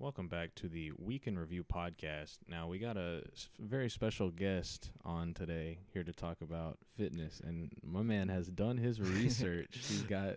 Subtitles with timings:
[0.00, 2.38] Welcome back to the Week in Review podcast.
[2.48, 3.22] Now, we got a
[3.58, 8.78] very special guest on today here to talk about fitness, and my man has done
[8.78, 9.68] his research.
[9.72, 10.36] He's got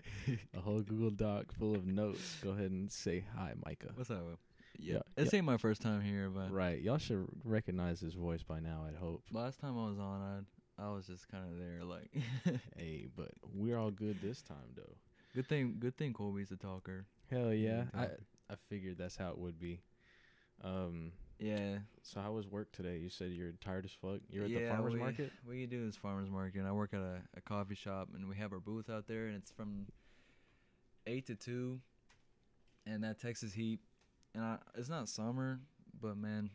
[0.54, 2.36] a whole Google Doc full of notes.
[2.44, 3.92] Go ahead and say hi, Micah.
[3.96, 4.24] What's up?
[4.26, 4.40] Will?
[4.78, 5.38] Yeah, This yeah.
[5.38, 8.98] ain't my first time here, but Right, y'all should recognize his voice by now, I'd
[8.98, 9.24] hope.
[9.32, 12.12] last time I was on, I I was just kind of there, like.
[12.76, 14.98] Hey, but we're all good this time, though.
[15.34, 17.06] good thing, good thing Colby's a talker.
[17.32, 17.86] Hell yeah.
[17.94, 18.08] I.
[18.50, 19.82] I figured that's how it would be.
[20.64, 21.80] Um, Yeah.
[22.04, 22.98] so how was work today?
[22.98, 24.20] You said you're tired as fuck.
[24.30, 25.34] You're at yeah, the farmer's we, market?
[25.48, 26.60] We do this farmers market.
[26.60, 29.28] And I work at a, a coffee shop, and we have our booth out there,
[29.28, 29.88] and it's from
[31.08, 31.82] eight to two,
[32.86, 33.80] and that Texas heat,
[34.34, 35.60] and I, it's not summer,
[36.00, 36.50] but man,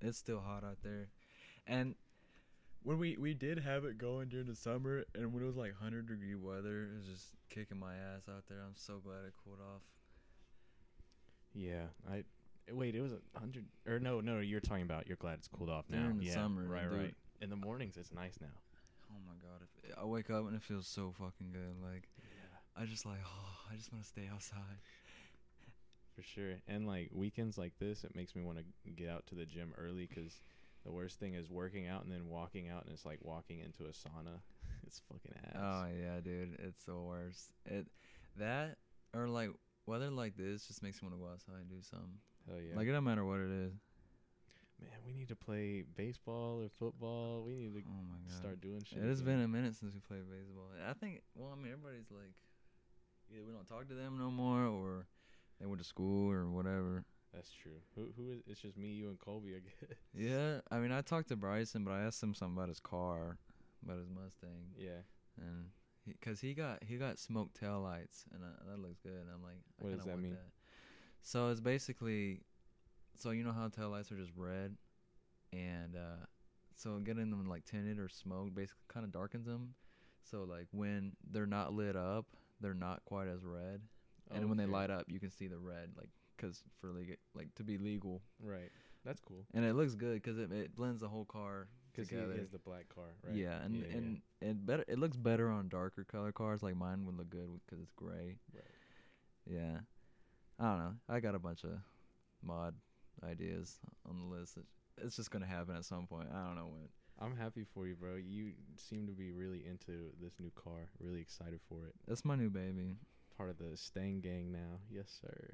[0.00, 1.08] it's still hot out there,
[1.66, 1.94] and
[2.82, 5.74] when we we did have it going during the summer, and when it was like
[5.74, 8.58] hundred degree weather, it was just kicking my ass out there.
[8.58, 9.82] I'm so glad it cooled off.
[11.54, 12.24] Yeah, I
[12.72, 12.94] wait.
[12.94, 14.38] It was a hundred or no, no.
[14.38, 15.06] You're talking about.
[15.06, 16.02] You're glad it's cooled off now.
[16.02, 17.14] During the yeah, summer, right, right.
[17.40, 18.48] In the mornings, it's nice now.
[19.10, 19.66] Oh my god!
[19.82, 21.74] If I wake up and it feels so fucking good.
[21.82, 24.78] Like Yeah, I just like, oh, I just want to stay outside.
[26.14, 26.54] for sure.
[26.68, 29.72] And like weekends like this, it makes me want to get out to the gym
[29.76, 30.40] early because
[30.84, 33.84] the worst thing is working out and then walking out, and it's like walking into
[33.84, 34.40] a sauna.
[34.86, 35.56] It's fucking ass.
[35.56, 37.52] Oh yeah, dude, it's the worst.
[37.64, 37.86] It
[38.38, 38.76] that
[39.14, 39.50] or like
[39.90, 42.18] weather like this just makes me want to go outside and do something.
[42.48, 42.76] Hell yeah.
[42.76, 43.72] Like it don't matter what it is.
[44.80, 47.42] man, we need to play baseball or football.
[47.44, 48.38] We need to Oh my god.
[48.38, 48.98] start doing shit.
[49.02, 49.36] It has again.
[49.36, 50.70] been a minute since we played baseball.
[50.88, 51.22] I think.
[51.34, 52.34] Well, I mean, everybody's like,
[53.30, 55.06] either we don't talk to them no more, or
[55.60, 57.04] they went to school or whatever.
[57.34, 57.78] That's true.
[57.94, 58.40] Who who is?
[58.46, 59.54] It's just me, you, and Colby.
[59.54, 59.98] I guess.
[60.14, 63.36] Yeah, I mean, I talked to Bryson, but I asked him something about his car,
[63.84, 64.74] about his Mustang.
[64.76, 65.02] Yeah.
[65.38, 65.66] and
[66.06, 69.12] because he, got he got smoked tail lights and uh, that looks good.
[69.12, 70.36] And I'm like, I What does that mean?
[71.22, 72.40] So it's basically,
[73.16, 74.76] so you know how tail lights are just red,
[75.52, 76.24] and uh,
[76.74, 79.74] so getting them like tinted or smoked basically kind of darkens them.
[80.22, 82.26] So like when they're not lit up,
[82.60, 83.80] they're not quite as red,
[84.34, 87.54] and when they light up, you can see the red like because for leg- like
[87.56, 88.70] to be legal, Right.
[89.04, 89.44] That's cool.
[89.54, 92.58] and it looks good because it, it blends the whole car Because he has the
[92.58, 93.36] black car, right?
[93.36, 93.96] Yeah, and Yeah, yeah.
[93.96, 94.84] and it better.
[94.88, 96.62] It looks better on darker color cars.
[96.62, 98.38] Like mine would look good because it's gray.
[98.54, 98.64] Right.
[99.46, 99.78] Yeah,
[100.58, 100.94] I don't know.
[101.08, 101.72] I got a bunch of
[102.42, 102.74] mod
[103.24, 104.58] ideas on the list.
[105.02, 106.28] It's just gonna happen at some point.
[106.32, 106.88] I don't know when.
[107.22, 108.14] I'm happy for you, bro.
[108.16, 110.88] You seem to be really into this new car.
[110.98, 111.94] Really excited for it.
[112.08, 112.96] That's my new baby.
[113.36, 114.78] Part of the Stang gang now.
[114.90, 115.50] Yes, sir.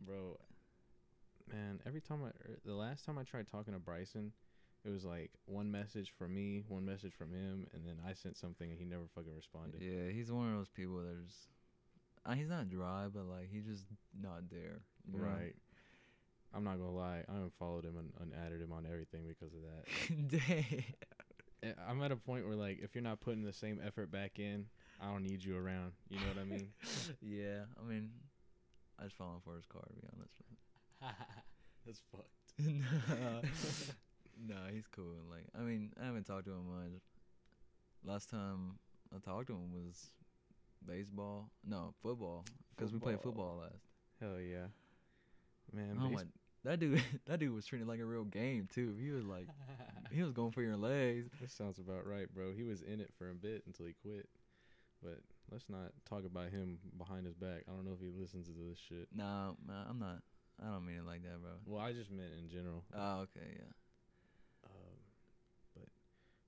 [0.00, 0.38] Bro,
[1.52, 4.32] man, every time I, er, the last time I tried talking to Bryson,
[4.84, 8.36] it was like one message from me, one message from him, and then I sent
[8.36, 9.82] something and he never fucking responded.
[9.82, 11.48] Yeah, he's one of those people that's
[12.26, 13.84] uh, he's not dry, but like he's just
[14.20, 14.80] not there.
[15.10, 15.26] you know?
[15.26, 15.54] Right.
[16.54, 17.24] I'm not gonna lie.
[17.28, 20.38] I unfollowed him and, and added him on everything because of that.
[20.48, 20.84] Dang.
[21.62, 24.38] Eh, I'm at a point where like if you're not putting the same effort back
[24.38, 24.66] in,
[25.00, 25.92] I don't need you around.
[26.08, 26.68] You know what I mean?
[27.22, 28.10] yeah, I mean,
[28.98, 30.34] I just falling for his car to be honest.
[31.86, 32.40] That's fucked.
[34.46, 35.16] No, he's cool.
[35.30, 37.00] Like, I mean, I haven't talked to him much.
[38.04, 38.78] Last time
[39.14, 40.06] I talked to him was
[40.86, 41.50] baseball.
[41.66, 42.44] No, football.
[42.76, 43.56] Because we played Football.
[43.56, 43.84] football last.
[44.20, 44.66] Hell yeah,
[45.72, 45.98] man.
[46.00, 46.22] oh base- my,
[46.64, 48.94] that dude, that dude was treating like a real game too.
[49.00, 49.46] He was like,
[50.12, 51.28] he was going for your legs.
[51.40, 52.52] that sounds about right, bro.
[52.54, 54.28] He was in it for a bit until he quit.
[55.02, 57.64] But let's not talk about him behind his back.
[57.66, 59.08] I don't know if he listens to this shit.
[59.14, 60.18] No, nah, I'm not.
[60.62, 61.52] I don't mean it like that, bro.
[61.64, 62.84] Well, I just meant in general.
[62.94, 63.72] Oh, okay, yeah.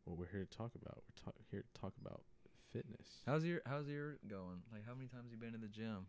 [0.04, 2.22] What we're here to talk about, we're talk- here to talk about
[2.70, 3.22] fitness.
[3.26, 4.62] How's your How's your going?
[4.72, 6.06] Like, how many times you been to the gym?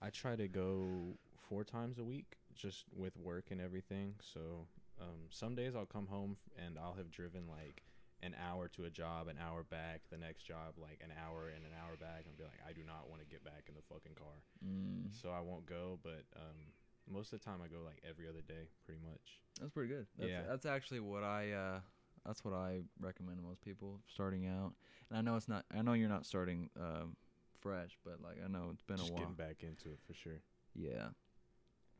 [0.00, 1.16] I try to go
[1.48, 4.14] four times a week, just with work and everything.
[4.20, 4.66] So
[5.00, 7.82] um, some days I'll come home and I'll have driven like
[8.22, 11.64] an hour to a job, an hour back, the next job like an hour and
[11.64, 13.82] an hour back, and be like, I do not want to get back in the
[13.92, 15.98] fucking car, Mm, so I won't go.
[16.04, 16.70] But um,
[17.10, 19.40] most of the time I go like every other day, pretty much.
[19.58, 20.06] that's pretty good.
[20.16, 20.42] That's, Yeah.
[20.48, 21.50] that's actually what I.
[21.52, 21.80] Uh,
[22.26, 24.72] that's what I recommend to most people starting out.
[25.10, 25.64] And I know it's not.
[25.76, 27.16] I know you're not starting um,
[27.60, 29.22] fresh, but like I know it's been just a while.
[29.22, 30.40] getting back into it for sure.
[30.74, 31.08] Yeah.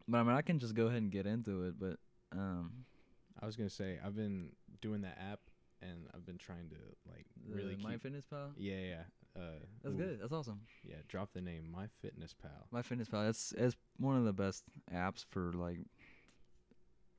[0.09, 1.75] But I mean, I can just go ahead and get into it.
[1.79, 1.97] But
[2.33, 2.85] um,
[3.41, 5.41] I was gonna say I've been doing that app,
[5.81, 6.77] and I've been trying to
[7.11, 8.05] like really My keep.
[8.05, 8.51] MyFitnessPal.
[8.57, 9.03] yeah, yeah.
[9.35, 9.41] Uh,
[9.83, 10.19] That's ooh, good.
[10.21, 10.61] That's awesome.
[10.85, 12.67] Yeah, drop the name My Fitness Pal.
[12.71, 13.29] My Fitness Pal.
[13.29, 14.65] It's it's one of the best
[14.95, 15.79] apps for like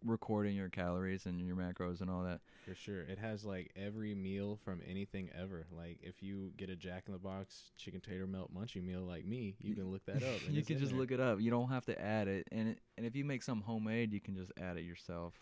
[0.05, 2.41] recording your calories and your macros and all that.
[2.65, 3.01] For sure.
[3.01, 5.65] It has like every meal from anything ever.
[5.75, 9.25] Like if you get a Jack in the Box chicken tater melt munchie meal like
[9.25, 10.39] me, you can look that up.
[10.49, 10.99] you can just there.
[10.99, 11.39] look it up.
[11.39, 12.47] You don't have to add it.
[12.51, 15.33] And it, and if you make some homemade, you can just add it yourself.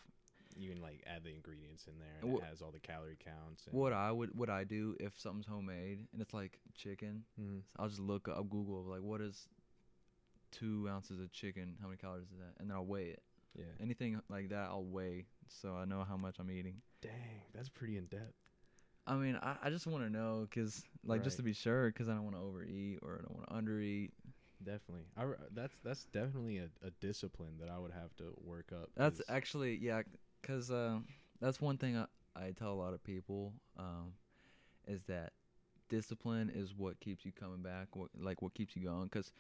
[0.58, 3.18] You can like add the ingredients in there, and Wha- it has all the calorie
[3.24, 3.68] counts.
[3.68, 7.62] And, What I would what I do if something's homemade and it's like chicken, Mhm.
[7.80, 9.48] I'll just look up Google like what is
[10.52, 11.78] two ounces of chicken?
[11.81, 12.60] How many calories is that?
[12.60, 13.24] And then I'll weigh it.
[13.57, 13.65] Yeah.
[13.81, 16.75] Anything like that, I'll weigh so I know how much I'm eating.
[17.01, 17.12] Dang,
[17.53, 18.33] that's pretty in depth.
[19.07, 22.07] I mean, I, I just want to know because like just to be sure because
[22.07, 24.12] I don't want to overeat or I don't want to undereat.
[24.63, 25.06] Definitely.
[25.18, 28.89] I, that's that's definitely a, a discipline that I would have to work up.
[28.95, 30.03] That's actually yeah,
[30.42, 31.00] because uh,
[31.42, 32.06] that's one thing I,
[32.36, 34.13] I tell a lot of people um,
[34.88, 35.33] is that
[35.89, 39.06] discipline is what keeps you coming back, what like what keeps you going.
[39.06, 39.31] Because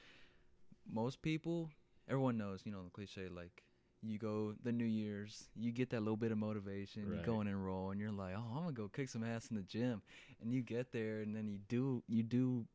[0.91, 1.69] most people,
[2.09, 3.63] everyone knows, you know, the cliche like
[4.03, 7.41] you go the New Year's, you get that little bit of motivation, you go Right.
[7.41, 10.01] and enroll, and you're like, oh, I'm gonna go kick some ass in the gym,
[10.41, 12.65] and you get there, and then you do you do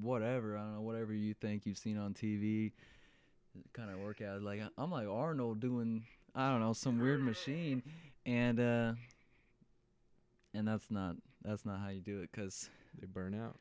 [0.00, 2.72] whatever I don't know whatever you think you've seen on TV
[3.72, 4.42] kind of workout.
[4.42, 6.04] Like I'm like Arnold doing
[6.34, 7.82] I don't know some weird machine,
[8.26, 8.92] and uh,
[10.52, 12.68] and that's not that's not how you do it because
[13.00, 13.56] they burn out.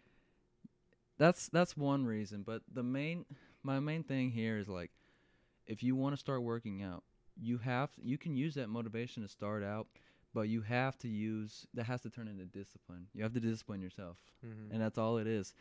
[1.17, 2.43] that's that's one reason.
[2.43, 3.25] But the main
[3.63, 4.91] my main thing here is like
[5.67, 7.03] if you want to start working out,
[7.39, 9.87] you have you can use that motivation to start out,
[10.33, 13.07] but you have to use that has to turn into discipline.
[13.13, 14.73] You have to discipline yourself Mm-hmm.
[14.73, 15.53] and that's all it is.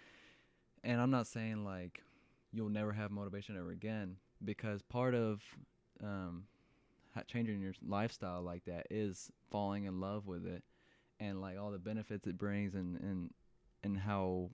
[0.85, 2.03] And I'm not saying like
[2.53, 5.41] you'll never have motivation ever again because part of
[6.03, 6.45] um,
[7.27, 10.63] changing your lifestyle like that is falling in love with it
[11.21, 13.31] and like all the benefits it brings and and
[13.85, 14.51] and how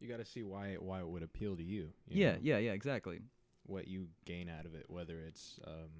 [0.00, 1.88] you got to see why it, why it would appeal to you.
[2.08, 2.38] you yeah know?
[2.42, 3.20] yeah yeah exactly
[3.68, 5.90] What you gain out of it, whether it's um,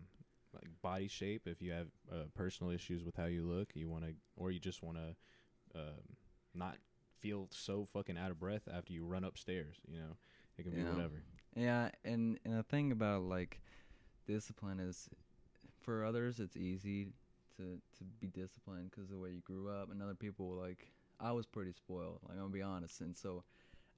[0.55, 4.05] like body shape, if you have uh, personal issues with how you look, you want
[4.05, 6.17] to, or you just want to um,
[6.55, 6.77] not
[7.21, 9.77] feel so fucking out of breath after you run upstairs.
[9.87, 10.17] You know,
[10.57, 11.23] it can be whatever.
[11.55, 13.61] yeah and and the thing about like
[14.27, 15.09] discipline is
[15.81, 17.09] for others it's easy
[17.57, 20.93] to to be disciplined because of the way you grew up and other people like
[21.21, 23.43] i was pretty spoiled like i'm gonna be honest and so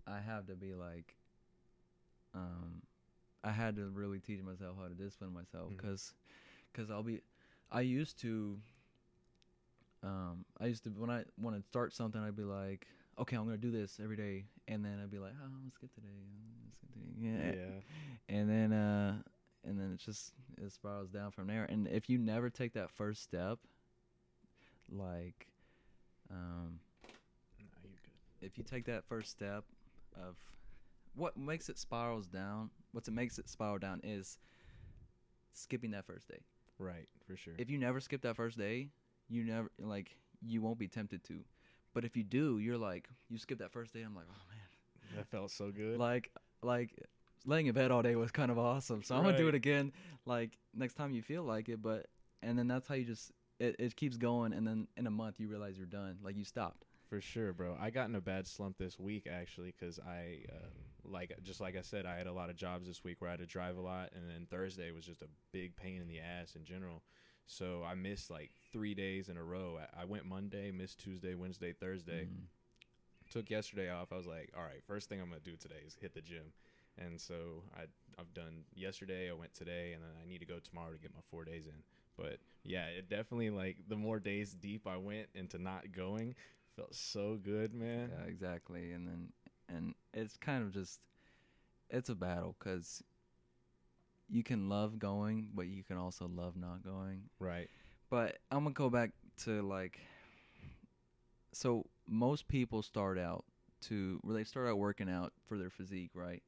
[0.06, 1.16] i have to be like
[2.34, 2.80] um
[3.44, 6.14] i had to really teach myself how to discipline myself because
[6.72, 7.20] because i'll be
[7.70, 8.58] i used to
[10.02, 12.86] um i used to when i want to start something i'd be like
[13.18, 15.92] okay i'm gonna do this every day and then i'd be like oh let's get
[15.94, 16.06] today
[16.64, 17.64] let's get today yeah
[18.28, 18.36] Yeah.
[18.38, 19.14] and then uh
[19.64, 20.32] and then it's just
[20.62, 23.58] it spirals down from there and if you never take that first step
[24.90, 25.46] like
[26.30, 26.80] um
[27.58, 28.46] Nah, you good.
[28.46, 29.64] if you take that first step
[30.16, 30.36] of
[31.14, 34.38] what makes it spirals down what it makes it spiral down is
[35.52, 36.40] skipping that first day.
[36.78, 37.54] Right, for sure.
[37.58, 38.88] if you never skip that first day
[39.28, 41.40] you never like you won't be tempted to.
[41.92, 45.16] But if you do you're like you skip that first day i'm like oh man.
[45.16, 45.98] That felt so good.
[45.98, 46.30] like
[46.62, 46.90] like
[47.44, 49.02] laying in bed all day was kind of awesome.
[49.02, 49.92] So i'm gonna do it again
[50.24, 52.06] like next time you feel like it but
[52.42, 55.38] and then that's how you just it, it keeps going and then in a month
[55.38, 56.18] you realize you're done.
[56.22, 56.84] Like you stopped.
[57.08, 57.76] For sure, bro.
[57.78, 60.70] I got in a bad slump this week actually because I, um,
[61.10, 63.32] like, just like I said, I had a lot of jobs this week where I
[63.32, 66.20] had to drive a lot, and then Thursday was just a big pain in the
[66.20, 67.02] ass in general.
[67.46, 69.78] So I missed like three days in a row.
[69.80, 72.26] I, I went Monday, missed Tuesday, Wednesday, Thursday.
[72.26, 72.46] Mhm.
[73.30, 74.12] Took yesterday off.
[74.12, 76.52] I was like, all right, first thing I'm gonna do today is hit the gym,
[76.98, 77.82] and so I
[78.18, 79.30] I've done yesterday.
[79.30, 81.66] I went today, and then I need to go tomorrow to get my four days
[81.66, 81.82] in.
[82.16, 86.34] But yeah, it definitely like the more days deep I went into not going,
[86.76, 88.10] felt so good, man.
[88.18, 89.28] yeah exactly and then
[89.74, 91.00] and it's kind of just
[91.88, 93.02] it's a battle because
[94.28, 97.68] you can love going but you can also love not going Right.
[98.10, 99.12] But I'm gonna go back
[99.44, 100.00] to like,
[101.52, 103.44] so most people start out
[103.82, 106.42] to where they start out working out for their physique, right?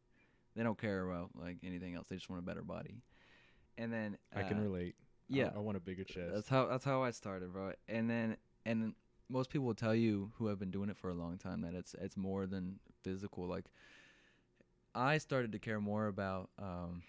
[0.57, 2.09] They don't care about like anything else.
[2.09, 3.03] They just want a better body.
[3.79, 4.97] And then I can uh, relate.
[5.29, 6.35] Yeah, I, want a bigger chest.
[6.35, 7.73] that's how that's how I started, bro.
[7.89, 8.37] And then
[8.67, 8.95] and
[9.31, 11.75] most people will tell you who have been doing it for a long time that
[11.75, 13.47] it's it's more than physical.
[13.47, 13.67] Like
[14.95, 17.03] I started to care more about um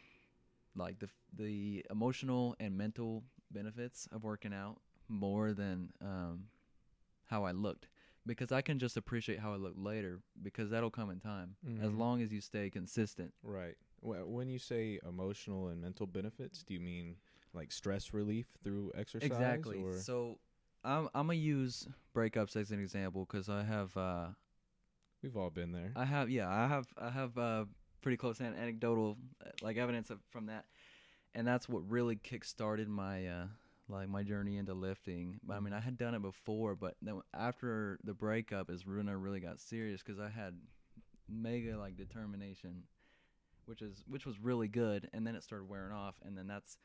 [0.76, 6.46] like the the emotional and mental benefits of working out more than um
[7.26, 7.88] how I looked
[8.26, 11.92] because I can just appreciate how I look later because that'll come in time as
[11.92, 11.98] Mhm.
[11.98, 13.34] long as you stay consistent.
[13.44, 13.76] Right.
[14.02, 17.16] When you say emotional and mental benefits, do you mean
[17.54, 19.26] like stress relief through exercise?
[19.32, 19.84] Exactly.
[19.84, 19.98] Or?
[19.98, 20.40] So
[20.84, 24.28] I'm I'm gonna use breakups as an example because I have uh
[25.24, 25.94] We've all been there.
[25.96, 27.66] I have yeah I have I have uh
[28.02, 30.66] pretty close an- anecdotal uh, like evidence of, from that,
[31.34, 33.46] and that's what really kick-started my uh
[33.88, 35.40] like my journey into lifting.
[35.44, 39.08] But I mean, I had done it before, but then after the breakup is when
[39.08, 40.56] I really got serious because I had
[41.30, 42.84] mega like determination,
[43.66, 46.78] which is which was really good, and then it started wearing off, and then that's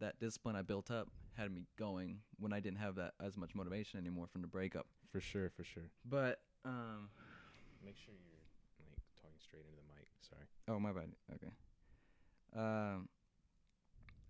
[0.00, 3.54] that discipline I built up had me going when I didn't have that as much
[3.54, 4.86] motivation anymore from the breakup.
[5.12, 5.90] For sure, for sure.
[6.04, 7.10] But um,
[7.84, 8.40] Make sure you're
[8.88, 10.08] like talking straight into the mic.
[10.20, 10.46] Sorry.
[10.68, 11.12] oh my bad.
[11.34, 11.52] Okay.
[12.56, 13.08] Um,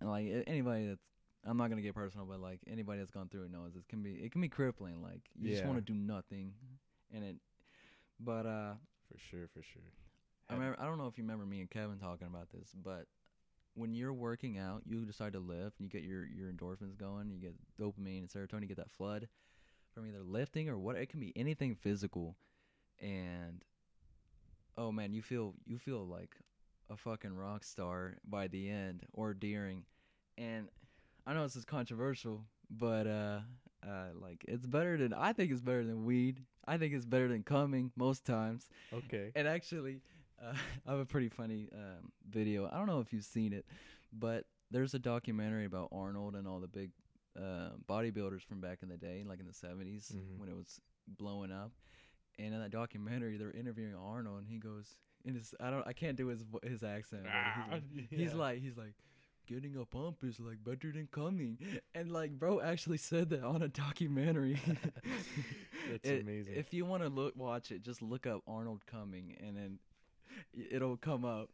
[0.01, 1.03] like anybody that's
[1.47, 4.01] I'm not gonna get personal, but like anybody that's gone through it knows it can
[4.01, 5.01] be it can be crippling.
[5.01, 6.53] Like you just want to do nothing,
[7.13, 7.35] and it.
[8.19, 8.73] But uh,
[9.11, 9.81] For sure, for sure.
[10.49, 13.05] I remember I don't know if you remember me and Kevin talking about this, but
[13.73, 17.29] when you're working out, you decide to lift, and you get your your endorphins going,
[17.29, 19.27] you get dopamine and serotonin, you get that flood
[19.93, 20.95] from either lifting or what.
[20.95, 22.35] It can be anything physical,
[22.99, 23.61] and
[24.77, 26.35] oh man, you feel you feel like
[26.89, 29.83] a fucking rock star by the end or during,
[30.37, 30.69] and
[31.25, 33.39] I know this is controversial, but uh,
[33.85, 36.41] uh, like it's better than I think it's better than weed.
[36.67, 38.67] I think it's better than coming most times.
[38.93, 39.31] Okay.
[39.35, 40.01] And actually,
[40.43, 40.53] uh,
[40.87, 42.67] I have a pretty funny um, video.
[42.71, 43.65] I don't know if you've seen it,
[44.13, 46.91] but there's a documentary about Arnold and all the big
[47.37, 50.37] uh, bodybuilders from back in the day, like in the 70s Mhm.
[50.39, 51.71] when it was blowing up.
[52.37, 55.93] And in that documentary, they're interviewing Arnold, and he goes, "In his, I don't, I
[55.93, 57.23] can't do his his accent.
[57.69, 58.93] but he's, like, he's like, he's like,
[59.47, 61.57] getting a pump is like better than coming,
[61.93, 64.59] and like, bro actually said that on a documentary.
[65.91, 66.55] That's It- amazing.
[66.55, 67.81] If you want to look, watch it.
[67.83, 69.79] Just look up Arnold coming, and then
[70.71, 71.49] it'll come up.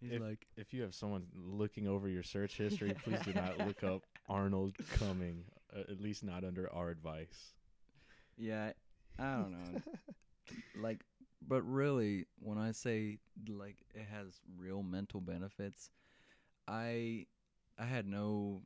[0.00, 3.82] He's like, if you have someone looking over your search history, please do not look
[3.84, 5.44] up Arnold Cumming.
[5.76, 7.52] Uh, at least not under our advice.
[8.38, 8.72] yeah,
[9.20, 9.82] I don't know,
[10.82, 11.00] like,
[11.46, 15.90] but really, when I say like it has real mental benefits,
[16.68, 17.26] I,
[17.78, 18.62] I had no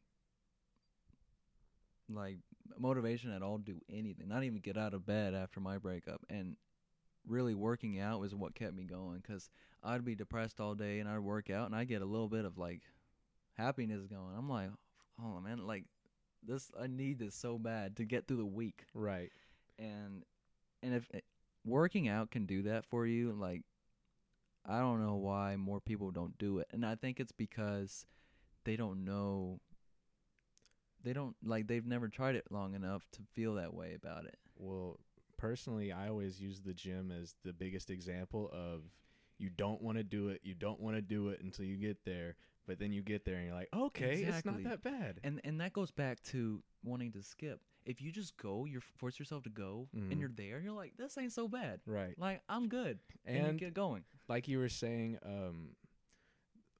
[2.08, 2.38] like
[2.78, 6.20] motivation at all to do anything, not even get out of bed after my breakup,
[6.28, 6.56] and
[7.26, 9.48] really working out was what kept me going because
[9.82, 12.44] I'd be depressed all day and I'd work out and I get a little bit
[12.44, 12.82] of like
[13.54, 14.34] happiness going.
[14.36, 14.70] I'm like,
[15.22, 15.84] oh man, like
[16.46, 18.84] this, I need this so bad to get through the week.
[18.94, 19.30] Right.
[19.78, 20.24] And
[20.84, 21.20] and if eh,
[21.64, 23.62] working out can do that for you, like
[24.66, 28.06] I don't know why more people don't do it, and I think it's because
[28.64, 29.60] they don't know.
[31.02, 34.38] They don't like they've never tried it long enough to feel that way about it.
[34.56, 35.00] Well,
[35.36, 38.82] personally, I always use the gym as the biggest example of
[39.38, 41.98] you don't want to do it, you don't want to do it until you get
[42.04, 42.36] there,
[42.66, 45.20] but then you get there and you're like, okay, it's not that bad.
[45.22, 47.60] And and that goes back to wanting to skip.
[47.84, 50.10] If you just go, you force yourself to go, Mhm.
[50.10, 51.80] and you're there, you're like, this ain't so bad.
[51.86, 52.18] right.
[52.18, 54.04] Like I'm good, and, And you get going.
[54.28, 55.76] like you were saying, um,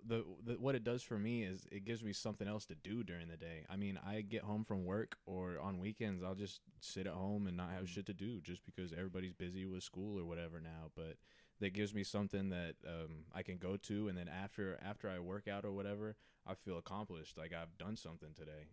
[0.07, 3.03] the, the what it does for me is it gives me something else to do
[3.03, 3.65] during the day.
[3.71, 7.47] I mean, I get home from work or on weekends, I'll just sit at home
[7.47, 7.89] and not have Mm.
[7.89, 10.91] shit to do just because everybody's busy with school or whatever now.
[10.95, 11.17] But
[11.61, 15.21] that gives me something that um, I can go to, and then after after I
[15.21, 17.39] work out or whatever, I feel accomplished.
[17.39, 18.67] Like I've done something today,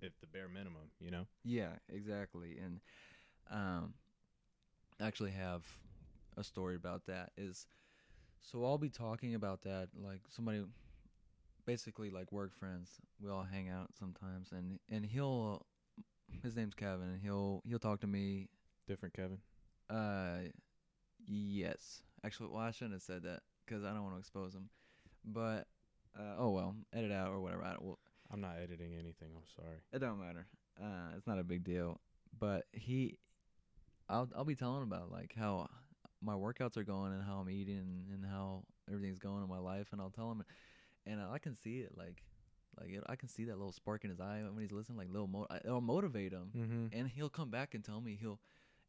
[0.00, 1.26] if the bare minimum, you know.
[1.44, 2.58] Yeah, exactly.
[2.62, 2.80] And
[3.50, 3.94] um
[5.00, 5.64] I actually have
[6.36, 7.66] a story about that is
[8.40, 10.64] so I'll be talking about that like somebody
[11.66, 12.90] basically like work friends.
[13.22, 15.64] We all hang out sometimes and and he'll
[16.42, 18.48] his name's Kevin and he'll he'll talk to me
[18.86, 19.38] Different, Kevin.
[19.88, 20.50] uh
[21.26, 22.02] yes.
[22.22, 24.68] Actually, well I shouldn't have said that cuz I don't want to expose him.
[25.24, 25.66] But
[26.18, 27.64] uh, oh well, edit out or whatever.
[27.64, 27.98] I don't, well,
[28.32, 29.28] I'm not editing anything.
[29.36, 29.76] I'm sorry.
[29.92, 30.46] It don't matter.
[30.80, 32.00] Uh, it's not a big deal.
[32.38, 33.18] But he,
[34.08, 35.68] I'll I'll be telling about like how
[36.22, 39.88] my workouts are going and how I'm eating and, how everything's going in my life,
[39.92, 40.42] and I'll tell him,
[41.06, 42.22] and I can see it like,
[42.80, 45.08] like it, I can see that little spark in his eye when he's listening, like
[45.10, 46.98] little mo- it'll motivate him, Mm-hmm.
[46.98, 48.40] and he'll come back and tell me he'll,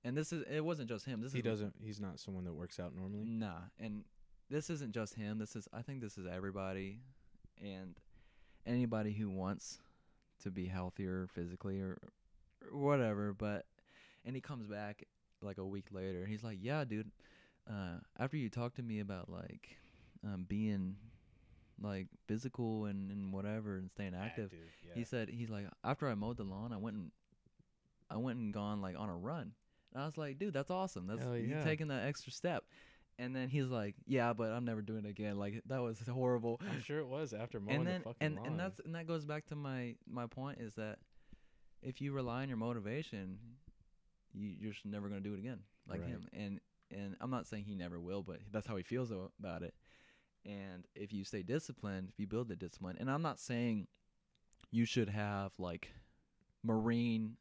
[0.04, 1.22] and this is it wasn't just him.
[1.22, 1.76] This He doesn't.
[1.84, 3.26] He's not someone that works out normally.
[3.26, 4.04] Nah, and
[4.50, 5.38] this isn't just him.
[5.38, 7.02] This is I think this is everybody,
[7.62, 7.96] and
[8.66, 9.80] anybody who wants
[10.44, 11.98] to be healthier physically or,
[12.72, 13.34] or whatever.
[13.34, 13.66] But
[14.26, 15.04] and he comes back
[15.42, 17.12] like a week later, and he's like, "Yeah, dude.
[17.70, 19.78] Uh, after you talked to me about like
[20.24, 20.96] um, being
[21.82, 24.94] like physical and, and whatever and staying active, yeah.
[24.94, 27.12] he said he's like after I mowed the lawn, I went and
[28.10, 29.54] I went and gone like on a run.
[29.94, 31.08] And I was like, dude, that's awesome.
[31.08, 31.64] That's Hell you yeah.
[31.64, 32.66] taking that extra step.
[33.18, 35.38] And then he's like, yeah, but I'm never doing it again.
[35.40, 36.60] Like that was horrible.
[36.70, 38.48] I'm sure it was after mowing And then the fucking and lawn.
[38.48, 41.00] and that's and that goes back to my my point is that
[41.82, 43.38] if you rely on your motivation,
[44.34, 46.10] you you're just never gonna do it again like Right.
[46.10, 46.28] him.
[46.34, 46.60] And
[46.92, 49.74] and I'm not saying he never will, but that's how he feels about it.
[50.46, 53.88] And if you stay disciplined, if you build the discipline, and I'm not saying
[54.72, 55.90] you should have like
[56.64, 57.38] marine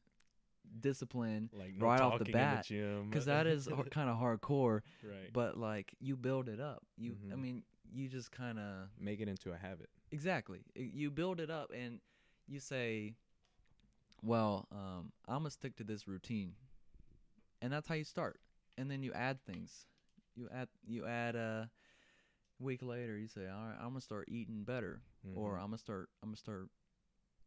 [0.81, 4.81] discipline Like right off the bat, because that is kind of hardcore.
[5.03, 5.33] right.
[5.33, 6.83] But like you build it up.
[6.97, 7.41] You, I Mhm.
[7.41, 9.89] mean, you just kind of make it into a habit.
[10.11, 10.61] exactly.
[10.75, 12.01] You build it up, and
[12.47, 13.15] you say,
[14.23, 16.55] "Well, um, I'm gonna stick to this routine,"
[17.61, 18.41] and that's how you start.
[18.77, 19.87] And then you add things.
[20.35, 21.71] You add you add a
[22.59, 23.17] week later.
[23.17, 25.03] You say, "All right, I'm gonna start eating better,"
[25.35, 25.61] or Mhm.
[25.61, 26.69] "I'm gonna start I'm gonna start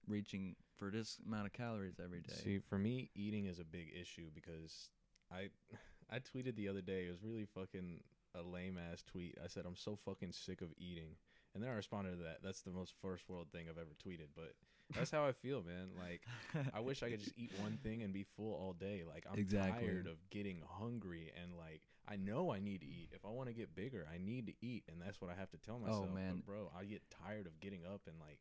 [0.07, 3.91] reaching for this amount of calories every day." See, for me, eating is a big
[4.00, 4.89] issue because
[5.31, 5.50] I
[6.10, 7.05] I tweeted the other day.
[7.07, 8.01] It was really fucking
[8.36, 9.38] a lame ass tweet.
[9.43, 11.15] I said I'm so fucking sick of eating,
[11.53, 12.38] and then I responded to that.
[12.43, 14.53] That's the most first world thing I've ever tweeted, but
[14.96, 15.89] that's how I feel, man.
[16.00, 16.22] Like
[16.74, 19.03] I wish I could just eat one thing and be full all day.
[19.07, 19.88] Like I'm Exactly.
[19.88, 23.10] tired of getting hungry and like I know I need to eat.
[23.13, 25.50] If I want to get bigger, I need to eat, and that's what I have
[25.51, 26.07] to tell oh, myself.
[26.10, 26.41] Oh, man.
[26.46, 28.39] bro, I get tired of getting up and like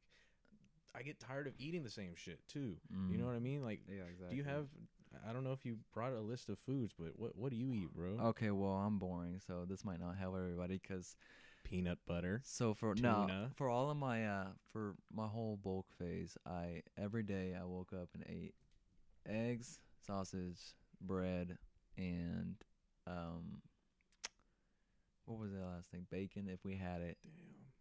[0.97, 2.77] I get tired of eating the same shit too.
[2.91, 3.21] You Mm.
[3.21, 3.63] know what I mean?
[3.63, 4.31] Like Yeah, exactly.
[4.31, 4.69] do you have?
[5.29, 7.73] I don't know if you brought a list of foods, but what what do you
[7.73, 8.19] eat, bro?
[8.29, 10.79] Okay, well, I'm boring, so this might not help everybody.
[10.79, 11.17] Cause
[11.65, 12.43] Peanut butter.
[12.45, 13.51] so for no, Tuna.
[13.57, 17.93] for all of my uh, for my whole bulk phase, I every day I woke
[17.93, 18.55] up and ate
[19.27, 20.61] eggs, sausage,
[21.01, 21.59] bread,
[21.97, 22.57] and
[23.07, 23.63] um,
[25.25, 26.07] what was the last thing?
[26.11, 27.19] Bacon, if we had it,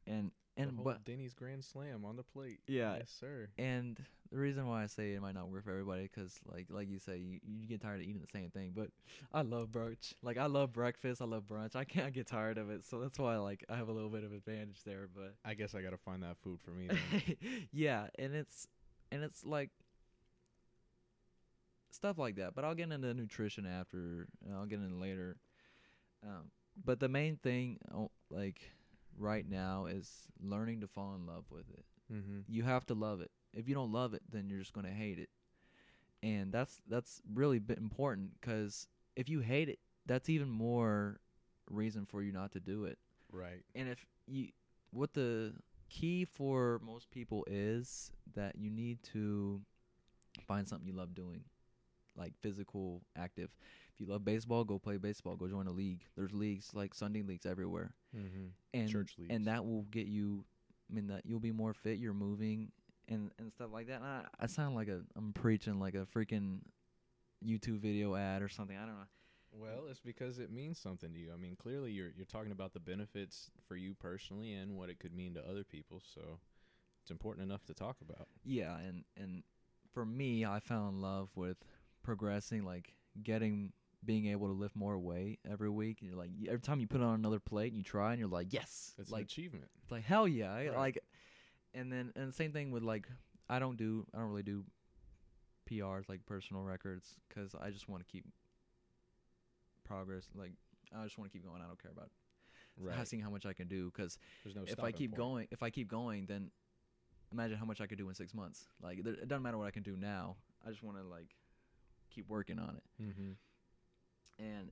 [0.08, 0.16] Damn.
[0.16, 2.60] and and whole but Denny's Grand Slam on the plate.
[2.68, 2.96] Yeah.
[2.98, 3.50] Yes, sir.
[3.58, 4.00] And
[4.32, 7.00] the reason why I say it might not work for everybody, 'cause like like you
[7.00, 8.72] say, you, you get tired of eating the same thing.
[8.76, 8.90] But
[9.34, 10.14] I love brunch.
[10.22, 11.22] Like I love breakfast.
[11.22, 11.76] I love brunch.
[11.76, 12.86] I can't get tired of it.
[12.86, 15.08] So that's why like I have a little bit of advantage there.
[15.14, 16.88] But I guess I gotta find that food for me.
[16.88, 17.68] Then.
[17.72, 18.68] yeah, and it's
[19.12, 19.72] and it's like
[21.92, 22.56] stuff like that.
[22.56, 24.28] But I'll get into nutrition after.
[24.46, 25.38] And I'll get into later.
[26.24, 26.52] Um,
[26.84, 28.60] but the main thing, oh, like
[29.18, 32.40] right now, is learning to fall in love with it mm-hmm.
[32.48, 33.32] you have to love it.
[33.54, 35.30] If you don't love it, then you're just going to hate it.
[36.24, 41.20] And that's that's really bit important cuz if you hate it, that's even more
[41.70, 42.98] reason for you not to do it.
[43.32, 43.64] Right.
[43.76, 44.50] And if you
[44.92, 45.54] what the
[45.90, 49.62] key for most people is that you need to
[50.48, 51.44] find something you love doing.
[52.16, 53.50] Like physical active.
[53.96, 56.02] If you love baseball, go play baseball, go join a league.
[56.18, 58.48] There's leagues like Sunday leagues everywhere Mm-hmm.
[58.74, 59.34] and Church leagues.
[59.34, 60.44] and that will get you.
[60.90, 61.98] I mean that you'll be more fit.
[61.98, 62.72] You're moving
[63.08, 63.98] and and stuff like that.
[64.02, 66.60] And I, I sound like a I'm preaching like a freaking
[67.46, 68.76] YouTube video ad or something.
[68.78, 69.08] I don't know.
[69.58, 71.32] Well, it's because it means something to you.
[71.34, 75.00] I mean, clearly you're you're talking about the benefits for you personally and what it
[75.00, 76.02] could mean to other people.
[76.14, 76.40] So
[77.02, 78.28] it's important enough to talk about.
[78.44, 79.44] Yeah, and and
[79.94, 81.58] for me, I fell in love with
[82.04, 83.72] progressing, like getting
[84.06, 86.00] being able to lift more weight every week.
[86.02, 88.30] And you're like every time you put on another plate and you try, and you're
[88.30, 89.66] like, yes, It's an like achievement.
[89.84, 90.76] It's like hell yeah, Right.
[90.76, 91.00] like,
[91.74, 93.08] and then and the same thing with like
[93.50, 94.64] I don't do I don't really do
[95.70, 98.26] PRs like personal records 'cause I just want to keep
[99.84, 100.28] progress.
[100.36, 100.54] Like
[100.96, 101.62] I just want to keep going.
[101.62, 102.10] I don't care about
[102.78, 103.08] Right.
[103.08, 104.18] seeing how much I can do because
[104.54, 104.64] no.
[104.68, 105.18] if I keep point.
[105.18, 106.52] going, if I keep going, then
[107.32, 108.68] imagine how much I could do in six months.
[108.82, 110.36] Like it doesn't matter what I can do now.
[110.66, 111.36] I just want to like
[112.10, 113.32] keep working on it Mm-hmm.
[114.40, 114.72] And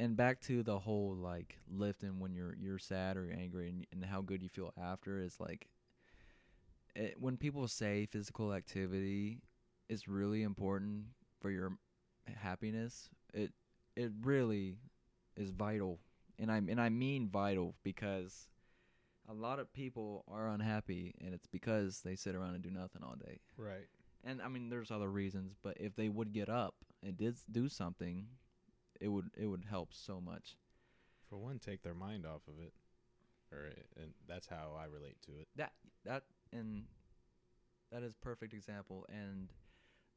[0.00, 3.86] and back to the whole like lifting when you're you're sad or you're angry and,
[3.92, 5.68] and how good you feel after is like
[6.94, 9.40] it, when people say physical activity
[9.88, 11.04] is really important
[11.40, 11.72] for your
[12.42, 13.52] happiness it
[13.96, 14.76] it really
[15.36, 15.98] is vital
[16.38, 18.48] and I and I mean vital because
[19.28, 23.02] a lot of people are unhappy and it's because they sit around and do nothing
[23.02, 23.88] all day Right.
[24.24, 27.68] and I mean, there's other reasons, but if they would get up and did do
[27.68, 28.26] something,
[29.00, 30.56] it would it would help so much.
[31.28, 32.72] For one, take their mind off of it,
[33.52, 33.66] or
[34.00, 35.48] and that's how I relate to it.
[35.56, 35.72] That
[36.04, 36.84] that and
[37.92, 39.06] that is perfect example.
[39.08, 39.48] And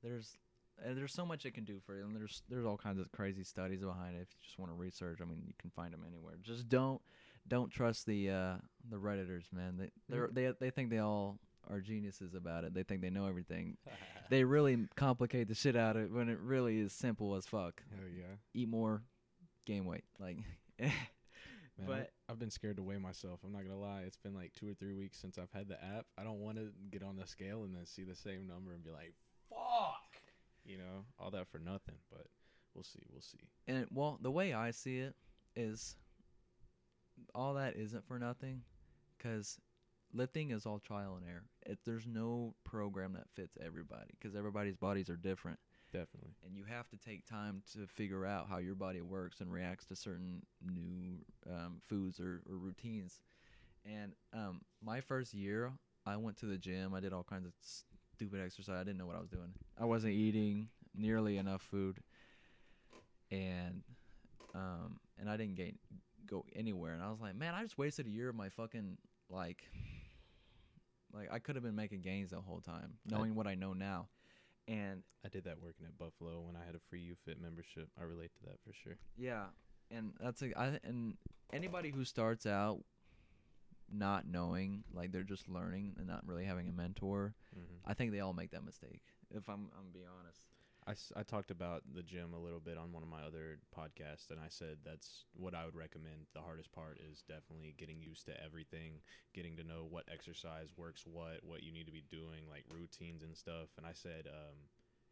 [0.02, 0.38] there's
[0.84, 2.04] and there's so much it can do for you.
[2.04, 4.22] And there's there's all kinds of crazy studies behind it.
[4.22, 6.36] If you just want to research, I mean, you can find them anywhere.
[6.42, 7.02] Just don't
[7.48, 8.54] don't trust the uh
[8.90, 9.78] the redditors, man.
[9.78, 10.34] They they Mm.
[10.34, 12.74] they they think they all are geniuses about it.
[12.74, 13.78] They think they know everything.
[14.30, 17.82] They really complicate the shit out of it when it really is simple as fuck.
[18.18, 18.24] Yeah.
[18.54, 19.04] eat more,
[19.66, 20.04] gain weight.
[20.20, 20.38] Like,
[20.80, 20.92] Man,
[21.88, 23.40] But- I've, I've been scared to weigh myself.
[23.46, 24.02] I'm not gonna lie.
[24.06, 26.06] It's been like two or three weeks since I've had the app.
[26.18, 28.84] I don't want to get on the scale and then see the same number and
[28.84, 29.14] be like,
[29.50, 30.22] "Fuck,"
[30.66, 31.96] you know, all that for nothing.
[32.12, 32.28] But
[32.74, 33.00] we'll see.
[33.12, 33.40] We'll see.
[33.68, 35.16] and well, the way I see it
[35.56, 35.96] is,
[37.34, 38.62] all that isn't for nothing,
[39.18, 39.58] because
[40.14, 41.46] lifting is all trial and error.
[41.66, 45.60] It, there's no program that fits everybody, because everybody's bodies are different,
[45.92, 46.32] Definitely.
[46.46, 49.86] and you have to take time to figure out how your body works and reacts
[49.88, 51.18] to certain new
[51.50, 53.20] um, foods or, or routines.
[53.86, 55.72] And um, my first year,
[56.06, 56.94] I went to the gym.
[56.94, 57.54] I did all kinds of
[58.16, 58.76] stupid exercise.
[58.80, 59.54] I didn't know what I was doing.
[59.80, 61.98] I wasn't eating nearly enough food,
[63.32, 63.82] and
[64.54, 65.78] um, and I didn't gain
[66.28, 66.94] go anywhere.
[66.94, 68.98] And I was like, man, I just wasted a year of my fucking
[69.30, 69.64] like,
[71.14, 73.74] like I could have been making gains the whole time, I- knowing what I know
[73.74, 74.10] now.
[74.68, 77.90] And I did that working at Buffalo when I had a free UFit membership.
[78.00, 78.98] I relate to that for sure.
[79.18, 79.46] yeah,
[79.90, 81.18] and that's a I and
[81.52, 82.80] anybody who starts out
[83.94, 87.90] not knowing, like they're just learning and not really having a mentor, Mm-hmm.
[87.92, 89.02] I think they all make that mistake.
[89.30, 90.40] If I'm I'm being honest.
[90.88, 93.60] I, s- I talked about the gym a little bit on one of my other
[93.78, 96.26] podcasts, and I said that's what I would recommend.
[96.34, 99.02] The hardest part is definitely getting used to everything,
[99.34, 103.22] getting to know what exercise works, what what you need to be doing, like routines
[103.24, 103.70] and stuff.
[103.78, 104.58] And I said, um,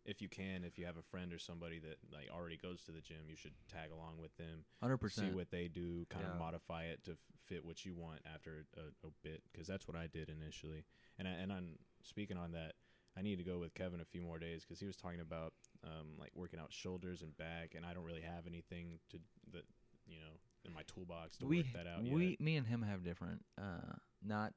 [0.05, 2.91] if you can, if you have a friend or somebody that like already goes to
[2.91, 5.27] the gym, you should tag along with them, Hundred percent.
[5.27, 9.07] see what they do, kind of modify it to fit what you want after a,
[9.07, 10.83] a bit, because that's what I did initially.
[11.19, 12.73] And I, and I'm speaking on that.
[13.17, 15.53] I need to go with Kevin a few more days because he was talking about
[15.83, 19.17] um, like working out shoulders and back, and I don't really have anything to
[19.53, 19.63] that
[20.07, 22.41] you know in my toolbox to we work that out we yet.
[22.41, 23.93] me and him have different uh
[24.25, 24.53] not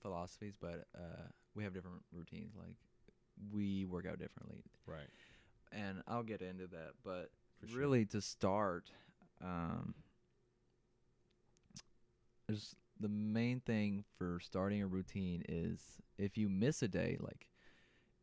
[0.00, 2.54] philosophies, but uh we have different routines.
[2.56, 2.76] Like
[3.52, 5.08] we work out differently, Right.
[5.72, 6.92] and I'll get into that.
[7.04, 7.30] But
[7.66, 7.78] sure.
[7.80, 8.90] really, to start,
[9.42, 9.94] um,
[12.48, 15.80] there's the main thing for starting a routine is
[16.18, 17.46] if you miss a day, like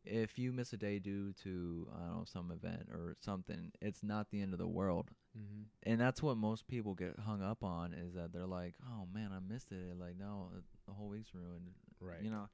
[0.04, 4.02] if you miss a day due to I don't know some event or something, it's
[4.02, 5.10] not the end of the world.
[5.36, 5.62] Mm-hmm.
[5.84, 9.30] And that's what most people get hung up on is that they're like, "Oh man,
[9.32, 11.70] I missed it." Like, no, uh, the whole week's ruined.
[12.00, 12.22] Right.
[12.22, 12.48] You know,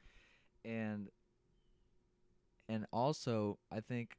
[0.65, 1.09] and
[2.69, 4.17] and also I think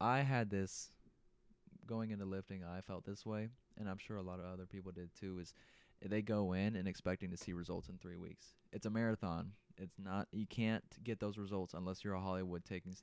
[0.00, 0.90] I had this
[1.86, 2.64] going into lifting.
[2.64, 5.38] I felt this way, and I'm sure a lot of other people did too.
[5.38, 5.54] Is
[6.04, 8.54] they go in and expecting to see results in three weeks.
[8.72, 9.52] It's a marathon.
[9.78, 10.28] It's not.
[10.32, 12.94] You can't get those results unless you're a Hollywood taking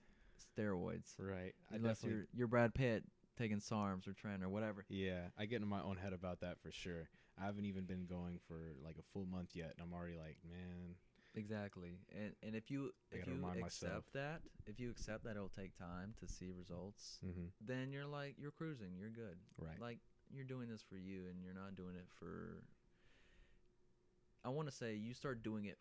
[0.58, 1.14] steroids.
[1.20, 1.54] Right.
[1.72, 3.04] I unless you're you're Brad Pitt
[3.38, 4.86] taking SARMs or Tren or whatever.
[4.90, 7.10] Yeah, I get in my own head about that for sure.
[7.42, 10.38] I haven't even been going for like a full month yet, and I'm already like,
[10.50, 10.96] man,
[11.36, 12.00] Exactly.
[12.14, 14.04] And and if you I if you accept myself.
[14.14, 17.48] that, if you accept that it'll take time to see results, mm-hmm.
[17.66, 19.38] then you're like you're cruising, you're good.
[19.58, 19.80] right.
[19.80, 20.00] Like
[20.34, 22.64] you're doing this for you and you're not doing it for
[24.44, 25.78] I want to say you start doing it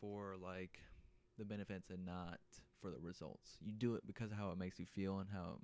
[0.00, 0.80] for like
[1.38, 2.40] the benefits and not
[2.80, 3.58] for the results.
[3.64, 5.58] You do it because of how it makes you feel and how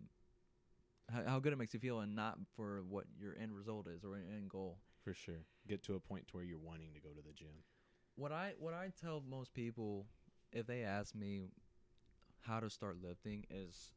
[1.11, 4.05] how, how good it makes you feel and not for what your end result is
[4.05, 4.79] or an end goal.
[5.05, 5.47] For sure.
[5.69, 7.65] Get to a point to where you're wanting to go to the gym.
[8.15, 10.07] what I what I tell most people
[10.53, 11.43] if they ask me
[12.43, 13.93] how to start lifting is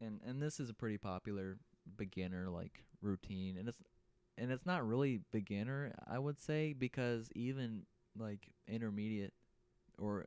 [0.00, 1.58] and and this is a pretty popular
[1.96, 3.78] beginner like routine and it's
[4.36, 7.84] and it's not really beginner I would say because even
[8.18, 9.32] like intermediate
[9.98, 10.26] or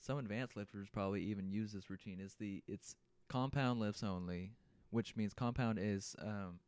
[0.00, 2.96] some advanced lifters probably even use this routine is the it's
[3.28, 4.52] compound lifts only
[4.90, 6.60] which means compound is um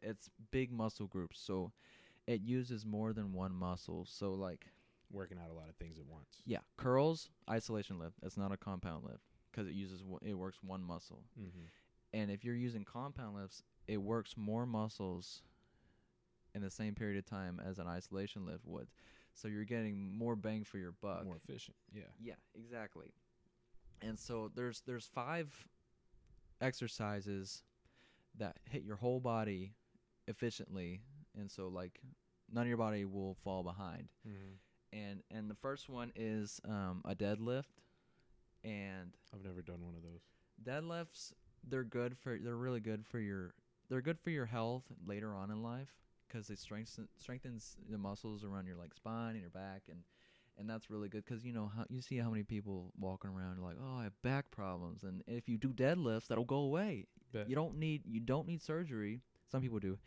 [0.00, 1.72] it's big muscle groups so
[2.26, 4.66] it uses more than one muscle so like
[5.12, 6.42] Working out a lot of things at once.
[6.44, 8.16] yeah, curls, isolation lift.
[8.20, 11.22] That's not a compound lift because it uses it works one muscle.
[11.40, 11.66] Mm-hmm.
[12.12, 15.42] And if you're using compound lifts, it works more muscles
[16.54, 18.88] in the same period of time as an isolation lift would.
[19.36, 21.24] So you're getting more bang for your buck.
[21.24, 21.76] More efficient.
[21.92, 22.02] Yeah.
[22.20, 23.12] Yeah, exactly.
[24.02, 25.48] And so there's there's five
[26.60, 27.62] exercises
[28.38, 29.72] that hit your whole body
[30.26, 31.00] efficiently,
[31.38, 32.00] and so like
[32.52, 34.96] none of your body will fall behind Mm-hmm.
[34.96, 37.64] and and the first one is um, a deadlift
[38.64, 40.22] and I've never done one of those.
[40.64, 41.32] deadlifts
[41.68, 43.54] they're good for they're really good for your
[43.88, 45.90] they're good for your health later on in life
[46.28, 50.00] because it strengthens strengthens the muscles around your like spine and your back and
[50.58, 53.60] and that's really good because you know how you see how many people walking around
[53.62, 57.48] like oh I have back problems and if you do deadlifts that'll go away Bet.
[57.48, 59.98] you don't need you don't need surgery some people do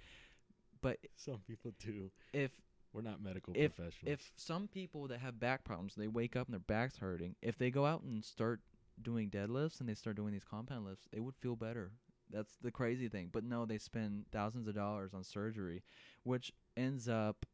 [0.82, 2.10] but Some people do.
[2.34, 2.52] if
[2.94, 4.14] We're not medical If- professionals.
[4.14, 7.58] if some people that have back problems, they wake up and their back's hurting, if
[7.58, 8.62] they go out and start
[9.02, 11.92] doing deadlifts and they start doing these compound lifts, they would feel better.
[12.32, 13.30] That's the crazy thing.
[13.32, 15.84] But no, they spend thousands of dollars on surgery,
[16.24, 17.46] which ends up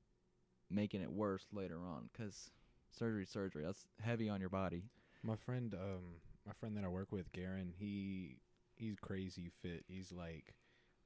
[0.69, 2.49] making it worse later on because
[2.91, 4.83] surgery, surgery, that's heavy on your body.
[5.23, 8.37] My friend, um, my friend that I work with, Garen, he
[8.75, 9.85] he's crazy fit.
[9.87, 10.53] He's like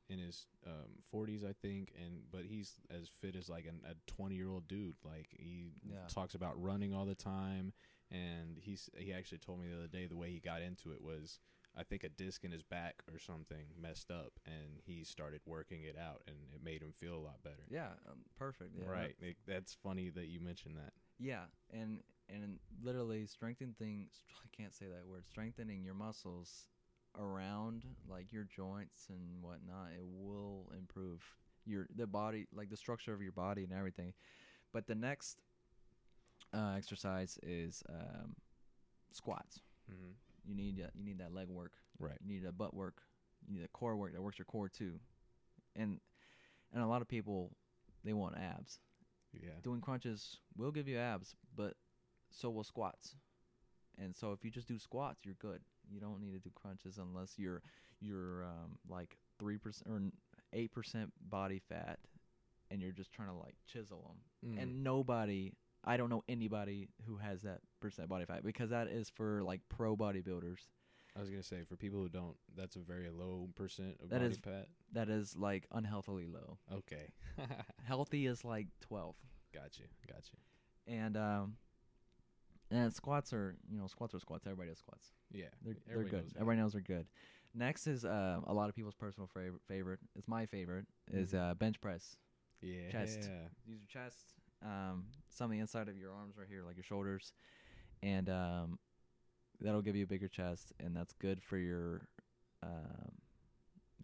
[0.09, 3.93] in his um 40s, I think, and but he's as fit as like an, a
[4.11, 4.95] 20 year old dude.
[5.03, 5.97] Like he Yeah.
[6.07, 7.73] talks about running all the time,
[8.11, 11.01] and he's he actually told me the other day the way he got into it
[11.01, 11.39] was.
[11.77, 15.83] I think a disc in his back or something messed up, and he started working
[15.83, 17.63] it out, and it made him feel a lot better.
[17.69, 18.71] Yeah, um, perfect.
[18.77, 19.15] Yeah, right.
[19.19, 20.93] It, that's funny that you mentioned that.
[21.19, 23.75] Yeah, and and literally strengthening.
[23.77, 25.25] Things, I can't say that word.
[25.27, 26.67] Strengthening your muscles
[27.17, 29.89] around like your joints and whatnot.
[29.95, 31.23] It will improve
[31.65, 34.13] your the body, like the structure of your body and everything.
[34.73, 35.39] But the next
[36.53, 38.35] uh, exercise is um,
[39.11, 39.61] squats.
[39.91, 40.11] Mm-hmm.
[40.45, 41.73] You need uh, you need that leg work.
[41.99, 42.17] Right.
[42.23, 43.01] You need a butt work.
[43.47, 44.99] You need a core work that works your core too.
[45.75, 45.99] And
[46.73, 47.51] and a lot of people
[48.03, 48.79] they want abs.
[49.33, 49.51] Yeah.
[49.63, 51.75] Doing crunches will give you abs, but
[52.31, 53.15] so will squats.
[54.01, 55.61] And so if you just do squats, you're good.
[55.91, 57.61] You don't need to do crunches unless you're
[57.99, 60.01] you're um, like three percent or
[60.53, 61.99] eight percent body fat,
[62.71, 64.53] and you're just trying to like chisel them.
[64.53, 64.63] Mm.
[64.63, 65.53] And nobody,
[65.89, 69.61] I don't know anybody who has that percent body fat because that is for like
[69.69, 70.67] pro bodybuilders.
[71.15, 74.19] I was gonna say for people who don't, that's a very low percent of That
[74.19, 74.67] body is- fat.
[74.93, 76.57] That is like unhealthily low.
[76.73, 77.09] Okay.
[77.83, 79.15] Healthy is like twelve.
[79.53, 79.83] gotcha.
[80.07, 80.35] Gotcha.
[80.87, 81.57] And um,
[82.71, 84.45] and squats are you know squats are squats.
[84.45, 85.07] Everybody does squats.
[85.31, 85.45] Yeah.
[85.63, 86.13] They're they're good.
[86.23, 86.31] knows.
[86.35, 87.07] Everybody knows they're good.
[87.55, 89.61] Next is uh, a lot of people's personal favorite.
[89.67, 89.99] Favorite.
[90.15, 90.85] It's my favorite.
[91.11, 91.51] Is Mhm.
[91.51, 92.15] uh, bench press.
[92.61, 92.91] Yeah.
[92.91, 93.19] chest.
[93.65, 94.17] Use your chest.
[94.63, 97.33] Um, some of the inside of your arms right here, like your shoulders,
[98.03, 98.79] and um,
[99.61, 102.07] that'll give you a bigger chest, and that's good for your.
[102.61, 103.13] Um,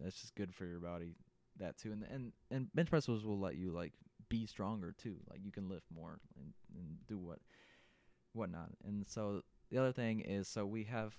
[0.02, 1.14] that's just good for your body.
[1.58, 3.92] That too, and and and bench presses will let you like
[4.28, 5.16] be stronger too.
[5.30, 7.38] Like you can lift more and, and do what
[8.32, 8.70] whatnot.
[8.84, 11.14] And so the other thing is, so we have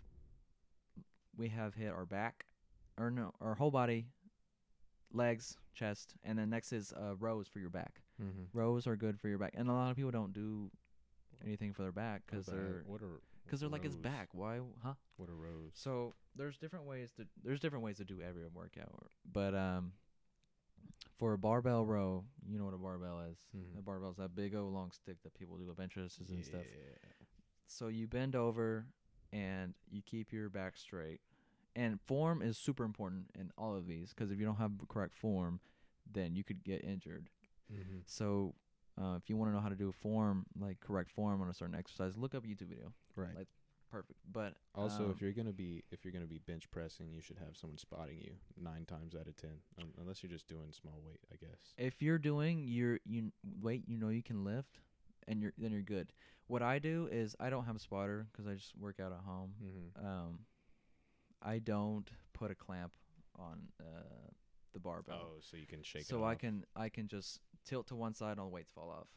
[1.36, 2.46] we have hit our back,
[2.98, 4.08] or no, our whole body,
[5.14, 8.02] legs, chest, and then next is uh, rows for your back.
[8.22, 8.58] Mm-hmm.
[8.58, 10.72] Rows are good for your back, and a lot of people don't do
[11.46, 14.30] anything for their back because they're what are because they're like it's back.
[14.34, 14.94] Why, huh?
[15.18, 15.72] What are rows?
[15.74, 19.94] So there's different ways to there's different ways to do every workout, but um,
[21.18, 23.38] for a barbell row, you know what a barbell is.
[23.56, 23.80] Mhm.
[23.80, 26.44] A barbell is that big old long stick that people do with bench presses and
[26.44, 26.62] stuff.
[27.68, 28.86] So you bend over
[29.32, 31.22] and you keep your back straight.
[31.76, 35.14] And form is super important in all of these because if you don't have correct
[35.14, 35.60] form,
[36.12, 37.30] then you could get injured.
[37.72, 38.00] Mm-hmm.
[38.06, 38.56] So
[39.02, 41.50] uh, if you want to know how to do a form, like correct form on
[41.50, 42.94] a certain exercise, look up a YouTube video.
[43.16, 43.36] Right.
[43.36, 43.48] Like,
[43.90, 44.20] Perfect.
[44.30, 47.38] But Also, um, if you're gonna be if you're gonna be bench pressing, you should
[47.38, 51.02] have someone spotting you nine times out of ten, um, unless you're just doing small
[51.06, 51.74] weight, I guess.
[51.78, 54.80] if you're doing your you weight you know you can lift,
[55.28, 56.12] and you're then you're good.
[56.48, 59.20] What I do is I don't have a spotter because I just work out at
[59.26, 59.54] home.
[59.64, 60.06] Mm-hmm.
[60.06, 60.40] Um,
[61.42, 62.92] I don't put a clamp
[63.40, 64.32] on uh,
[64.74, 65.20] the barbell.
[65.22, 66.04] Oh, so you can shake.
[66.06, 66.40] so it I off.
[66.40, 69.08] can I can just tilt to one side and all the weights fall off.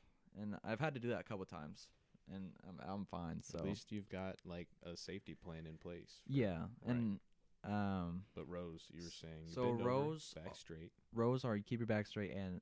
[0.40, 1.88] And I've had to do that a couple times,
[2.32, 3.42] and I'm I'm fine.
[3.42, 6.20] So At least you've got like a safety plan in place.
[6.26, 6.94] for- yeah, right.
[6.96, 7.20] and
[7.64, 9.46] um, But rows, you were saying.
[9.48, 10.92] you So bend over, rows- back straight.
[11.14, 12.60] rows are you keep your back straight and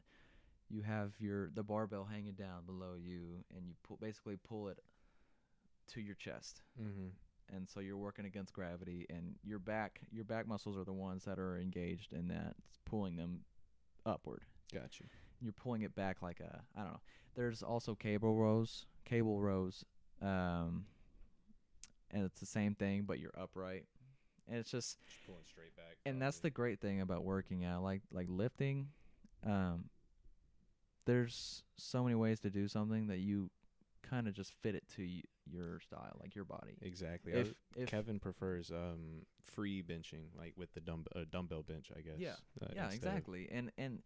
[0.70, 4.78] you have your the barbell hanging down below you, and you pull basically pull it
[5.88, 6.62] to your chest.
[6.80, 7.08] Mm-hmm.
[7.56, 11.24] and so you're working against gravity and your back your back muscles are the ones
[11.24, 13.40] that are engaged in that it's pulling them
[14.04, 15.06] upward Got you.
[15.40, 17.00] You're pulling it back like a i don't know
[17.34, 19.84] there's also cable rows cable rows
[20.22, 20.84] um
[22.10, 23.84] and it's the same thing but you're upright
[24.48, 25.96] and it's just Just pulling straight back.
[26.06, 28.88] and that's the great thing about working out like like lifting
[29.46, 29.84] um
[31.04, 33.50] there's so many ways to do something that you
[34.02, 37.32] kind of just fit it to y- your style like your body exactly.
[37.32, 42.00] If if Kevin prefers um free benching, like with the dumb uh, dumbbell bench, I
[42.02, 42.18] guess.
[42.18, 42.32] Yeah.
[42.62, 44.02] uh, yeah exactly and and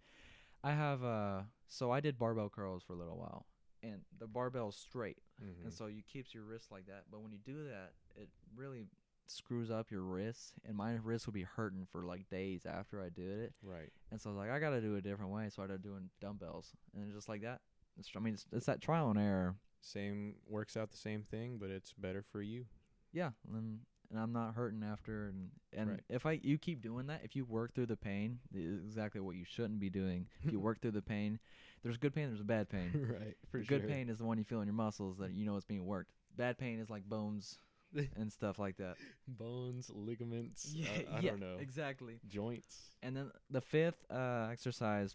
[0.65, 3.47] i have uh so i did barbell curls for a little while
[3.83, 5.65] and the barbell's straight Mhm.
[5.65, 8.87] and so you keeps your wrist like that but when you do that it really
[9.27, 13.09] screws up your wrists and my wrist would be hurting for like days after i
[13.09, 13.91] did it right.
[14.11, 15.83] and so I was like i gotta do it a different way so i started
[15.83, 17.61] doing dumbbells and just like that
[17.99, 21.59] it's, i mean it's, it's that trial and error Same works out the same thing,
[21.59, 22.67] but it's better for you.
[23.13, 23.81] yeah and
[24.13, 26.01] and i'm not hurting after and and Right.
[26.11, 29.37] if i you keep doing that if you work through the pain is exactly what
[29.37, 31.39] you shouldn't be doing if you work through the pain
[31.83, 33.37] there's good pain there's bad pain right.
[33.51, 35.57] For the good pain is the one you feel in your muscles that you know
[35.57, 37.59] it's being worked bad pain is like bones
[38.17, 38.97] and stuff like that
[39.29, 40.75] Bones, ligaments.
[40.87, 41.57] I, I don't know.
[41.61, 42.91] exactly Joints.
[43.03, 45.15] and then the fifth uh exercise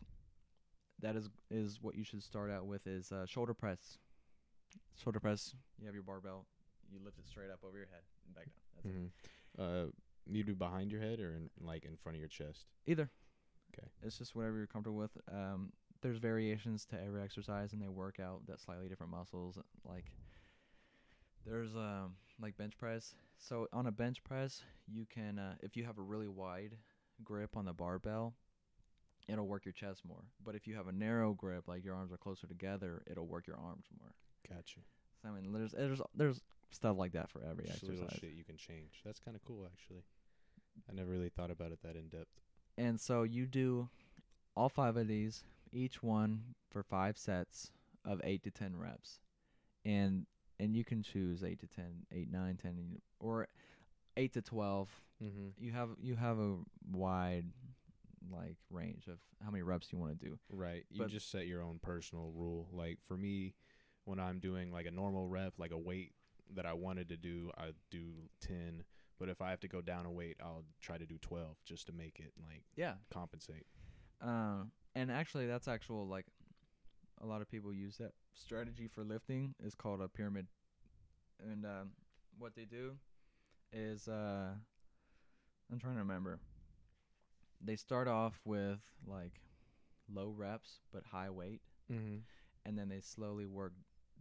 [1.01, 3.97] that is is what you should start out with is uh, shoulder press
[5.01, 6.45] shoulder press you have your barbell
[6.91, 8.99] you lift it straight up over your head and back down that's it.
[8.99, 9.87] Mm-hmm.
[9.87, 9.91] Uh,
[10.29, 12.65] you do behind your head or in, like in front of your chest?
[12.85, 13.09] Either.
[13.73, 13.87] Okay.
[14.03, 15.11] It's just whatever you're comfortable with.
[15.31, 15.71] Um,
[16.01, 19.57] there's variations to every exercise, and they work out that slightly different muscles.
[19.83, 20.05] Like
[21.45, 23.15] there's um like bench press.
[23.37, 26.75] So on a bench press, you can uh, if you have a really wide
[27.23, 28.35] grip on the barbell,
[29.27, 30.23] it'll work your chest more.
[30.43, 33.47] But if you have a narrow grip, like your arms are closer together, it'll work
[33.47, 34.13] your arms more.
[34.47, 34.79] Gotcha.
[35.21, 38.19] So, I mean, there's there's there's stuff like that for every Just little exercise.
[38.19, 39.01] shit you can change.
[39.05, 40.03] That's kind of cool, actually.
[40.89, 42.29] I never really thought about it that in depth.
[42.77, 43.89] And so you do
[44.55, 47.71] all five of these, each one for five sets
[48.05, 49.19] of eight to ten reps,
[49.85, 50.25] and
[50.59, 53.47] and you can choose eight to ten, eight, nine, ten, and- or
[54.15, 54.89] eight to twelve.
[55.23, 55.49] Mm-hmm.
[55.63, 56.57] You have you have a
[56.91, 57.45] wide
[58.31, 60.37] like range of how many reps you want to do.
[60.51, 60.85] Right.
[60.89, 62.67] You But- just set your own personal rule.
[62.71, 63.55] Like for me,
[64.05, 66.11] when I'm doing like a normal rep, like a weight
[66.55, 68.05] that I wanted to do, I do
[68.41, 68.83] ten.
[69.19, 71.87] But if I have to go down a weight, I'll try to do twelve just
[71.87, 72.93] to make it like Yeah.
[73.11, 73.65] compensate.
[74.21, 76.25] Um, and actually, that's actual like
[77.21, 79.55] a lot of people use that strategy for lifting.
[79.63, 80.47] is called a pyramid,
[81.39, 81.91] and um,
[82.37, 82.97] what they do
[83.73, 84.51] is uh,
[85.71, 86.39] I'm trying to remember.
[87.59, 89.41] They start off with like
[90.13, 92.17] low reps but high weight, Mm-hmm.
[92.65, 93.73] and then they slowly work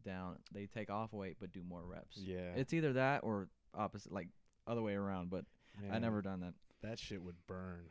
[0.07, 0.37] down.
[0.53, 2.16] They take off weight but do more reps.
[2.16, 2.55] Yeah.
[2.57, 4.29] It's either that or opposite, like
[4.66, 5.31] other way around.
[5.31, 5.45] But
[5.92, 6.55] I never done that.
[6.83, 7.85] That shit would burn.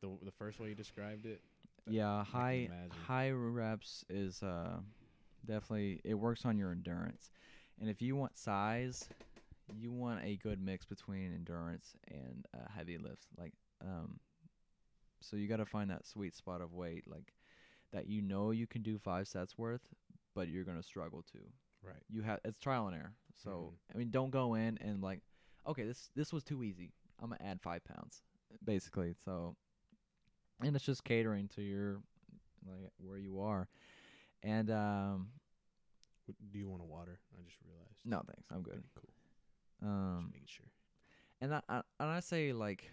[0.00, 1.40] The the first way you described it.
[1.86, 2.68] Yeah, high
[3.06, 4.78] high reps is uh
[5.46, 7.30] definitely it works on your endurance.
[7.80, 9.08] And if you want size,
[9.72, 13.26] you want a good mix between endurance and uh, heavy lifts.
[13.36, 14.18] Like um
[15.20, 17.34] so you got to find that sweet spot of weight like
[17.92, 19.88] that you know you can do 5 sets worth,
[20.34, 21.38] but you're going to struggle to.
[21.82, 22.02] Right.
[22.08, 23.14] You have it's trial and error.
[23.42, 23.94] So Mhm.
[23.94, 25.22] I mean don't go in and like
[25.66, 26.92] okay, this this was too easy.
[27.20, 28.22] I'm going to add 5 pounds
[28.64, 29.14] basically.
[29.24, 29.56] So
[30.60, 32.02] and it's just catering to your
[32.66, 33.68] like where you are.
[34.42, 35.28] And um
[36.50, 37.20] Do you want a water?
[37.38, 38.00] I just realized.
[38.04, 38.84] no thanks, I'm good.
[38.94, 39.12] Cool.
[39.88, 40.66] Um just making sure.
[41.40, 42.90] and I, I and I say like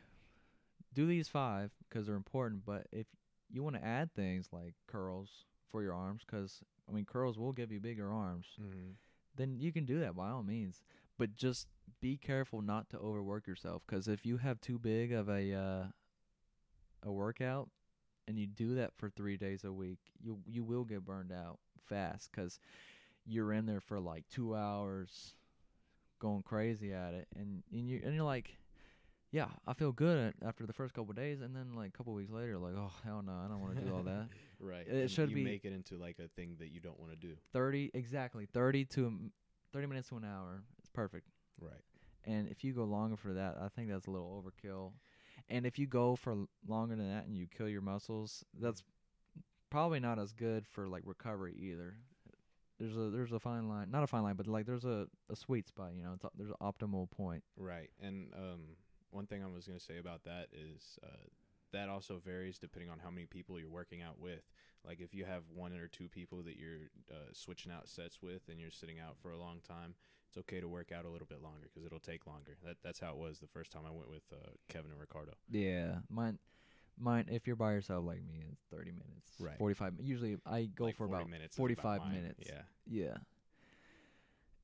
[0.93, 3.07] do these 5 cuz they're important, but if
[3.49, 7.53] you want to add things like curls for your arms cuz I mean curls will
[7.53, 8.47] give you bigger arms.
[8.61, 8.91] Mm-hmm.
[9.35, 10.81] then you can do that by all means.
[11.17, 11.67] But just
[12.01, 15.83] be careful not to overwork yourself because if you have too big of a uh,
[17.03, 17.69] a workout
[18.27, 21.59] and you do that for three days a week, you you will get burned out
[21.87, 22.59] fast because
[23.25, 25.35] you're in there for like two hours,
[26.19, 28.57] going crazy at it, and and you and you're like.
[29.31, 32.13] Yeah, I feel good after the first couple of days, and then like a couple
[32.13, 34.29] weeks later, like, oh hell no, I don't want to do all that.
[34.59, 34.87] Right.
[34.87, 37.11] It and should you be- make it into like a thing that you don't want
[37.11, 37.35] to do.
[37.51, 39.31] Thirty exactly, thirty to a m-
[39.73, 41.27] thirty minutes to an hour, it's perfect.
[41.59, 41.81] Right.
[42.25, 44.93] And if you go longer for that, I think that's a little overkill.
[45.47, 48.83] And if you go for l- longer than that and you kill your muscles, that's
[49.69, 51.97] probably not as good for like recovery either.
[52.79, 55.35] There's a there's a fine line, not a fine line, but like there's a, a
[55.35, 55.91] sweet spot.
[55.95, 57.43] You know, it's there's an optimal point.
[57.57, 57.89] Right.
[58.01, 58.61] And um,
[59.11, 61.07] one thing I was going to say about that is uh,
[61.75, 64.41] that also varies depending on how many people you're working out with.
[64.85, 68.43] Like if you have one or two people that you're uh, switching out sets with
[68.49, 69.95] and you're sitting out for a long time,
[70.27, 72.57] it's okay to work out a little bit longer because it'll take longer.
[72.63, 75.33] That that's how it was the first time I went with uh, Kevin and Ricardo.
[75.49, 76.37] Yeah, mine,
[76.99, 77.25] mine.
[77.31, 79.57] If you're by yourself like me, it's thirty minutes, Right.
[79.57, 79.93] Forty five.
[79.99, 82.43] Usually, I go Like for 40 about minutes is about 45 minutes.
[82.47, 82.61] Yeah.
[82.87, 83.17] Yeah.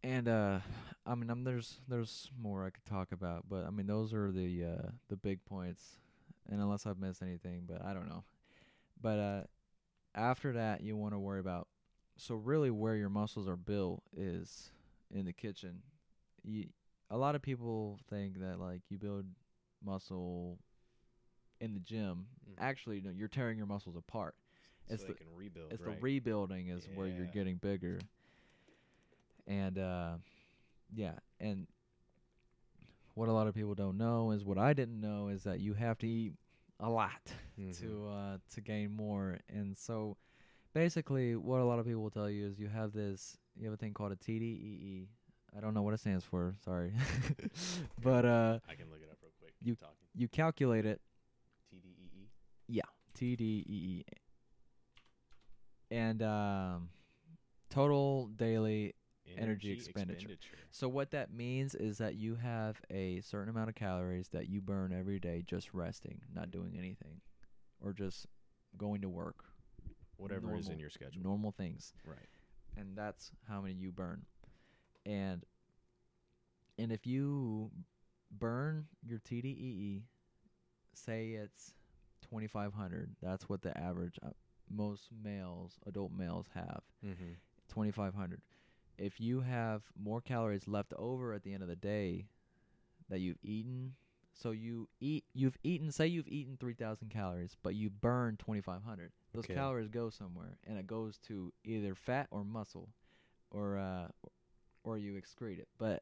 [0.04, 0.60] And uh
[1.06, 4.32] I mean um, there's there's more I could talk about, but I mean those are
[4.32, 5.97] the uh the big points.
[6.49, 8.23] And unless I've missed anything, but I don't know.
[9.01, 9.41] But uh
[10.13, 11.67] after that you want to worry about
[12.17, 14.71] so really where your muscles are built is
[15.13, 15.82] in the kitchen.
[16.43, 16.67] You
[17.10, 19.25] a lot of people think that like you build
[19.84, 20.60] muscle
[21.60, 22.27] in the gym.
[22.49, 22.56] Mhm.
[22.60, 24.36] Actually, no, you're tearing your muscles apart.
[24.88, 25.71] So it's they the- can rebuild.
[25.71, 25.95] It's right?
[25.95, 27.99] the rebuilding is where you're getting bigger.
[29.47, 30.17] And uh
[30.93, 31.67] yeah, and
[33.13, 35.74] what a lot of people don't know is what I didn't know is that you
[35.74, 36.34] have to eat
[36.80, 37.21] a lot
[37.60, 37.78] Mhm.
[37.80, 39.38] to uh to gain more.
[39.50, 40.17] And so
[40.74, 43.74] basically what a lot of people will tell you is you have this you have
[43.74, 45.08] a thing called a TDEE.
[45.56, 46.93] I don't know what it stands for, sorry.
[48.02, 49.54] but uh I can look it up real quick.
[49.62, 49.95] you- talking.
[50.15, 51.02] you calculate it
[51.69, 52.30] T D E E.
[52.67, 53.65] Yeah, TDEE.
[53.67, 54.04] E
[55.91, 56.89] And um,
[57.69, 58.93] total daily.
[59.37, 60.35] Energy expenditure.
[60.71, 64.61] So what that means is that you have a certain amount of calories that you
[64.61, 67.21] burn every day just resting, not doing anything,
[67.83, 68.25] or just
[68.77, 69.43] going to work,
[70.17, 71.21] Whatever is in your schedule.
[71.23, 72.27] normal things, Right.
[72.77, 74.25] and that's how many you burn.
[75.05, 75.45] And
[76.77, 77.71] and if you
[78.32, 80.03] burn your TDEE,
[80.93, 81.73] say it's
[82.21, 84.29] 2500, that's what the average uh,
[84.69, 86.82] most males, adult males have.
[87.05, 87.34] Mm-hmm.
[87.69, 88.41] 2500
[88.97, 92.27] if you have more calories left over at the end of the day
[93.09, 93.93] that you've eaten
[94.33, 99.43] so you eat you've eaten say you've eaten 3000 calories but you burn 2500 those
[99.45, 99.53] Okay.
[99.53, 102.89] calories go somewhere and it goes to either fat or muscle
[103.51, 104.07] or uh
[104.83, 105.67] or you excrete it.
[105.77, 106.01] But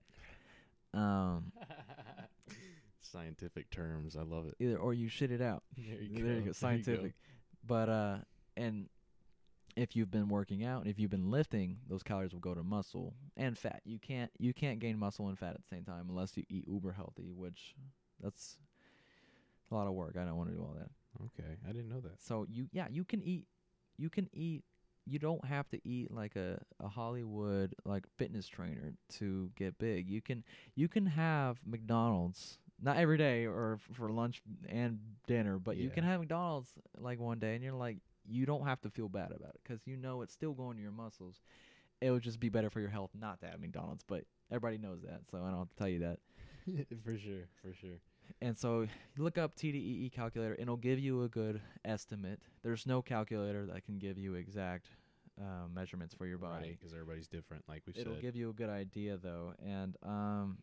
[0.94, 1.52] um,
[3.02, 4.56] Scientific terms, I love it.
[4.60, 5.64] either or you shit it out.
[5.78, 5.86] There
[6.24, 7.14] There you go, scientific.
[7.66, 8.18] But uh,
[8.56, 8.88] and
[9.80, 12.64] if you've been working out, and if you've been lifting, those calories will go to
[12.64, 13.82] muscle and fat.
[13.86, 16.66] You can't you can't gain muscle and fat at the same time unless you eat
[16.68, 17.76] uber healthy, which
[18.22, 18.58] that's
[19.72, 20.18] a lot of work.
[20.20, 20.90] I don't want to do all that.
[21.26, 22.22] Okay, I didn't know that.
[22.22, 23.48] So you yeah, you can eat
[23.98, 24.64] you can eat
[25.06, 30.10] you don't have to eat like a, a Hollywood like fitness trainer to get big.
[30.10, 30.44] You can
[30.76, 35.90] you can have McDonald's not every day or f- for lunch and dinner, but you
[35.90, 37.98] can have McDonald's like one day and you're like
[38.30, 40.82] you don't have to feel bad about it cuz you know it's still going to
[40.84, 41.42] your muscles.
[42.02, 45.02] It would just be better for your health not to have McDonald's, but everybody knows
[45.02, 46.20] that, so I don't have to tell you that.
[47.04, 48.00] for sure, for sure.
[48.42, 52.40] And so look up TDEE calculator, and it'll give you a good estimate.
[52.64, 54.88] There's no calculator that can give you exact
[55.40, 56.78] uh, measurements for your body.
[56.80, 59.54] because everybody's different, like we said, It'll give you a good idea though.
[59.66, 60.60] And um,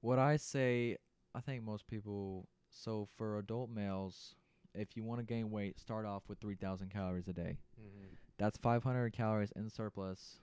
[0.00, 0.98] what I say,
[1.34, 2.48] I think most people.
[2.74, 4.34] So for adult males,
[4.74, 7.58] if you want to gain weight, start off with 3,000 calories a day.
[7.80, 8.14] mm-hmm.
[8.38, 10.38] That's 500 calories in surplus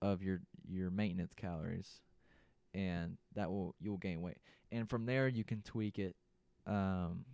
[0.00, 2.00] of your your maintenance calories,
[2.74, 4.38] and that will you'll gain weight.
[4.70, 6.16] And from there, you can tweak it.
[6.66, 7.24] Um,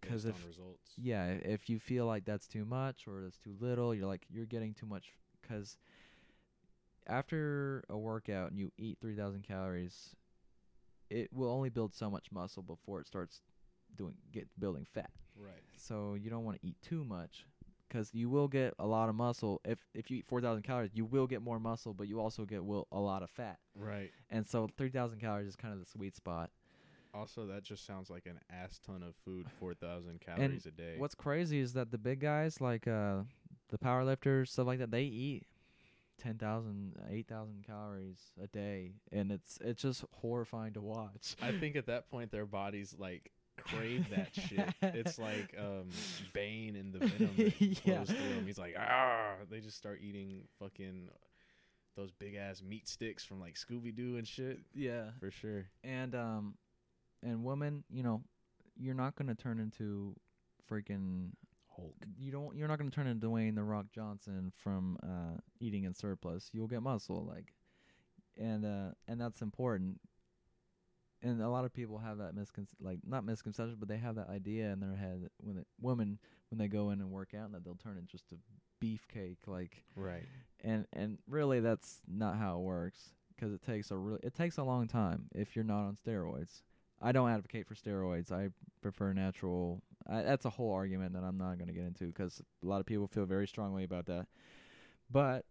[0.00, 0.92] because if results.
[0.96, 4.46] yeah, if you feel like that's too much or that's too little, you're like you're
[4.46, 5.12] getting too much.
[5.40, 5.78] Because
[7.06, 10.14] after a workout and you eat 3,000 calories,
[11.10, 13.42] it will only build so much muscle before it starts
[13.96, 15.10] doing get building fat.
[15.36, 15.62] Right.
[15.76, 17.46] So you don't want to eat too much
[17.88, 19.60] because you will get a lot of muscle.
[19.64, 22.64] If if you eat 4,000 calories, you will get more muscle, but you also get
[22.64, 23.58] will a lot of fat.
[23.76, 24.10] Right.
[24.30, 26.50] And so 3,000 calories is kind of the sweet spot.
[27.14, 29.46] Also, that just sounds like an ass ton of food.
[29.60, 30.94] Four thousand calories a day.
[30.96, 33.22] What's crazy is that the big guys like uh
[33.68, 35.46] the power lifters stuff like that they eat
[36.22, 41.36] 10,000 8,000 calories a day and it's it's just horrifying to watch.
[41.42, 43.32] I think at that point their bodies like
[43.64, 44.68] crave that shit.
[44.82, 45.88] It's like um
[46.32, 48.04] Bane in the Venom that Yeah.
[48.04, 48.46] flows through him.
[48.46, 49.34] He's like ah.
[49.50, 51.08] They just start eating fucking
[51.96, 54.60] those big ass meat sticks from like Scooby Doo and shit.
[54.74, 55.10] yeah.
[55.20, 55.66] For sure.
[55.84, 56.54] And um
[57.22, 58.22] and women, you know,
[58.76, 60.16] you're not going to turn into
[60.70, 61.28] freaking
[61.76, 61.94] Hulk.
[62.18, 65.84] you don't you're not going to turn into Dwayne the Rock Johnson from uh eating
[65.84, 66.50] in surplus.
[66.52, 67.52] You'll get muscle like
[68.38, 70.00] and uh and that's important.
[71.24, 74.28] And a lot of people have that miscon like not misconception, but they have that
[74.28, 76.18] idea in their head that when it, women
[76.50, 78.36] when they go in and work out that they'll turn into just a
[78.84, 80.24] beefcake like Right.
[80.64, 84.56] and and really that's not how it works because it takes a real it takes
[84.58, 86.62] a long time if you're not on steroids.
[87.00, 88.30] I don't advocate for steroids.
[88.30, 88.50] I
[88.80, 89.82] prefer natural.
[90.08, 92.80] I, that's a whole argument that I'm not going to get into because a lot
[92.80, 94.26] of people feel very strongly about that.
[95.10, 95.44] But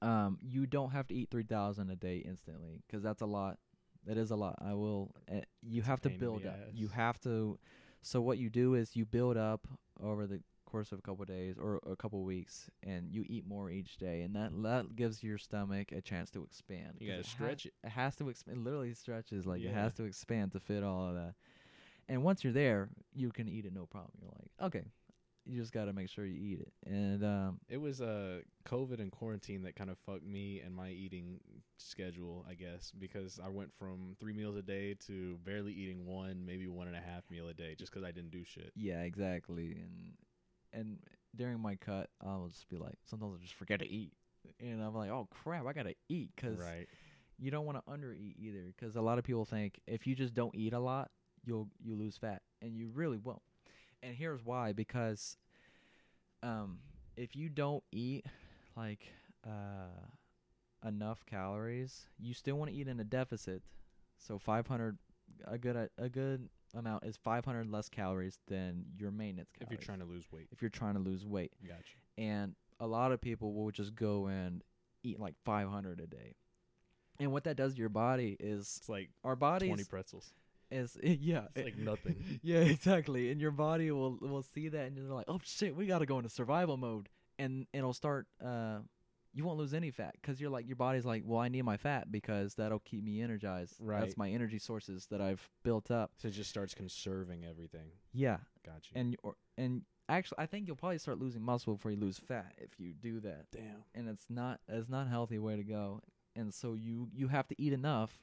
[0.00, 3.58] um, you don't have to eat three thousand a day instantly because that's a lot.
[4.06, 4.56] That is a lot.
[4.60, 5.14] I will.
[5.30, 6.58] Uh, you have to pain in the build up.
[6.72, 7.58] You have to.
[8.02, 9.66] So what you do is you build up
[10.02, 13.24] over the course of a couple of days or a couple of weeks, and you
[13.28, 16.96] eat more each day, and that that gives your stomach a chance to expand.
[16.98, 17.74] You gotta it ha- stretch it.
[17.84, 18.58] It has to expand.
[18.58, 21.34] It literally stretches like it has to expand to fit all of that.
[22.08, 24.12] And once you're there, you can eat it no problem.
[24.20, 24.86] You're like, okay,
[25.44, 26.72] you just got to make sure you eat it.
[26.86, 30.90] And um, It was uh COVID and quarantine that kind of fucked me and my
[30.90, 31.40] eating
[31.78, 36.44] schedule, I guess, because I went from three meals a day to barely eating one,
[36.46, 38.72] maybe one and a half meal a day, just 'cause I didn't do shit.
[38.76, 39.72] yeah, exactly.
[39.72, 40.14] And
[40.72, 40.98] and
[41.36, 44.12] during my cut, I'll just be like, sometimes I just forget to eat.
[44.60, 46.88] And I'm like, oh crap, I gotta eat because Right.
[47.38, 48.72] you don't want to undereat either.
[48.76, 51.10] Because a lot of people think if you just don't eat a lot,
[51.44, 53.42] you'll you lose fat, and you really won't.
[54.02, 55.36] And here's why: because
[56.42, 56.78] um,
[57.16, 58.26] if you don't eat
[58.76, 59.06] like
[59.46, 60.06] uh,
[60.86, 63.62] enough calories, you still want to eat in a deficit.
[64.18, 64.98] So 500,
[65.46, 69.98] a good a, good amount is 500 less calories than your maintenance If you're trying
[69.98, 70.48] to lose weight.
[70.52, 71.82] if you're trying to lose weight, Gotcha.
[72.16, 74.62] and a lot of people will just go and
[75.02, 76.34] eat like 500 a day.
[77.20, 80.32] And what that does to your body is It's like our bodies 20 pretzels.
[80.72, 82.16] Is yeah, It's like nothing.
[82.42, 83.30] yeah, exactly.
[83.30, 86.06] And your body will will see that and you're like, "Oh shit, we got to
[86.06, 87.08] go into survival mode."
[87.38, 88.78] And it'll start uh
[89.34, 91.76] you won't lose any fat cuz you're like your body's like, "Well, I need my
[91.76, 93.76] fat because that'll keep me energized.
[93.80, 94.00] Right.
[94.00, 97.92] That's my energy sources that I've built up." So it just starts conserving everything.
[98.12, 98.38] Yeah.
[98.64, 98.90] Gotcha.
[98.94, 102.54] And or, and actually I think you'll probably start losing muscle before you lose fat
[102.58, 103.46] if you do that.
[103.52, 103.84] damn.
[103.94, 106.00] and it's not it's not a healthy way to go
[106.36, 108.18] and so you you have to eat enough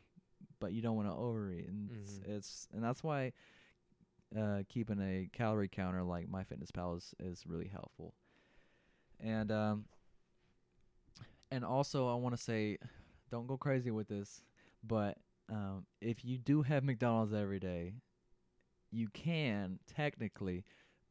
[0.59, 2.35] but you don't want to overeat and it's, Mhm.
[2.37, 3.31] it's and that's why
[4.37, 8.13] uh keeping a calorie counter like MyFitnessPal is, is really helpful
[9.19, 9.85] and um
[11.51, 12.77] and also I want to say,
[13.31, 14.43] don't go crazy with this,
[14.83, 15.17] but
[15.49, 17.95] um, if you do have McDonald's every day,
[18.91, 20.63] you can technically,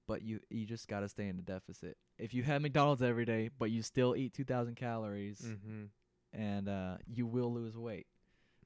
[0.07, 1.96] but you you just got to stay in the deficit.
[2.18, 5.84] If you have McDonald's every day, but you still eat 2,000 calories, Mm-hmm.
[6.32, 8.07] and uh, you will lose weight,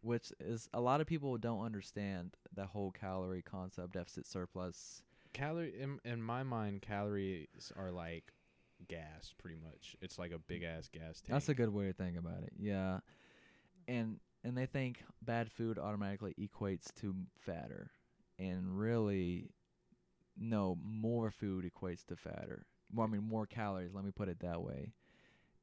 [0.03, 5.03] which is a lot of people don't understand the whole calorie concept, deficit surplus.
[5.33, 8.33] Calorie in in my mind, calories are like
[8.89, 9.97] gas, pretty much.
[10.01, 11.31] It's like a big ass gas tank.
[11.31, 12.53] That's a good way to think about it.
[12.59, 12.99] Yeah,
[13.89, 17.91] and and they think bad food automatically equates to fatter,
[18.39, 19.51] and really,
[20.37, 22.67] no, more food equates to fatter.
[22.93, 23.95] Well, I mean, more calories.
[23.95, 24.93] Let me put it that way.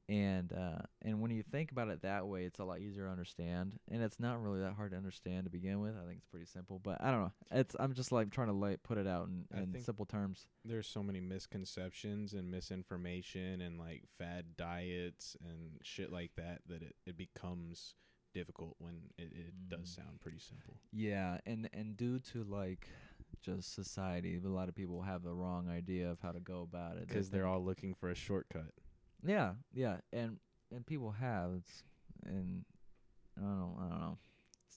[0.10, 3.12] And uh, and when you think about it that way, it's a lot easier to
[3.12, 5.92] understand, and it's not really that hard to understand to begin with.
[5.96, 7.32] I think it's pretty simple, but I don't know.
[7.52, 9.46] It's I'm just like trying to like put it out in,
[9.76, 10.48] in simple terms.
[10.66, 16.82] There's so many misconceptions and misinformation and like fad diets and shit like that that
[16.82, 17.94] it, it becomes
[18.34, 19.96] difficult when it, it does Mm.
[19.96, 20.80] sound pretty simple.
[20.92, 22.88] Yeah, and and due to like
[23.44, 26.94] just society, a lot of people have the wrong idea of how to go about
[26.98, 27.08] it.
[27.08, 28.72] They Because they're all looking for a shortcut.
[29.26, 30.38] Yeah, yeah, and
[30.74, 31.84] and people have, it's,
[32.26, 32.64] and
[33.38, 34.18] I don't know, I don't know,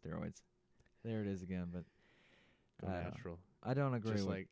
[0.04, 0.42] steroids.
[1.04, 1.84] There it is again, but
[2.80, 3.38] Go I don't natural.
[3.62, 4.36] I don't agree Just with.
[4.36, 4.48] like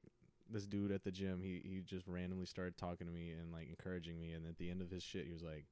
[0.53, 3.69] this dude at the gym, he he just randomly started talking to me and like
[3.69, 5.65] encouraging me, and at the end of his shit, he was like,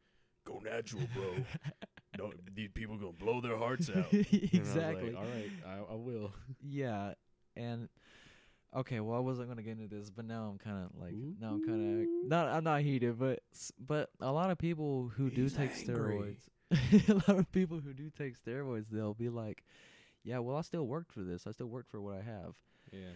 [0.44, 1.34] "Go natural, bro.
[2.18, 5.14] no, these people gonna blow their hearts out." Was like, exactly.
[5.14, 6.32] All right, I, I will.
[6.62, 7.14] Yeah,
[7.56, 7.88] and
[8.76, 11.52] okay, well, I wasn't gonna get into this, but now I'm kind of like now
[11.54, 15.30] I'm kind of not I'm not heated, but s- but a lot of people who
[15.30, 16.36] do take angry.
[16.70, 19.64] steroids, a lot of people who do take steroids, they'll be like,
[20.24, 22.54] yeah, well, I still worked for this, I still worked for what I have,
[22.92, 23.12] Yeah.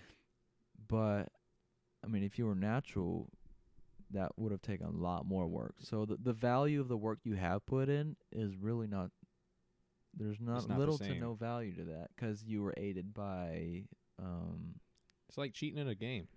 [0.88, 1.28] but
[2.04, 3.28] I mean, if you were natural.
[4.14, 5.76] That would have taken a lot more work.
[5.78, 9.10] So the the value of the work you have put in is really not.
[10.14, 13.84] There's not, not little to no value to that because you were aided by
[14.22, 14.74] um,
[15.32, 16.28] It's like cheating in a game.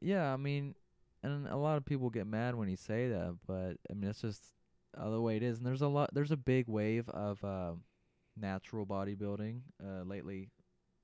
[0.00, 0.76] Yeah, I mean,
[1.24, 4.20] and a lot of people get mad when you say that, but I mean, it's
[4.20, 4.44] just
[4.96, 5.58] uh, the way it is.
[5.58, 7.72] And there's a lot, there's a big wave of uh,
[8.36, 10.50] natural bodybuilding uh, lately,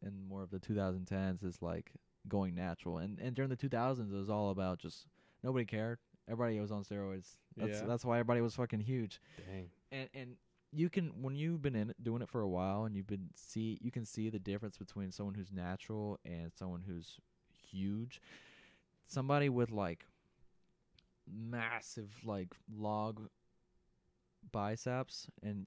[0.06, 1.90] in more of the 2010s is like
[2.28, 5.08] going natural, and and during the 2000s it was all about just
[5.42, 5.98] nobody cared.
[6.30, 7.30] Everybody was on steroids.
[7.56, 7.86] That's Yeah.
[7.86, 9.20] that's why everybody was fucking huge.
[9.36, 9.70] Dang.
[9.90, 10.36] And and
[10.72, 13.28] you can when you've been in it, doing it for a while and you've been
[13.36, 17.18] see you can see the difference between someone who's natural and someone who's
[17.70, 18.20] huge.
[19.06, 20.06] Somebody with like
[21.30, 23.28] massive like log
[24.50, 25.66] biceps and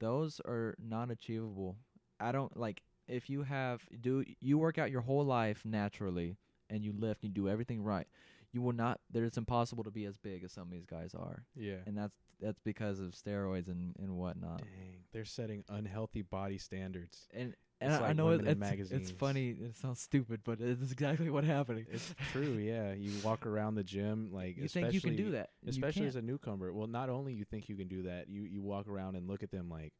[0.00, 1.76] those are not achievable.
[2.18, 6.36] I don't like if you have do you work out your whole life naturally
[6.70, 8.06] and you lift, and you do everything right.
[8.52, 9.00] You will not.
[9.10, 11.76] There, it's impossible to be as big as some of these guys are Yeah.
[11.86, 14.58] and that's that's because of steroids and and whatnot.
[14.58, 15.04] Dang.
[15.12, 17.28] They're setting unhealthy body standards.
[17.32, 19.50] And and It's I, I know it, it's it's funny.
[19.50, 21.86] It sounds stupid, but it's exactly what happening.
[21.90, 22.92] It's true, yeah.
[22.92, 26.22] You walk around the gym like you think you can do that, especially as a
[26.22, 26.72] newcomer.
[26.72, 29.42] Well, not only you think you can do that, you you walk around and look
[29.42, 29.94] at them like,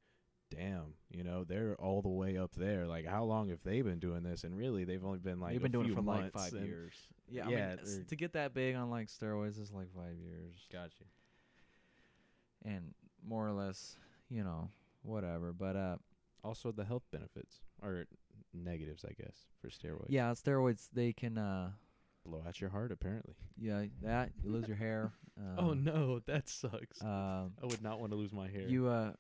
[0.57, 2.87] damn, you know, they're all the way up there.
[2.87, 4.45] Like, how long have they been doing this?
[4.45, 6.53] And really, they've only been like They've been a doing few it for like five
[6.53, 6.95] and- years.
[7.29, 10.55] Yeah, Yeah, I mean, to get that big on like steroids is like five years,
[10.71, 11.05] Gotcha.
[12.65, 12.95] and
[13.27, 13.97] more or less,
[14.29, 14.71] you know,
[15.03, 15.53] whatever.
[15.53, 15.97] But uh,
[16.45, 18.05] Also, the health benefits or
[18.53, 20.07] negatives, I guess, for steroids.
[20.09, 21.71] yeah, steroids they can uh,
[22.27, 22.93] blow out your heart.
[22.93, 23.35] Apparently.
[23.59, 25.13] yeah, that you lose your hair.
[25.39, 27.01] Um, oh no, that sucks.
[27.01, 28.69] Um, I would not want to lose my hair.
[28.69, 29.13] You uh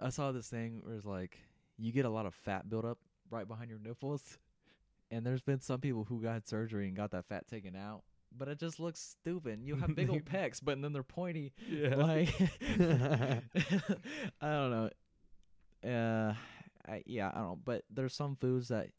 [0.00, 1.38] I saw this thing where it's like
[1.78, 2.98] you get a lot of fat buildup
[3.30, 4.38] right behind your nipples.
[5.10, 8.02] And there's been some people who got surgery and got that fat taken out.
[8.36, 9.60] But it just looks stupid.
[9.64, 11.52] You have big old pecs, but then they're pointy.
[11.68, 11.96] yeah.
[11.96, 12.32] Like
[12.70, 13.40] I
[14.40, 14.90] don't know.
[15.84, 16.34] Uh
[16.88, 17.58] I yeah, I don't know.
[17.64, 18.90] But there's some foods that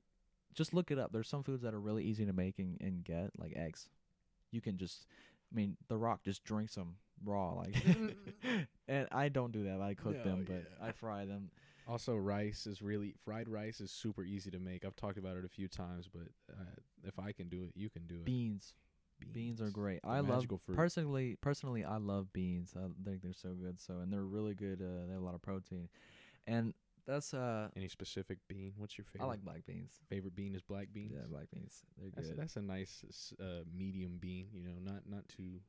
[0.54, 1.14] just look it up.
[1.14, 3.88] There's some foods that are really easy to make and, and get, like eggs.
[4.52, 5.06] You can just
[5.52, 6.96] I mean, The Rock just drinks them
[7.26, 7.76] raw, like
[8.88, 9.82] and I don't do that.
[9.82, 10.88] I cook No, them, but yeah.
[10.88, 11.50] I fry them.
[11.88, 14.86] Also, rice is really fried rice is super easy to make.
[14.86, 16.64] I've talked about it a few times, but uh,
[17.04, 18.26] if I can do it, you can do it.
[18.26, 18.74] Beans,
[19.34, 20.02] beans are great.
[20.04, 20.76] the I love fruit.
[20.76, 21.38] personally.
[21.42, 22.74] Personally, I love beans.
[22.78, 23.80] I think they're so good.
[23.80, 24.82] So and they're really good.
[24.82, 25.90] Uh, they have a lot of protein,
[26.48, 26.74] and
[27.08, 27.70] that's uh.
[27.76, 28.74] Any specific bean?
[28.78, 29.26] What's your favorite?
[29.26, 29.92] I like black beans.
[30.08, 31.14] favorite bean is black beans.
[31.16, 31.82] Yeah, black beans.
[31.98, 32.38] They're That's good.
[32.38, 34.48] that's a nice uh, medium bean.
[34.54, 35.60] You know, not not too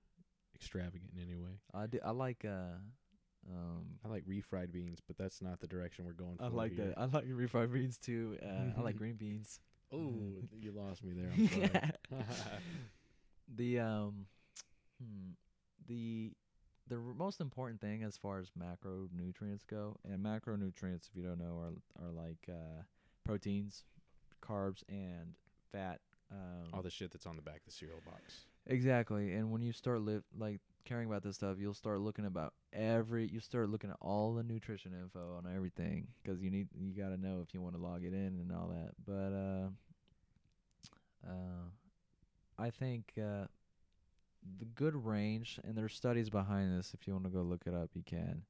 [0.63, 1.59] extravagant in any way.
[1.75, 1.99] I do.
[2.05, 2.79] I like uh.
[3.51, 3.99] Um.
[4.05, 6.45] I like refried beans, but that's not the direction we're going for.
[6.45, 6.87] I like here.
[6.87, 6.99] that.
[6.99, 8.39] I like refried beans too.
[8.43, 9.61] Uh, I like green beans.
[9.93, 10.15] Oh,
[10.61, 11.33] you lost me there.
[11.33, 11.93] I'm sorry.
[13.57, 14.27] the um,
[15.01, 15.31] hmm,
[15.87, 16.33] the
[16.89, 21.59] the most important thing as far as macronutrients go, and macronutrients, if you don't know,
[21.59, 22.83] are are like uh,
[23.25, 23.85] proteins,
[24.43, 25.35] carbs, and
[25.73, 26.01] fat.
[26.31, 28.47] Um, All the shit that's on the back of the cereal box.
[28.67, 32.55] Exactly, and when you start li- like caring about this stuff, you'll start looking about
[32.73, 33.27] every.
[33.27, 37.09] You start looking at all the nutrition info on everything because you need you got
[37.09, 38.93] to know if you want to log it in and all that.
[39.05, 39.69] But uh,
[41.27, 41.69] uh,
[42.59, 43.47] I think uh,
[44.59, 46.95] the good range, and there's studies behind this.
[46.95, 48.43] If you want to go look it up, you can.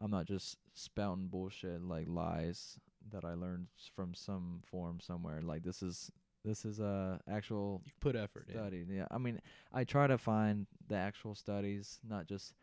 [0.00, 2.78] I'm not just spouting bullshit like lies
[3.10, 5.40] that I learned from some forum somewhere.
[5.42, 6.10] Like this is
[6.48, 8.86] this is a actual You put effort in.
[8.90, 9.40] Yeah, I mean,
[9.72, 12.54] I try to find the actual studies, not just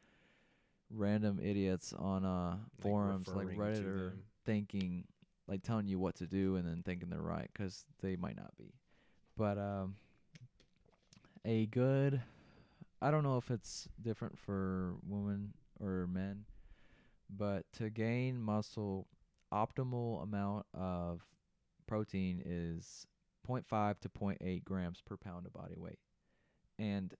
[0.91, 4.23] random idiots on uh forums like Reddit or them.
[4.45, 5.05] thinking
[5.47, 8.55] like telling you what to do and then thinking they're right 'cause they might not
[8.57, 8.73] be.
[9.37, 9.95] But um
[11.43, 12.21] a good
[13.01, 16.45] I don't know if it's different for women or men,
[17.29, 19.07] but to gain muscle
[19.53, 21.25] optimal amount of
[21.87, 23.05] protein is
[23.47, 25.99] 0.5 to 0.8 grams per pound of body weight.
[26.77, 27.13] And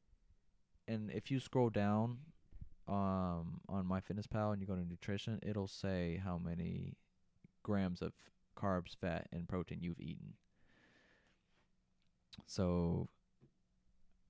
[0.88, 2.18] and if you scroll down
[2.88, 6.98] um on MyFitnessPal and you go to nutrition, it'll say how many
[7.64, 8.14] grams of
[8.58, 10.34] carbs, fat, and protein you've eaten.
[12.46, 13.10] So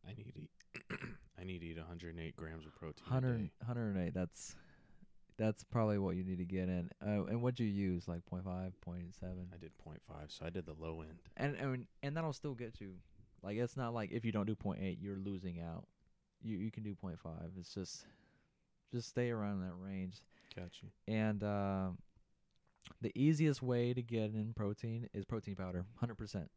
[0.07, 0.49] I need to eat.
[1.39, 3.03] I need to eat 108 grams of protein.
[3.09, 3.51] a 100, day.
[3.59, 4.55] 108, that's
[5.37, 6.89] that's probably what you need to get in.
[7.05, 8.07] Uh, and what'd you use?
[8.07, 8.73] Like 0.5, 0.7?
[9.23, 11.19] I did 0.5, so I did the low end.
[11.37, 12.93] and and and that'll still get you.
[13.43, 15.85] Like it's not like if you don't do point eight, you're losing out.
[16.41, 17.51] You you can do point five.
[17.59, 18.05] It's just
[18.91, 20.21] just stay around that range.
[20.55, 20.89] Got you.
[21.13, 21.89] And uh,
[23.01, 26.49] the easiest way to get in protein is protein powder, hundred percent.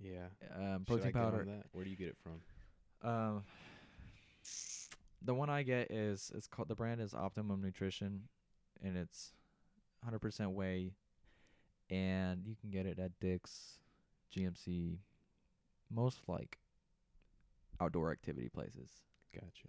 [0.00, 0.26] Yeah.
[0.54, 1.46] Um, protein powder.
[1.72, 3.08] Where do you get it from?
[3.08, 3.42] Um,
[5.24, 8.22] the one I get is it's called the brand is Optimum Nutrition,
[8.82, 9.32] and it's
[10.04, 10.92] hundred percent whey,
[11.90, 13.78] and you can get it at Dick's,
[14.36, 14.98] GNC,
[15.90, 16.58] most like
[17.80, 18.90] outdoor activity places,
[19.34, 19.68] Gotcha.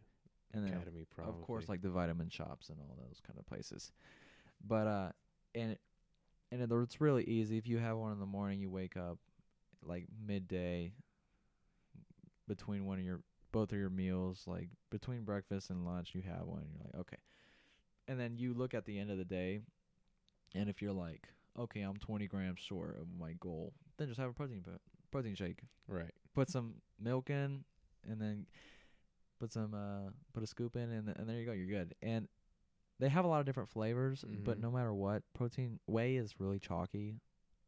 [0.54, 1.34] and then Academy, probably.
[1.34, 3.92] of course like the vitamin shops and all those kind of places.
[4.66, 5.10] But uh,
[5.54, 5.78] and
[6.52, 8.60] and it, it's really easy if you have one in the morning.
[8.60, 9.18] You wake up
[9.86, 10.94] like midday
[12.48, 13.22] between one of your
[13.54, 16.64] both of your meals, like between breakfast and lunch, you have one.
[16.64, 17.18] And you're like, okay,
[18.10, 19.62] and then you look at the end of the day,
[20.54, 24.30] and if you're like, okay, I'm 20 grams short of my goal, then just have
[24.30, 24.66] a protein
[25.12, 26.12] protein shake Right.
[26.34, 27.64] put some milk in
[28.10, 28.48] and then
[29.40, 31.94] put some uh put a scoop in and, th- and there you go you're good
[32.02, 32.28] and
[33.00, 34.62] they have a lot of different flavors but Mhm.
[34.62, 37.20] no matter what protein whey is really chalky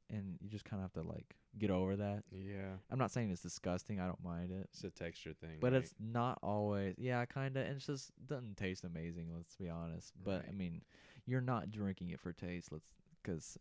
[0.10, 2.74] and you just kind of have to like get over that Yeah.
[2.92, 5.58] i'm not saying it's disgusting i don't mind it It's a texture thing.
[5.62, 5.82] but right?
[5.82, 10.14] it's not always yeah kind of and it's just doesn't taste amazing let's be honest
[10.24, 10.82] but i mean
[11.26, 12.86] you're not drinking it for taste let's
[13.24, 13.58] because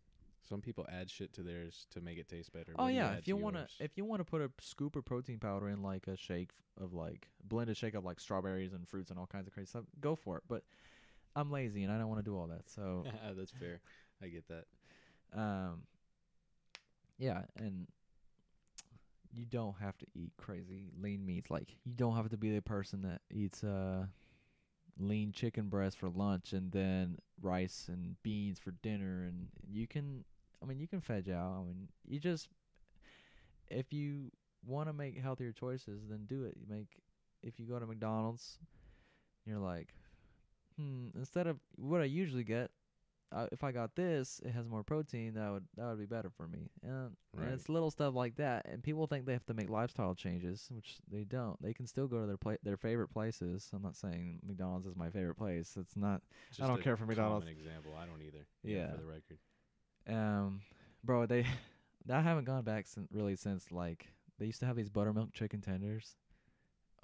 [0.47, 2.75] Some people add shit to theirs to make it taste better.
[2.79, 5.71] Oh yeah, add if you wanna if you wanna put a scoop of protein powder
[5.71, 9.27] in like a shake of like blended shake of like strawberries and fruits and all
[9.27, 10.43] kinds of crazy stuff, go for it.
[10.47, 10.63] But
[11.35, 12.69] I'm lazy and I don't want to do all that.
[12.69, 13.81] So That's fair.
[14.23, 14.65] I get that.
[15.33, 15.85] um
[17.19, 17.87] yeah, and
[19.35, 21.51] you don't have to eat crazy lean meats.
[21.51, 24.07] Like you don't have to be the person that eats uh
[24.99, 30.25] lean chicken breast for lunch and then rice and beans for dinner and you can
[30.63, 31.57] I mean you can veg out.
[31.61, 32.49] I mean you just
[33.69, 34.31] if you
[34.67, 36.57] want to make healthier choices then do it.
[36.59, 36.99] You make
[37.43, 38.59] if you go to McDonald's
[39.47, 39.95] you're like
[40.79, 42.71] hmm instead of what I usually get
[43.35, 45.35] uh, if I got this, it has more protein.
[45.35, 46.71] That would that would be better for me.
[46.83, 47.47] And, Right.
[47.47, 48.67] and it's little stuff like that.
[48.67, 51.61] And people think they have to make lifestyle changes, which they don't.
[51.61, 53.69] They can still go to their pla- their favorite places.
[53.75, 55.77] I'm not saying McDonald's is my favorite place.
[55.79, 56.23] It's not.
[56.51, 57.49] Just don't a care for McDonald's.
[57.49, 57.95] Example.
[57.99, 58.47] I don't either.
[58.63, 58.93] Yeah.
[58.93, 59.39] For the record.
[60.07, 60.61] Um,
[61.03, 61.45] bro, they
[62.11, 64.07] I haven't gone back since really since like
[64.39, 66.17] they used to have these buttermilk chicken tenders.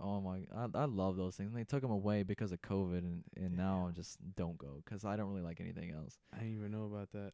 [0.02, 1.52] Oh my, I I love those things.
[1.52, 4.82] And they took them away because of COVID, and and now I just don't go
[4.84, 6.18] because I don't really like anything else.
[6.34, 7.32] I didn't even know about that.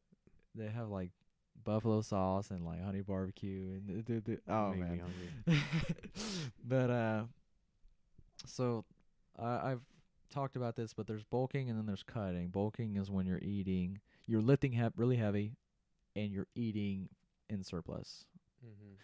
[0.55, 1.11] They have like
[1.64, 5.03] buffalo sauce and like honey barbecue and th- th- th- oh Make man.
[6.64, 7.23] but uh,
[8.47, 8.85] so
[9.39, 9.81] I I've
[10.31, 12.49] talked about this, but there's bulking and then there's cutting.
[12.49, 15.57] Bulking is when you're eating, you're lifting he- really heavy,
[16.14, 17.09] and you're eating
[17.49, 18.25] in surplus.
[18.64, 18.95] Mm-hmm.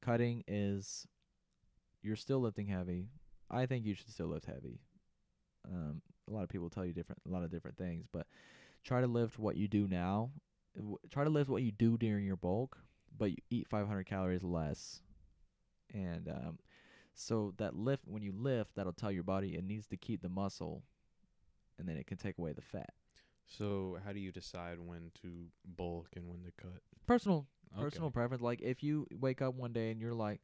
[0.00, 1.06] Cutting is
[2.02, 3.08] you're still lifting heavy.
[3.50, 4.80] I think you should still lift heavy.
[5.70, 8.26] Um, a lot of people tell you different, a lot of different things, but
[8.84, 10.30] try to lift what you do now.
[10.76, 12.78] W- Try to lift what you do during your bulk,
[13.18, 15.00] but you eat 500 calories less.
[15.92, 16.58] And um,
[17.14, 20.28] so that lift, when you lift, that'll tell your body it needs to keep the
[20.28, 20.82] muscle
[21.78, 22.90] and then it can take away the fat.
[23.46, 25.46] So how do you decide when to
[25.76, 26.80] bulk and when to cut?
[27.06, 27.82] Personal Okay.
[27.82, 28.42] personal preference.
[28.42, 30.40] Like if you wake up one day and you're like,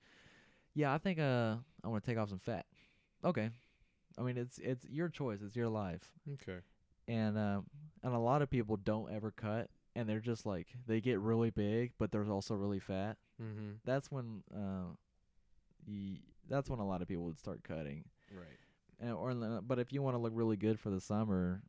[0.77, 2.67] "Yeah, I think uh I want to take off some fat."
[3.25, 3.51] Okay,
[4.19, 5.41] I mean it's it's your choice.
[5.43, 6.59] It's your life, Okay.
[7.09, 7.67] and um
[8.05, 11.51] and a lot of people don't ever cut, and they're just like they get really
[11.51, 13.17] big, but they're also really fat.
[13.43, 13.71] Mm-hmm.
[13.85, 14.95] That's when uh,
[15.89, 18.05] y- that's when a lot of people would start cutting.
[18.31, 18.59] Right.
[19.01, 21.63] And or but if you want to look really good for the summer,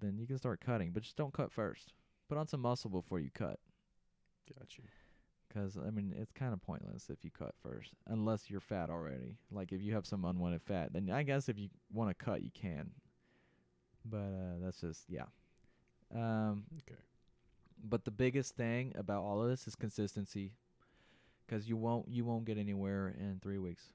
[0.00, 1.92] then you can start cutting, but just don't cut first.
[2.28, 3.58] Put on some muscle before you cut.
[4.58, 4.84] Got you.
[5.52, 9.36] Because I mean, it's kind of pointless if you cut first, unless you're fat already.
[9.50, 12.42] Like if you have some unwanted fat, then I guess if you want to cut,
[12.42, 12.90] you can.
[14.04, 15.24] But uh, that's just yeah.
[16.14, 16.98] Um, Okay.
[17.82, 20.52] but the biggest thing about all of this is consistency,
[21.46, 23.92] because you won't you won't get anywhere in three weeks.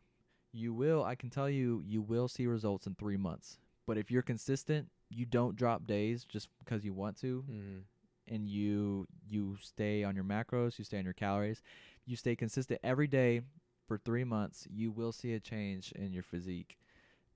[0.51, 1.03] You will.
[1.03, 3.58] I can tell you, you will see results in three months.
[3.88, 7.80] But if you're consistent, you don't drop days just because you want to Mm-hmm.
[8.28, 11.61] And you you stay on your macros, you stay on your calories,
[12.05, 13.41] you stay consistent every day
[13.88, 16.78] for 3 months, you will see a change in your physique.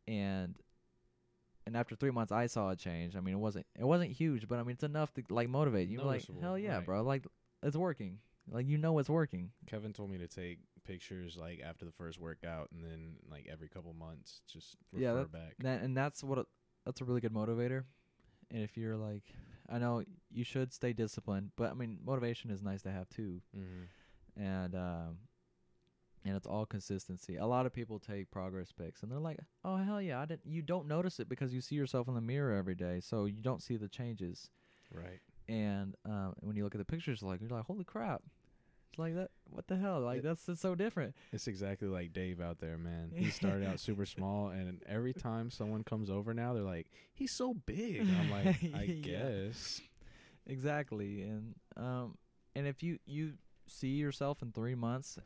[0.07, 0.55] And
[1.67, 3.15] and after 3 months I saw a change.
[3.15, 5.89] I mean, it wasn't it wasn't huge, but I mean, it's enough to like motivate.
[5.89, 6.85] You're like, "Hell yeah, right.
[6.85, 7.03] bro.
[7.03, 7.25] Like
[7.61, 8.19] it's working."
[8.51, 9.51] Like you know it's working.
[9.67, 13.67] Kevin told me to take pictures like after the first workout and then like every
[13.67, 15.55] couple months just refer Yeah, that- back.
[15.59, 16.45] That, and that's what a,
[16.83, 17.83] that's a really good motivator.
[18.49, 19.35] And if you're like
[19.71, 23.41] I know you should stay disciplined, but I mean, motivation is nice to have too.
[23.55, 24.41] mm-hmm.
[24.41, 25.17] and um
[26.25, 27.37] and it's all consistency.
[27.37, 30.45] A lot of people take progress pics and they're like, "Oh hell yeah, I didn't."
[30.45, 33.41] You don't notice it because you see yourself in the mirror every day, so you
[33.41, 34.49] don't see the changes.
[34.91, 35.19] Right.
[35.47, 38.21] And um, when you look at the pictures, like you're like, "Holy crap!"
[38.89, 39.31] It's like that.
[39.49, 39.99] What the hell?
[40.01, 41.15] Like It- that's so different.
[41.31, 43.11] It's exactly like Dave out there, man.
[43.15, 47.31] He started out super small, and every time someone comes over now, they're like, "He's
[47.31, 49.01] so big." I'm like, I Yeah.
[49.01, 49.81] guess.
[50.47, 51.21] Exactly.
[51.23, 52.17] And um
[52.55, 53.33] and if you you
[53.67, 55.19] see yourself in 3 months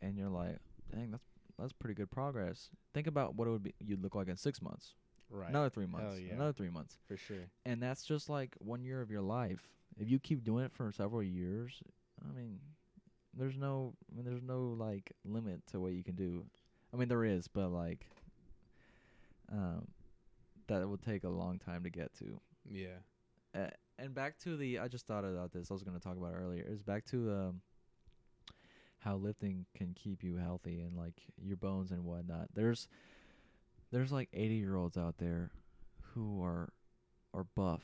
[0.00, 0.58] and you're like,
[0.92, 1.24] "Dang, that's
[1.58, 4.62] that's pretty good progress." Think about what it would be you'd look like in 6
[4.62, 4.94] months.
[5.28, 5.48] Right.
[5.50, 6.18] Another 3 months.
[6.20, 6.34] yeah.
[6.34, 6.98] Another 3 months.
[7.06, 7.50] for sure.
[7.64, 9.68] And that's just like 1 year of your life.
[9.98, 11.82] If you keep doing it for several years,
[12.28, 12.60] I mean,
[13.36, 16.44] there's no I mean, there's no like limit to what you can do.
[16.92, 18.06] I mean, there is, but like
[19.52, 19.86] um
[20.68, 22.40] that will take a long time to get to.
[22.68, 22.98] Yeah.
[23.54, 25.70] Uh, and back to the I just thought about this.
[25.70, 26.64] I was going to talk about it earlier.
[26.68, 27.60] Is back to um
[29.00, 32.48] how lifting can keep you healthy and like your bones and whatnot.
[32.54, 32.88] There's
[33.90, 35.50] there's like 80 year olds out there
[36.14, 36.72] who are
[37.34, 37.82] are buff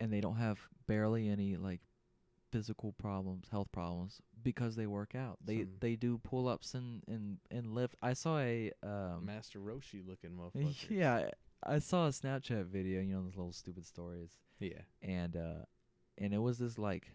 [0.00, 1.80] and they don't have barely any like
[2.54, 5.38] physical problems, health problems because they work out.
[5.44, 7.96] They Some- they do pull ups and and and lift.
[8.00, 10.90] I saw a um Master Roshi looking motherfucker.
[10.90, 11.30] yeah,
[11.62, 14.30] I saw a Snapchat video, you know those little stupid stories
[14.60, 14.82] Yeah.
[15.02, 15.64] and uh
[16.16, 17.06] and it was this like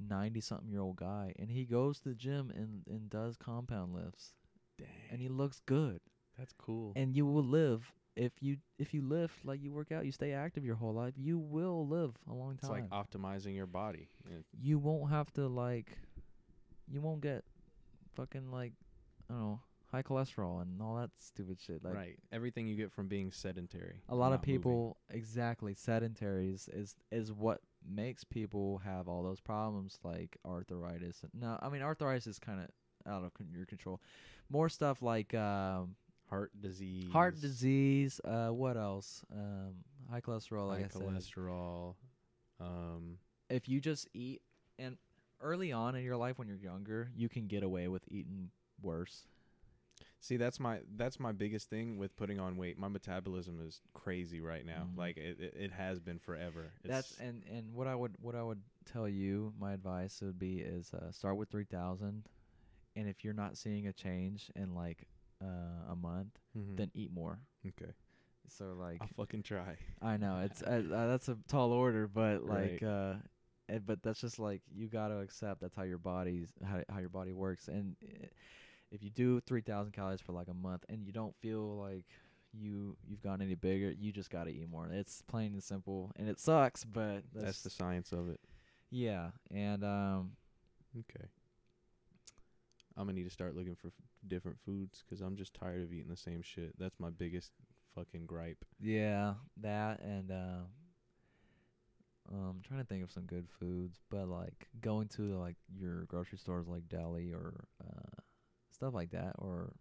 [0.00, 3.94] 90 something year old guy and he goes to the gym and and does compound
[3.94, 4.34] lifts
[4.76, 4.88] Dang.
[5.12, 6.00] and he looks good
[6.36, 6.92] That's cool.
[6.96, 10.32] and you will live if you if you lift like you work out you stay
[10.32, 12.58] active your whole life you will live a long time.
[12.58, 14.08] it's like optimizing your body.
[14.28, 14.38] Yeah.
[14.60, 15.96] you won't have to like
[16.90, 17.44] you won't get
[18.16, 18.72] fucking like
[19.30, 19.60] i don't know
[19.92, 22.18] high cholesterol and all that stupid shit like right.
[22.30, 24.02] Everything you get from being sedentary.
[24.08, 24.58] a lot of not moving.
[24.60, 31.56] people exactly sedentaries is is what makes people have all those problems like arthritis no
[31.62, 32.66] i mean arthritis is kind of
[33.10, 34.00] out of con- your control
[34.50, 35.94] more stuff like um
[36.28, 37.10] heart disease.
[37.12, 39.74] heart disease uh what else um
[40.10, 41.02] high cholesterol like high I said.
[41.02, 41.94] cholesterol.
[42.60, 43.18] Um.
[43.50, 44.42] if you just eat
[44.78, 44.96] and
[45.40, 48.50] early on in your life when you're younger you can get away with eating
[48.82, 49.26] worse
[50.20, 52.76] See, that's my that's my biggest thing with putting on weight.
[52.78, 54.88] My metabolism is crazy right now.
[54.92, 54.98] Mhm.
[54.98, 56.72] Like it, it, it has been forever.
[56.82, 60.38] It's, That's and and what I would what I would tell you, my advice would
[60.38, 62.24] be is uh, start with three thousand,
[62.96, 65.06] and if you're not seeing a change in like
[65.42, 66.76] uh, a month, Mhm.
[66.76, 67.38] then eat more.
[67.66, 67.92] okay.
[68.48, 69.76] So like I'll fucking try.
[70.00, 72.82] I know it's uh, uh, that's a tall order, but like Right.
[72.82, 73.14] uh,
[73.68, 76.98] eh, but that's just like you got to accept that's how your body's how how
[77.00, 78.26] your body works, and uh,
[78.90, 82.06] if you do three thousand calories for like a month and you don't feel like
[82.54, 84.88] you you've gotten any bigger, you just got to eat more.
[84.90, 88.40] It's plain and simple, and it sucks, but that's, That's the science of it.
[88.90, 90.32] yeah, and um,
[90.98, 91.26] Okay.
[92.96, 93.92] I'm gonna need to start looking for f-
[94.26, 96.78] different foods 'cause I'm just tired of eating the same shit.
[96.78, 97.52] That's my biggest
[97.94, 98.64] fucking gripe.
[98.80, 100.66] yeah, that and um,
[102.30, 106.04] um, I'm trying to think of some good foods, but like going to like your
[106.04, 108.20] grocery stores like deli or uh,
[108.70, 109.72] stuff like that, or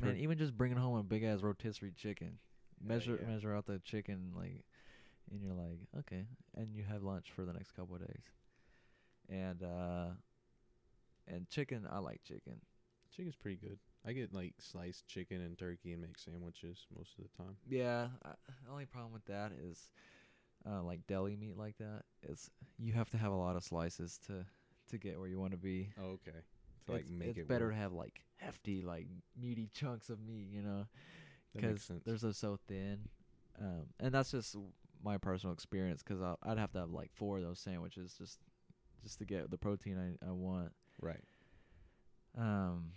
[0.00, 2.38] man, even just bringing home a big ass rotisserie chicken,
[2.82, 3.28] measure yeah.
[3.28, 4.64] measure out the chicken like,
[5.30, 8.24] and you're like, okay, and you have lunch for the next couple of days.
[9.28, 10.06] And uh
[11.26, 12.60] and chicken, I like chicken.
[13.16, 13.78] Chicken's pretty good.
[14.06, 17.56] I get like sliced chicken and turkey and make sandwiches most of the time.
[17.68, 18.32] Yeah, I,
[18.64, 19.88] the only problem with that is
[20.68, 24.18] uh like deli meat like that is you have to have a lot of slices
[24.26, 24.44] to
[24.90, 25.88] to get where you want to be.
[25.98, 26.38] Oh, okay.
[26.86, 27.74] To like it's, make it's it better work.
[27.74, 29.06] to have like hefty, like
[29.40, 30.86] meaty chunks of meat, you know,
[31.54, 33.00] because they're so so thin.
[33.60, 34.54] Um, and that's just
[35.02, 38.38] my personal experience because I'd have to have like four of those sandwiches just
[39.02, 40.72] just to get the protein I I want.
[41.00, 41.24] right.
[42.38, 42.92] Um,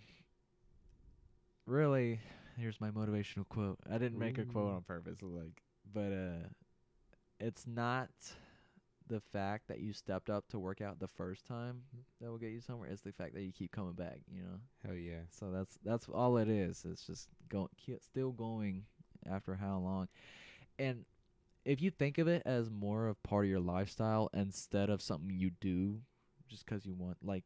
[1.69, 2.19] really,
[2.57, 3.79] here's my motivational quote.
[3.89, 5.61] I didn't make a quote on purpose, like,
[5.93, 6.47] but uh,
[7.39, 8.09] it's not
[9.07, 11.81] the fact that you stepped up to work out the first time
[12.21, 12.89] that will get you somewhere.
[12.89, 14.19] It's the fact that you keep coming back.
[14.31, 14.59] You know.
[14.85, 15.21] Hell yeah.
[15.31, 16.85] So that's that's all it is.
[16.89, 17.69] It's just going,
[18.01, 18.83] still going
[19.29, 20.07] after how long,
[20.77, 21.05] and
[21.65, 25.29] if you think of it as more of part of your lifestyle instead of something
[25.29, 26.01] you do
[26.47, 27.43] just 'cause you want, like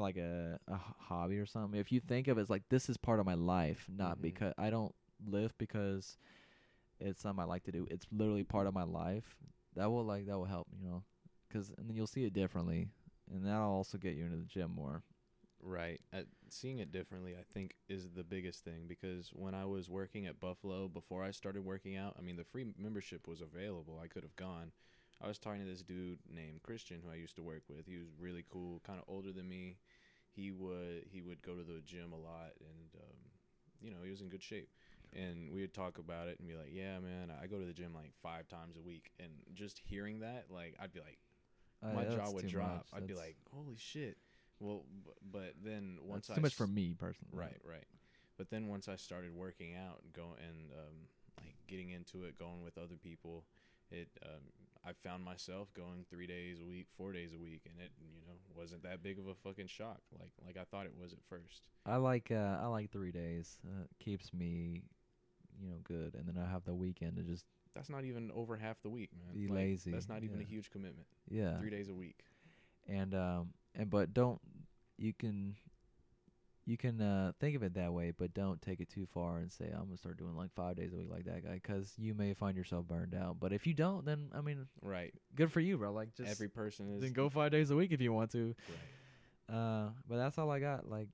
[0.00, 1.78] like a a h- hobby or something.
[1.78, 4.22] If you think of it as like this is part of my life, not Mhm.
[4.22, 4.94] because I don't
[5.26, 6.18] live because
[7.00, 7.86] it's something I like to do.
[7.90, 9.36] It's literally part of my life.
[9.76, 11.04] That will like that will help, you know,
[11.50, 12.90] 'cause and then you'll see it differently,
[13.30, 15.02] and that'll also get you into the gym more.
[15.60, 16.00] Right.
[16.12, 20.26] Uh, seeing it differently, I think, is the biggest thing because when I was working
[20.26, 23.98] at Buffalo before I started working out, I mean, the free membership was available.
[24.02, 24.72] I could have gone.
[25.24, 27.86] I was talking to this dude named Christian who I used to work with.
[27.86, 29.78] He was really cool, kind of older than me.
[30.34, 33.16] He would he would go to the gym a lot, and um,
[33.80, 34.68] you know he was in good shape.
[35.12, 37.72] And we would talk about it and be like, "Yeah, man, I go to the
[37.72, 41.18] gym like five times a week." And just hearing that, like, I'd be like,
[41.82, 42.86] Uh, my jaw would drop.
[42.92, 44.18] I'd be like, "Holy shit!"
[44.58, 47.36] Well, b- but then once that's I too much for me personally.
[47.36, 47.86] Right, right.
[48.36, 50.96] But then once I started working out and go and um,
[51.38, 53.44] like getting into it, going with other people,
[53.90, 54.42] it um,
[54.86, 58.20] I found myself going three days a week, four days a week, and it you
[58.26, 61.20] know wasn't that big of a fucking shock like like I thought it was at
[61.28, 61.68] first.
[61.86, 63.58] I like uh I like three days.
[63.66, 64.82] Uh, keeps me,
[65.60, 68.56] you know, good, and then I have the weekend to just That's not even over
[68.56, 69.34] half the week, man.
[69.34, 71.06] Be Like, lazy, That's not even a huge commitment.
[71.30, 71.58] yeah.
[71.58, 72.24] Three days a week.
[72.86, 74.40] And um and but don't
[74.98, 75.56] you can
[76.66, 79.52] you can uh think of it that way, but don't take it too far and
[79.52, 82.14] say I'm gonna start doing like five days a week like that guy, 'cause you
[82.14, 83.38] may find yourself burned out.
[83.38, 85.12] But if you don't, then I mean, Right.
[85.34, 85.92] good for you, bro.
[85.92, 88.54] Like just Every person is then go five days a week if you want to.
[89.48, 89.54] Right.
[89.56, 90.88] Uh, but that's all I got.
[90.88, 91.08] Like,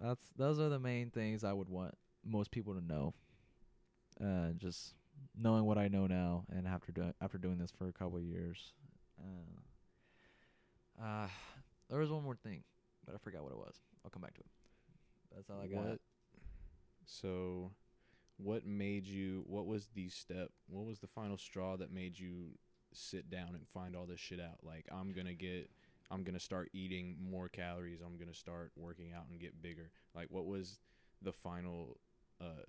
[0.00, 1.94] that's those are the main things I would want
[2.24, 3.14] most people to know.
[4.20, 4.94] Uh, just
[5.36, 8.24] knowing what I know now, and after doing after doing this for a couple of
[8.24, 8.72] years.
[9.20, 11.28] Uh, uh,
[11.88, 12.64] there was one more thing,
[13.06, 13.76] but I forgot what it was.
[14.04, 14.46] I'll come back to it.
[15.34, 15.84] That's all I got.
[15.84, 16.00] What?
[17.06, 17.72] So,
[18.36, 19.44] what made you?
[19.46, 20.50] What was the step?
[20.68, 22.52] What was the final straw that made you
[22.92, 24.58] sit down and find all this shit out?
[24.62, 25.70] Like, I'm gonna get,
[26.10, 28.00] I'm gonna start eating more calories.
[28.04, 29.90] I'm gonna start working out and get bigger.
[30.14, 30.80] Like, what was
[31.22, 31.98] the final
[32.40, 32.64] uh,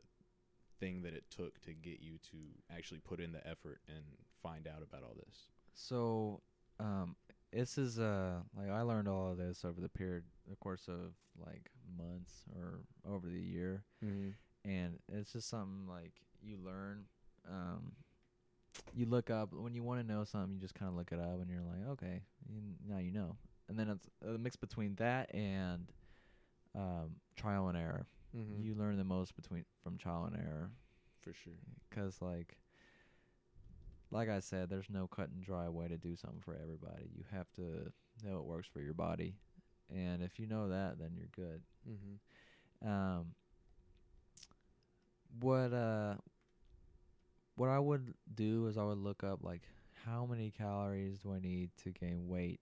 [0.79, 2.37] thing that it took to get you to
[2.75, 4.03] actually put in the effort and
[4.41, 5.49] find out about all this?
[5.73, 6.41] So,
[6.79, 7.15] um,
[7.51, 11.13] this is uh like I learned all of this over the period, the course of
[11.43, 12.79] like months or
[13.09, 13.83] over the year.
[14.03, 14.69] Mm-hmm.
[14.69, 17.05] and it's just something like you learn
[17.49, 17.93] um
[18.93, 21.19] you look up when you want to know something you just kind of look it
[21.19, 23.35] up and you're like okay you, now you know
[23.67, 25.91] and then it's a mix between that and
[26.75, 28.05] um trial and error
[28.37, 28.61] Mm-hmm.
[28.63, 30.69] you learn the most between from trial and error
[31.19, 31.53] for sure.
[31.89, 32.57] because like
[34.11, 37.09] like i said there's no cut and dry way to do something for everybody.
[37.15, 37.91] You have to
[38.23, 39.35] know what works for your body.
[39.93, 41.61] And if you know that then you're good.
[41.87, 42.89] Mm-hmm.
[42.89, 43.25] um
[45.39, 46.15] what uh
[47.55, 49.61] what I would do is I would look up like
[50.05, 52.61] how many calories do I need to gain weight?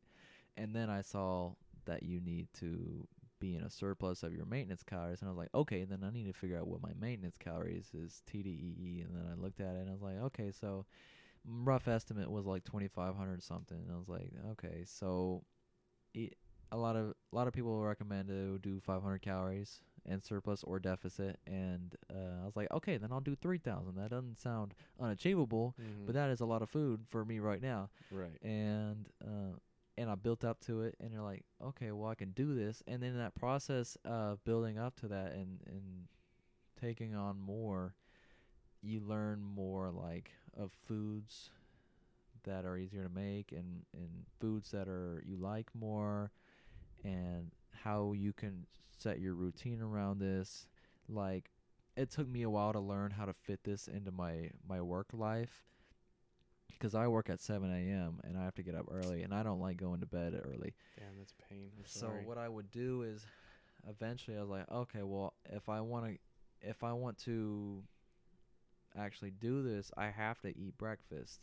[0.58, 1.52] And then I saw
[1.86, 3.08] that you need to
[3.40, 5.22] be in a surplus of your maintenance calories.
[5.22, 7.92] And I was like okay then I need to figure out what my maintenance calories
[7.94, 10.86] is TDEE and then I looked at it and I was like okay so
[11.48, 15.44] rough estimate was like 2500 something and I was like okay so
[16.72, 20.80] a lot of a lot of people recommend to do 500 calories and surplus or
[20.80, 25.76] deficit and uh, I was like okay then I'll do 3000 that doesn't sound unachievable
[25.82, 26.06] Mm-hmm.
[26.06, 28.42] but that is a lot of food for me right now right.
[28.42, 29.56] and uh,
[29.98, 32.84] and I built up to it and you're like okay well I can do this
[32.88, 36.08] and then that process of building up to that and and
[36.80, 37.96] taking on more
[38.82, 41.50] you learn more like of foods
[42.44, 46.32] that are easier to make and and foods that are you like more
[47.04, 47.52] and
[47.84, 48.66] how you can
[48.98, 50.68] set your routine around this
[51.10, 51.52] like
[51.96, 55.08] it took me a while to learn how to fit this into my my work
[55.14, 55.64] life
[56.70, 58.20] because I work at 7 a.m.
[58.24, 60.76] and I have to get up early, and I don't like going to bed early.
[60.98, 61.72] Damn, that's pain.
[61.76, 62.24] I'm So sorry.
[62.26, 63.26] what I would do is,
[63.90, 66.18] eventually, I was like, okay, well, if I want to,
[66.62, 67.82] if I want to
[68.98, 71.40] actually do this, I have to eat breakfast.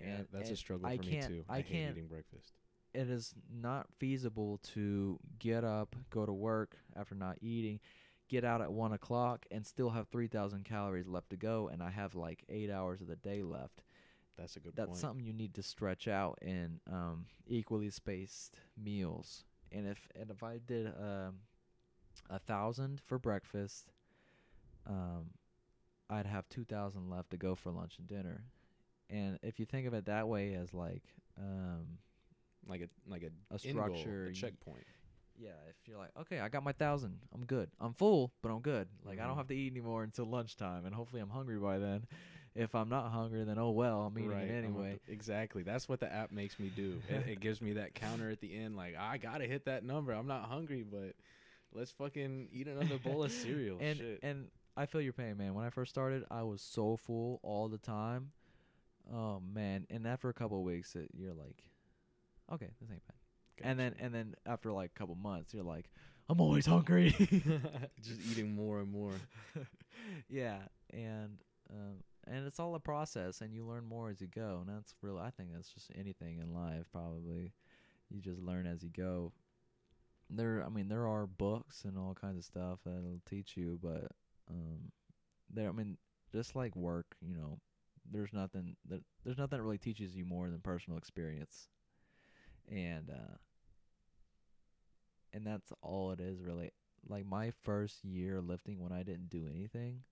[0.00, 1.44] Yeah, and- that's a struggle I for me too.
[1.48, 2.52] I I, hate can't- eating breakfast.
[2.94, 7.80] It is not feasible to get up, go to work after not eating,
[8.28, 11.90] get out at one o'clock, and still have 3,000 calories left to go, and I
[11.90, 13.82] have like eight hours of the day left.
[14.36, 14.98] That's a good that's point.
[15.00, 19.44] something you need to stretch out in um, equally spaced meals.
[19.70, 21.40] And if and if I did um,
[22.30, 23.92] a thousand for breakfast,
[24.86, 25.26] um,
[26.10, 28.44] I'd have two thousand left to go for lunch and dinner.
[29.10, 31.02] And if you think of it that way, as like,
[31.38, 31.98] um,
[32.66, 34.84] like a like a, A end goal, structure, a checkpoint.
[35.38, 37.70] yeah, if you're like, okay, I got my thousand, I'm good.
[37.80, 38.88] I'm full, but I'm good.
[39.04, 39.38] Like I don't Mhm.
[39.38, 42.06] have to eat anymore until lunchtime, and hopefully I'm hungry by then.
[42.54, 44.48] If I'm not hungry, then oh well, I'm eating right.
[44.48, 44.98] it anyway.
[45.06, 45.62] exactly.
[45.62, 47.00] That's what the app makes me do.
[47.08, 48.76] it, it gives me that counter at the end.
[48.76, 50.12] Like I gotta hit that number.
[50.12, 51.14] I'm not hungry, but
[51.72, 53.78] let's fucking eat another bowl of cereal.
[53.80, 54.18] and Shit.
[54.22, 54.48] and
[54.78, 55.54] I feel your pain, man.
[55.54, 58.30] When I first started, I was so full all the time.
[59.12, 59.88] Oh man!
[59.90, 61.64] And after a couple of weeks, it, you're like,
[62.52, 63.66] okay, this ain't bad.
[63.68, 65.90] And then and then after like a couple months, you're like,
[66.28, 67.10] I'm always hungry.
[68.02, 69.14] just eating more and more.
[70.28, 70.58] yeah,
[70.92, 71.38] and
[71.70, 71.96] um,
[72.28, 74.62] and it's all a process, and you learn more as you go.
[74.64, 76.86] And that's really, I think that's just anything in life.
[76.92, 77.52] Probably,
[78.10, 79.32] you just learn as you go.
[80.30, 84.12] There, I mean, there are books and all kinds of stuff that'll teach you, but
[84.50, 84.92] um,
[85.50, 85.96] there, I mean,
[86.32, 87.58] just like work, you know,
[88.10, 91.68] there's nothing that there's nothing that really teaches you more than personal experience,
[92.70, 93.36] and uh,
[95.32, 96.72] and that's all it is really.
[97.08, 100.02] Like my first year lifting when I didn't do anything,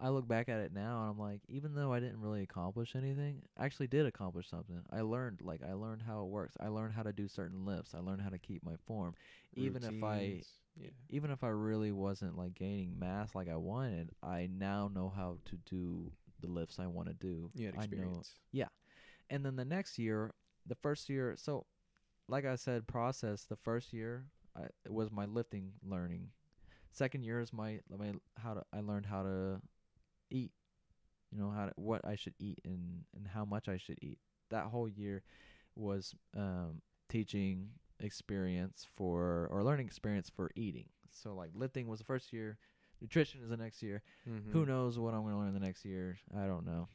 [0.00, 2.94] I look back at it now and I'm like, even though I didn't really accomplish
[2.96, 4.80] anything, I actually did accomplish something.
[4.92, 6.56] I learned, like, I learned how it works.
[6.60, 7.94] I learned how to do certain lifts.
[7.94, 9.14] I learned how to keep my form.
[9.54, 10.42] Even if I,
[10.76, 10.90] yeah.
[11.10, 15.38] even if I really wasn't like gaining mass like I wanted, I now know how
[15.46, 17.50] to do the lifts I want to do.
[17.54, 18.34] You had I know experience.
[19.30, 20.34] and then the next year,
[20.66, 21.66] the first year, so
[22.28, 23.44] like I said, process.
[23.44, 24.26] The first year,
[24.56, 26.28] I, it was my lifting learning.
[26.92, 29.60] Second year is my my how to I learned how to
[30.30, 30.52] eat.
[31.30, 34.18] You know how to, what I should eat and and how much I should eat.
[34.50, 35.22] That whole year
[35.74, 37.70] was um, teaching
[38.00, 40.88] experience for or learning experience for eating.
[41.10, 42.58] So like lifting was the first year,
[43.00, 44.02] nutrition is the next year.
[44.28, 44.52] Mm-hmm.
[44.52, 46.18] Who knows what I'm going to learn the next year?
[46.36, 46.88] I don't know.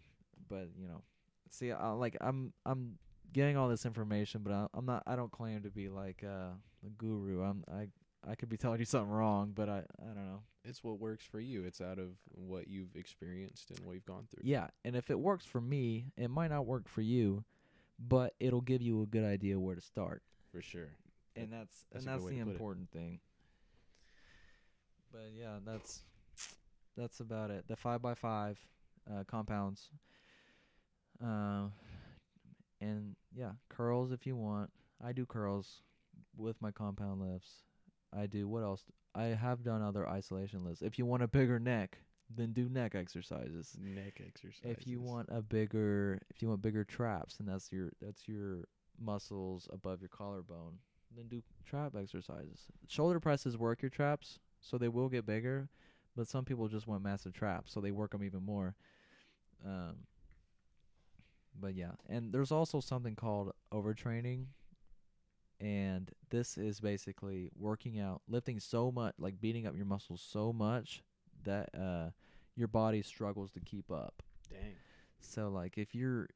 [0.47, 1.03] But, you know,
[1.49, 2.97] see I, like I'm I'm
[3.31, 6.53] getting all this information, but I, I'm not I don't claim to be like uh,
[6.85, 7.43] a guru.
[7.43, 7.89] I'm I
[8.27, 10.41] I could be telling you something wrong, but I I don't know.
[10.65, 11.63] It's what works for you.
[11.63, 14.43] It's out of what you've experienced and what you've gone through.
[14.43, 17.43] Yeah, and if it works for me, it might not work for you,
[17.97, 20.21] but it'll give you a good idea where to start.
[20.51, 20.89] For sure.
[21.35, 22.51] And that's, that's and that's the put it.
[22.51, 23.19] important thing.
[25.11, 26.01] But yeah, that's
[26.97, 27.65] that's about it.
[27.67, 28.59] The five by five
[29.09, 29.89] uh, compounds.
[31.23, 31.67] Uh,
[32.81, 34.71] and yeah, curls if you want.
[35.03, 35.81] I do curls
[36.37, 37.63] with my compound lifts.
[38.15, 38.83] I do what else?
[39.15, 40.81] I have done other isolation lifts.
[40.81, 41.99] If you want a bigger neck,
[42.35, 43.75] then do neck exercises.
[43.79, 44.61] Neck exercise.
[44.63, 48.65] If you want a bigger, if you want bigger traps, and that's your that's your
[48.99, 50.79] muscles above your collarbone,
[51.15, 52.67] then do trap exercises.
[52.87, 55.69] Shoulder presses work your traps, so they will get bigger,
[56.15, 58.75] but some people just want massive traps, so they work 'em even more.
[59.65, 60.05] Um,
[61.59, 64.45] but yeah, and there's also something called overtraining,
[65.59, 70.53] and this is basically working out, lifting so much, like beating up your muscles so
[70.53, 71.03] much
[71.43, 72.09] that uh
[72.55, 74.23] your body struggles to keep up.
[74.49, 74.75] Dang.
[75.21, 76.29] So like if you're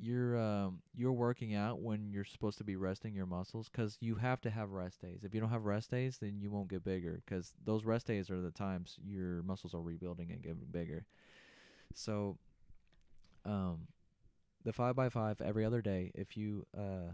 [0.00, 4.16] you're um you're working out when you're supposed to be resting your muscles cuz you
[4.16, 5.24] have to have rest days.
[5.24, 8.30] If you don't have rest days, then you won't get bigger cuz those rest days
[8.30, 11.06] are the times your muscles are rebuilding and getting bigger.
[11.94, 12.38] So
[13.44, 13.88] um
[14.64, 17.12] the 5 by 5 every other day if you uh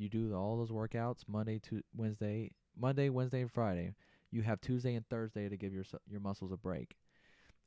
[0.00, 3.92] you do all those workouts Monday to Wednesday, Monday, Wednesday and Friday,
[4.30, 6.96] you have Tuesday and Thursday to give your your muscles a break.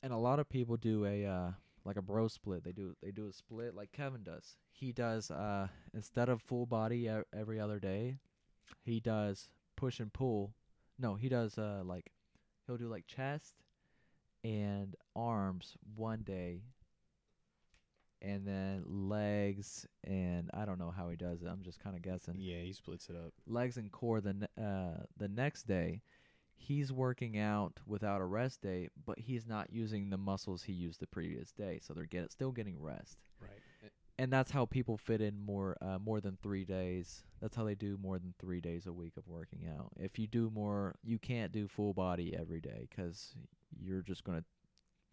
[0.02, 1.50] And a lot of people do a uh
[1.84, 2.64] like a bro split.
[2.64, 4.56] They do they do a split like Kevin does.
[4.72, 8.16] He does uh instead of full body every other day,
[8.82, 10.54] he does push and pull.
[10.98, 12.10] No, he does uh like
[12.66, 13.54] he'll do like chest
[14.42, 16.62] and arms one day
[18.24, 21.48] and then legs and I don't know how he does it.
[21.48, 22.36] I'm just kind of guessing.
[22.38, 23.32] Yeah, he splits it up.
[23.46, 26.02] Legs and core the uh the next day.
[26.56, 31.00] He's working out without a rest day, but he's not using the muscles he used
[31.00, 33.18] the previous day, so they're get still getting rest.
[33.40, 33.92] Right.
[34.18, 37.24] and that's how people fit in more uh, more than three days.
[37.42, 39.90] That's how they do more than three days a week of working out.
[39.98, 43.34] If you do more, you can't do full body every day 'cause
[43.78, 44.44] you're just gonna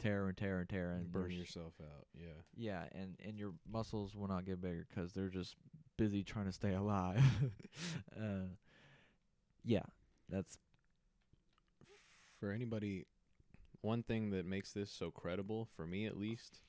[0.02, 2.06] tear and tear and tear and burn there's- yourself out.
[2.14, 2.40] Yeah.
[2.56, 5.56] Yeah, and and your muscles will not get bigger 'cause they're just
[5.96, 7.22] busy trying to stay alive.
[8.18, 8.48] uh,
[9.64, 9.84] yeah,
[10.28, 10.58] that's
[12.40, 13.06] For anybody,
[13.82, 16.60] one thing that makes this so credible for me at least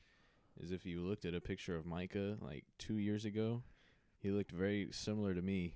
[0.55, 3.63] is if you looked at a picture of Micah like two years ago,
[4.19, 5.73] he looked very similar to me,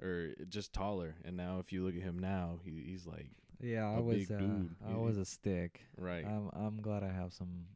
[0.00, 1.16] or just taller.
[1.24, 3.30] And now if you look at him now, he, he's like
[3.60, 3.90] yeah.
[3.90, 4.76] I was uh, dude.
[4.86, 5.82] I You- was a stick.
[5.96, 7.66] right, I'm I'm glad I have some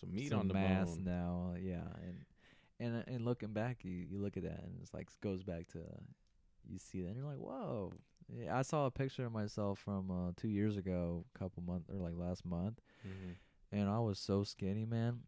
[0.00, 1.04] some meat some on the mass bone.
[1.04, 1.54] now.
[1.58, 2.24] Yeah, and
[2.80, 5.78] and and looking back, you you look at that and it's like goes back to
[6.68, 7.92] you see that and you're like, whoa.
[8.28, 11.88] Yeah, I saw a picture of myself from uh, two years ago, a couple months
[11.88, 13.32] or like last month, hmm
[13.72, 15.20] and I was so skinny, man.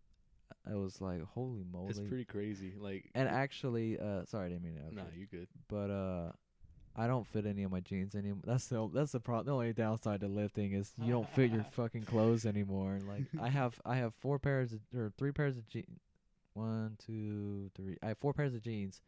[0.68, 1.91] I was like, holy moly.
[1.91, 2.74] It's pretty crazy.
[2.78, 4.95] Like, and actually, uh, sorry, I didn't mean to.
[4.95, 5.47] nah, you good.
[5.68, 6.32] But uh,
[6.99, 8.42] I don't fit any of my jeans anymore.
[8.44, 9.46] That's the that's the problem.
[9.46, 12.99] The only downside to lifting is you don't fit your fucking clothes anymore.
[13.09, 16.01] Like I have I have four pairs of, or three pairs of jeans.
[16.55, 17.96] One, two, three.
[18.03, 19.01] I have four pairs of jeans.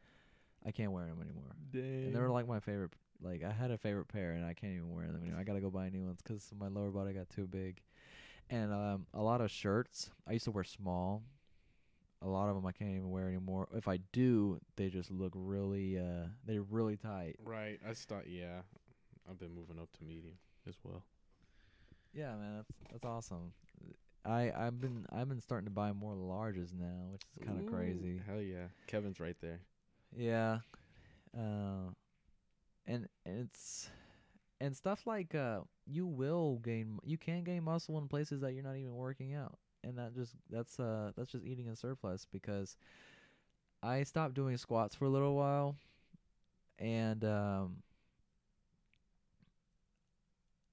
[0.64, 1.56] I can't wear them anymore.
[1.72, 2.06] Dang.
[2.06, 2.92] And they were like my favorite.
[3.20, 5.40] Like I had a favorite pair, and I can't even wear them anymore.
[5.40, 7.80] I gotta go buy new ones because my lower body got too big.
[8.48, 11.22] And um, a lot of shirts I used to wear small.
[12.22, 13.68] A lot of them I can't even wear anymore.
[13.74, 15.98] If I do, they just look really.
[15.98, 17.36] uh They're really tight.
[17.44, 17.78] right.
[17.88, 18.60] I thought, yeah,
[19.28, 20.34] I've been moving up to medium
[20.68, 21.02] as well.
[22.12, 23.52] Yeah, man, that's that's awesome.
[24.24, 27.66] I I've been I've been starting to buy more larges now, which is kind of
[27.66, 28.20] crazy.
[28.26, 29.60] Hell yeah, Kevin's right there.
[30.14, 30.58] Yeah.
[31.36, 31.92] Uh,
[32.86, 33.88] and and it's
[34.60, 38.64] and stuff like uh you will gain you can gain muscle in places that you're
[38.64, 39.58] not even working out.
[39.82, 42.76] And that just that's uh that's just eating a surplus because
[43.82, 45.76] I stopped doing squats for a little while
[46.78, 47.82] and um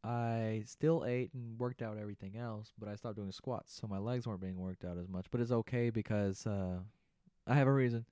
[0.03, 3.97] I still ate and worked out everything else, but I stopped doing squats, so my
[3.97, 5.25] legs weren't being worked out as much.
[5.31, 6.79] But it's okay because uh
[7.47, 8.05] I have a reason.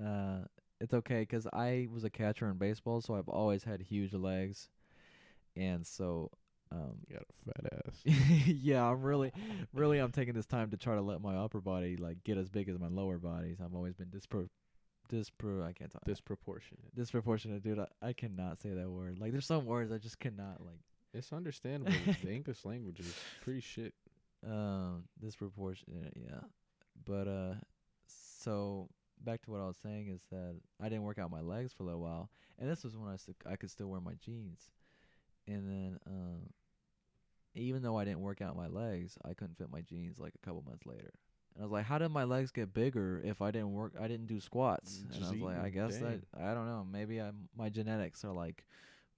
[0.00, 0.44] Uh
[0.80, 4.68] it's okay 'cause I was a catcher in baseball, so I've always had huge legs,
[5.56, 6.30] and so
[6.72, 8.00] um, You got a fat ass.
[8.46, 9.32] yeah, I'm really,
[9.72, 12.48] really, I'm taking this time to try to let my upper body like get as
[12.48, 13.58] big as my lower bodies.
[13.64, 14.48] I've always been dispro,
[15.10, 15.62] dispro.
[15.64, 16.04] I can't talk.
[16.04, 16.94] Disproportionate.
[16.94, 17.78] disproportionate, dude.
[17.78, 19.18] I, I cannot say that word.
[19.18, 20.80] Like, there's some words I just cannot like.
[21.14, 21.96] It's understandable.
[22.22, 23.94] the English language is pretty shit.
[24.46, 26.40] Um, disproportionate, yeah.
[27.04, 27.54] But uh,
[28.06, 28.88] so
[29.24, 31.84] back to what I was saying is that I didn't work out my legs for
[31.84, 34.70] a little while, and this was when I st- I could still wear my jeans,
[35.46, 36.50] and then um,
[37.54, 40.46] even though I didn't work out my legs, I couldn't fit my jeans like a
[40.46, 41.12] couple months later.
[41.54, 43.94] And I was like, how did my legs get bigger if I didn't work?
[43.98, 45.04] I didn't do squats.
[45.14, 46.22] and I was like, I guess dang.
[46.34, 46.86] that I don't know.
[46.90, 48.66] Maybe I my genetics are like,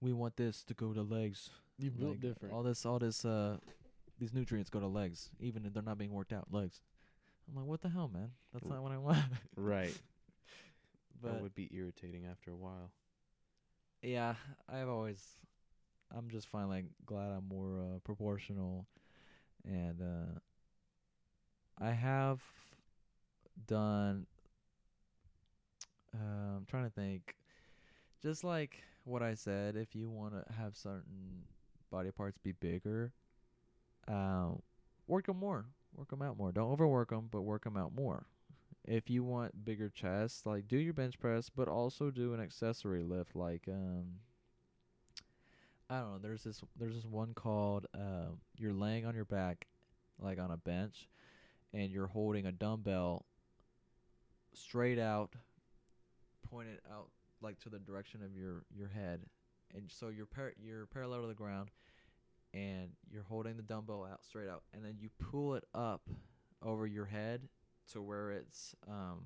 [0.01, 1.49] we want this to go to legs.
[1.77, 2.53] You built Like, different.
[2.53, 3.57] All this, all this, uh,
[4.19, 6.47] these nutrients go to legs, even if they're not being worked out.
[6.51, 6.81] Legs.
[7.49, 8.31] I'm like, what the hell, man?
[8.53, 9.23] That's not what I want.
[9.55, 9.93] right.
[11.21, 12.91] but that would be irritating after a while.
[14.01, 14.35] yeah,
[14.71, 15.21] I've always,
[16.15, 18.87] I'm just finally glad I'm more uh, proportional,
[19.65, 20.39] and uh,
[21.79, 22.41] I have
[23.67, 24.25] done.
[26.13, 27.35] Uh, I'm trying to think,
[28.21, 29.75] just like what I said.
[29.75, 31.43] If you want to have certain
[31.91, 33.13] body parts be bigger,
[34.07, 34.51] uh,
[35.07, 36.51] work 'em more, work 'em out more.
[36.51, 38.27] Don't overwork 'em, but work 'em out more.
[38.85, 43.03] If you want bigger chest, like do your bench press, but also do an accessory
[43.03, 44.19] lift, like um,
[45.89, 46.19] I don't know.
[46.21, 49.67] There's this there's this one called uh, you're laying on your back,
[50.19, 51.09] like on a bench,
[51.73, 53.25] and you're holding a dumbbell
[54.53, 55.33] straight out,
[56.49, 57.09] pointed out
[57.41, 59.21] like to the direction of your your head,
[59.73, 61.71] and so you're par- you're parallel to the ground,
[62.53, 66.07] and you're holding the dumbbell out straight out, and then you pull it up
[66.61, 67.47] over your head
[67.93, 69.23] to where it's um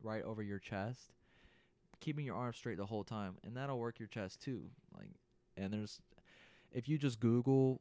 [0.00, 1.12] right over your chest,
[1.98, 4.70] keeping your arms straight the whole time, and that'll work your chest too.
[4.96, 5.08] Like,
[5.56, 6.00] and there's
[6.72, 7.80] if you just Google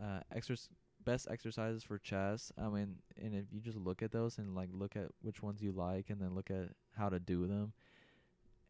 [0.00, 0.68] uh exercise
[1.04, 4.68] best exercises for chest, I mean, and if you just look at those and like
[4.72, 7.72] look at which ones you like, and then look at how to do them,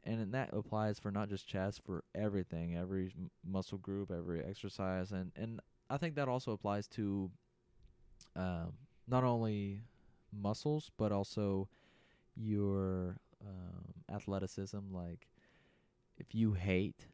[0.04, 4.42] and then that applies for not just chest, for everything, every m- muscle group, every
[4.44, 5.60] exercise, and and
[5.90, 7.30] I think that also applies to
[8.36, 8.72] um,
[9.08, 9.80] not only
[10.32, 11.68] muscles but also
[12.36, 14.78] your um, athleticism.
[14.92, 15.28] Like,
[16.18, 17.06] if you hate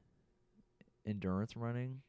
[1.07, 2.03] endurance running,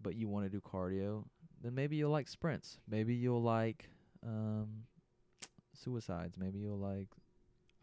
[0.00, 1.24] but you want to do cardio,
[1.62, 2.78] then maybe you'll like sprints.
[2.88, 3.88] Maybe you'll like
[4.26, 4.84] um,
[5.74, 6.36] suicides.
[6.38, 7.08] Maybe you'll like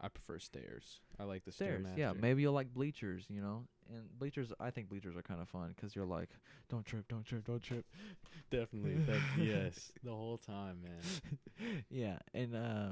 [0.00, 1.00] I prefer stairs.
[1.18, 1.84] I like the stairs.
[1.84, 1.98] stairmaster.
[1.98, 3.24] Yeah, maybe you'll like bleachers.
[3.28, 4.52] You know, and bleachers.
[4.60, 6.30] I think bleachers are kind of fun 'cause you're like,
[6.68, 7.84] don't trip, don't trip, don't trip.
[8.50, 8.94] definitely.
[9.06, 11.82] That, yes, the whole time, man.
[11.90, 12.88] yeah, and uh,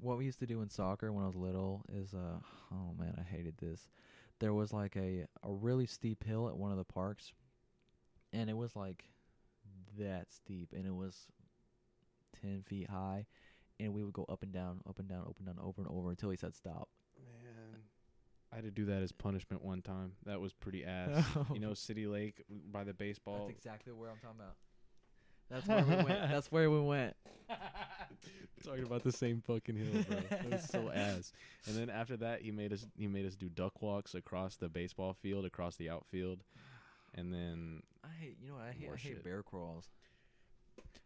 [0.00, 2.38] what we used to do in soccer when I was little is, uh,
[2.72, 3.88] oh man, I hated this.
[4.42, 7.32] There was like a a really steep hill at one of the parks,
[8.32, 9.04] and it was like
[9.96, 11.16] that steep, and it was
[12.40, 13.26] ten feet high,
[13.78, 15.88] and we would go up and down, up and down, up and down, over and
[15.88, 16.88] over until he said stop.
[17.16, 17.82] Man,
[18.50, 20.14] I had to do that as punishment one time.
[20.26, 21.24] That was pretty ass.
[21.54, 23.46] you know, City Lake by the baseball.
[23.46, 24.56] That's exactly where I'm talking about.
[25.52, 26.30] That's where we went.
[26.30, 27.14] That's where we went.
[28.64, 30.18] Talking about the same fucking hill, bro.
[30.30, 31.32] That was so ass.
[31.66, 34.68] And then after that, he made us he made us do duck walks across the
[34.68, 36.44] baseball field, across the outfield,
[37.14, 38.36] and then I hate.
[38.40, 38.64] You know what?
[38.64, 38.88] I hate.
[38.88, 39.24] I hate shit.
[39.24, 39.88] bear crawls.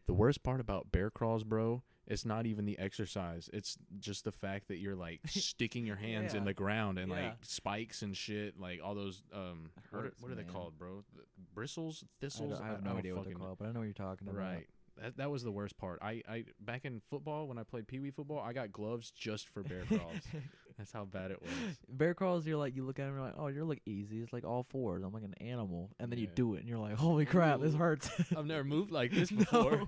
[0.07, 3.49] the worst part about bear crawls, bro, it's not even the exercise.
[3.53, 7.17] It's just the fact that you're like sticking your hands in the ground and Yeah.
[7.29, 10.79] like spikes and shit, like all those um It what are, what are they called,
[10.79, 11.05] bro?
[11.55, 12.59] Bristles, thistles.
[12.59, 14.29] don't, I have no don't idea what they're called, but I know what you're talking
[14.29, 14.39] about.
[14.39, 14.67] Right.
[15.01, 15.99] That that was the worst part.
[16.03, 19.49] I, I back in football when I played pee wee football, I got gloves just
[19.49, 20.21] for bear crawls.
[20.79, 21.51] That's how bad it was.
[21.89, 24.21] Bear crawls, you're like, you look at them, you're like, oh, you're like easy.
[24.21, 25.03] It's like all fours.
[25.03, 27.75] I'm like an animal, and then you do it, and you're like, holy crap, this
[27.75, 28.11] hurts.
[28.37, 29.87] I've never moved like this before.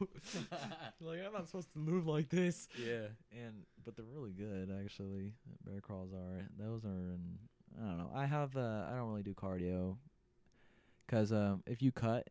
[1.00, 2.68] like I'm not supposed to move like this.
[2.78, 3.08] yeah.
[3.32, 5.32] And but they're really good actually.
[5.64, 6.46] Bear crawls are.
[6.58, 6.88] Those are.
[6.88, 7.38] In,
[7.80, 8.10] I don't know.
[8.14, 8.56] I have.
[8.56, 9.96] Uh, I don't really do cardio.
[11.06, 12.28] Cause um, if you cut,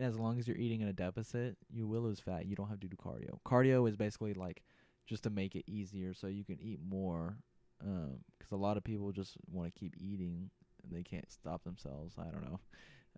[0.00, 2.46] as long as you're eating in a deficit, you will lose fat.
[2.46, 3.38] You don't have to do cardio.
[3.46, 4.62] Cardio is basically like
[5.06, 7.38] just to make it easier so you can eat more.
[7.82, 10.50] Um 'cause a lot of people just want to keep eating
[10.82, 12.14] and they can't stop themselves.
[12.18, 12.60] I don't know.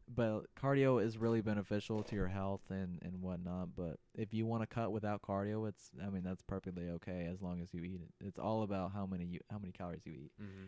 [0.09, 3.75] But cardio is really beneficial to your health and and whatnot.
[3.77, 7.41] But if you want to cut without cardio, it's I mean that's perfectly okay as
[7.41, 8.27] long as you eat it.
[8.27, 10.33] It's all about how many you how many calories you eat.
[10.39, 10.67] hmm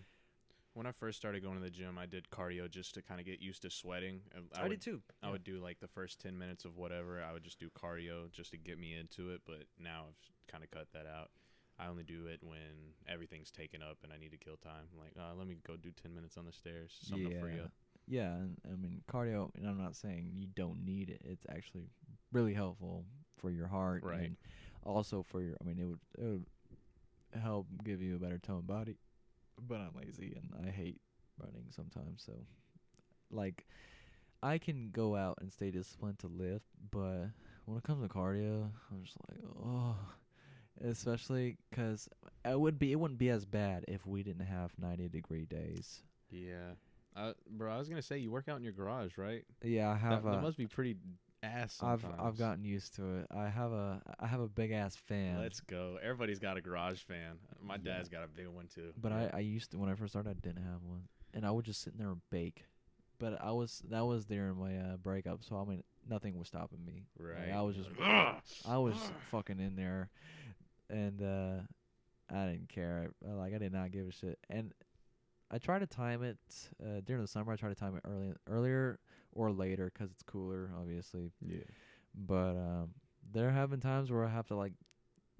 [0.74, 3.26] When I first started going to the gym, I did cardio just to kind of
[3.26, 4.20] get used to sweating.
[4.34, 5.00] I, I would, too.
[5.22, 7.22] I would do like the first 10 minutes of whatever.
[7.22, 9.42] I would just do cardio just to get me into it.
[9.46, 11.30] But now I've kind of cut that out.
[11.78, 14.86] I only do it when everything's taken up and I need to kill time.
[14.92, 16.92] I'm like, uh, let me go do 10 minutes on the stairs.
[17.02, 17.72] Something to free up.
[18.06, 18.34] Yeah,
[18.64, 19.50] I mean cardio.
[19.56, 21.22] And I'm not saying you don't need it.
[21.24, 21.88] It's actually
[22.32, 23.04] really helpful
[23.38, 24.20] for your heart, Right.
[24.20, 24.36] And
[24.84, 25.56] also for your.
[25.60, 26.46] I mean, it would, it would
[27.42, 28.96] help give you a better toned body.
[29.66, 31.00] But I'm lazy and I hate
[31.38, 32.22] running sometimes.
[32.24, 32.32] So,
[33.30, 33.66] like,
[34.42, 37.30] I can go out and stay disciplined to lift, but
[37.64, 39.96] when it comes to cardio, I'm just like, oh.
[40.82, 42.08] Especially 'cause
[42.44, 46.02] it would be it wouldn't be as bad if we didn't have 90 degree days.
[46.30, 46.72] Yeah.
[47.14, 49.44] Uh, bro, I was going to say, you work out in your garage, right?
[49.62, 50.42] Yeah, I have that a.
[50.42, 50.96] must be pretty
[51.44, 52.04] ass I've.
[52.18, 53.26] I've gotten used to it.
[53.34, 55.38] I have a I have a big ass fan.
[55.38, 55.98] Let's go.
[56.02, 57.38] Everybody's got a garage fan.
[57.62, 58.92] My dad's got a big one too.
[59.00, 61.50] but I I used to when I first started I didn't have one, and I
[61.50, 62.64] would just sit in there and bake.
[63.18, 66.84] But I was that was during my uh, breakup, so I mean nothing was stopping
[66.84, 67.04] me.
[67.18, 67.52] Like, right.
[67.52, 67.90] I was just
[68.66, 68.96] I was
[69.30, 70.10] fucking in there,
[70.90, 71.62] and uh
[72.34, 73.10] I didn't care.
[73.26, 74.38] I, like I did not give a shit.
[74.48, 74.72] And
[75.50, 76.38] I try to time it
[76.82, 77.52] uh, during the summer.
[77.52, 78.98] I try to time it early earlier
[79.34, 81.32] or later 'cause it's cooler, obviously.
[81.40, 81.58] Yeah.
[82.14, 82.94] But um,
[83.32, 84.72] there have been times where I have to like,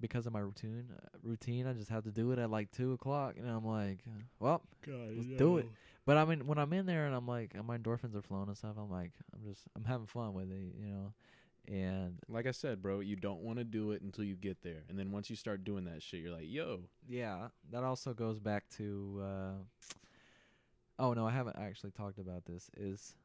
[0.01, 2.91] because of my routine, uh, routine, I just have to do it at like two
[2.93, 3.99] o'clock, and I'm like,
[4.39, 4.61] well.
[4.85, 5.67] God, Let's do it.
[6.05, 8.47] But I mean, when I'm in there and I'm like, and my endorphins are flowing
[8.49, 11.13] and stuff, I'm like, I'm just, I'm having fun with it, you know.
[11.67, 14.83] And Like I said, bro, you don't want to do it until you get there,
[14.89, 18.37] and then once you start doing that shit, you're like, yo, yeah, that also goes
[18.39, 19.21] back to.
[19.23, 19.53] uh
[20.97, 22.69] Oh no, I haven't actually talked about this.
[22.77, 23.15] Is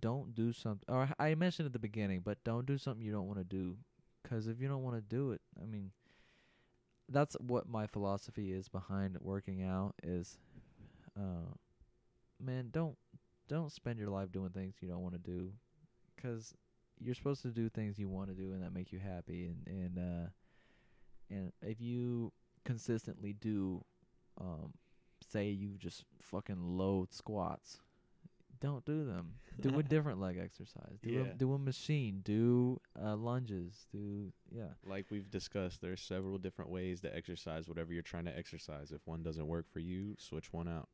[0.00, 3.26] don't do something, or I mentioned at the beginning, but don't do something you don't
[3.26, 3.76] want to do,
[4.22, 5.92] because if you don't want to do it, I mean,
[7.08, 9.94] that's what my philosophy is behind working out.
[10.02, 10.38] Is,
[11.16, 11.54] uh,
[12.42, 12.96] man, don't
[13.48, 15.52] don't spend your life doing things you don't want to do,
[16.14, 16.54] because
[16.98, 19.66] you're supposed to do things you want to do and that make you happy, and
[19.66, 20.28] and uh,
[21.30, 22.32] and if you
[22.64, 23.84] consistently do,
[24.40, 24.72] um,
[25.30, 27.78] say you just fucking load squats,
[28.66, 29.34] don't do them.
[29.60, 30.98] Do a different leg exercise.
[31.02, 31.20] Do Yeah.
[31.20, 32.20] a do a machine.
[32.24, 33.86] Do uh, lunges.
[33.92, 34.70] Do yeah.
[34.84, 38.90] like we've discussed, there's several different ways to exercise whatever you're trying to exercise.
[38.90, 40.88] If one doesn't work for you, switch one out.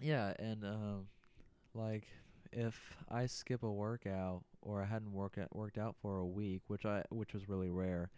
[0.00, 1.08] Yeah, and um,
[1.74, 2.06] like
[2.52, 6.62] if I skip a workout or I hadn't work out, worked out for a week,
[6.68, 8.10] which I which was really rare,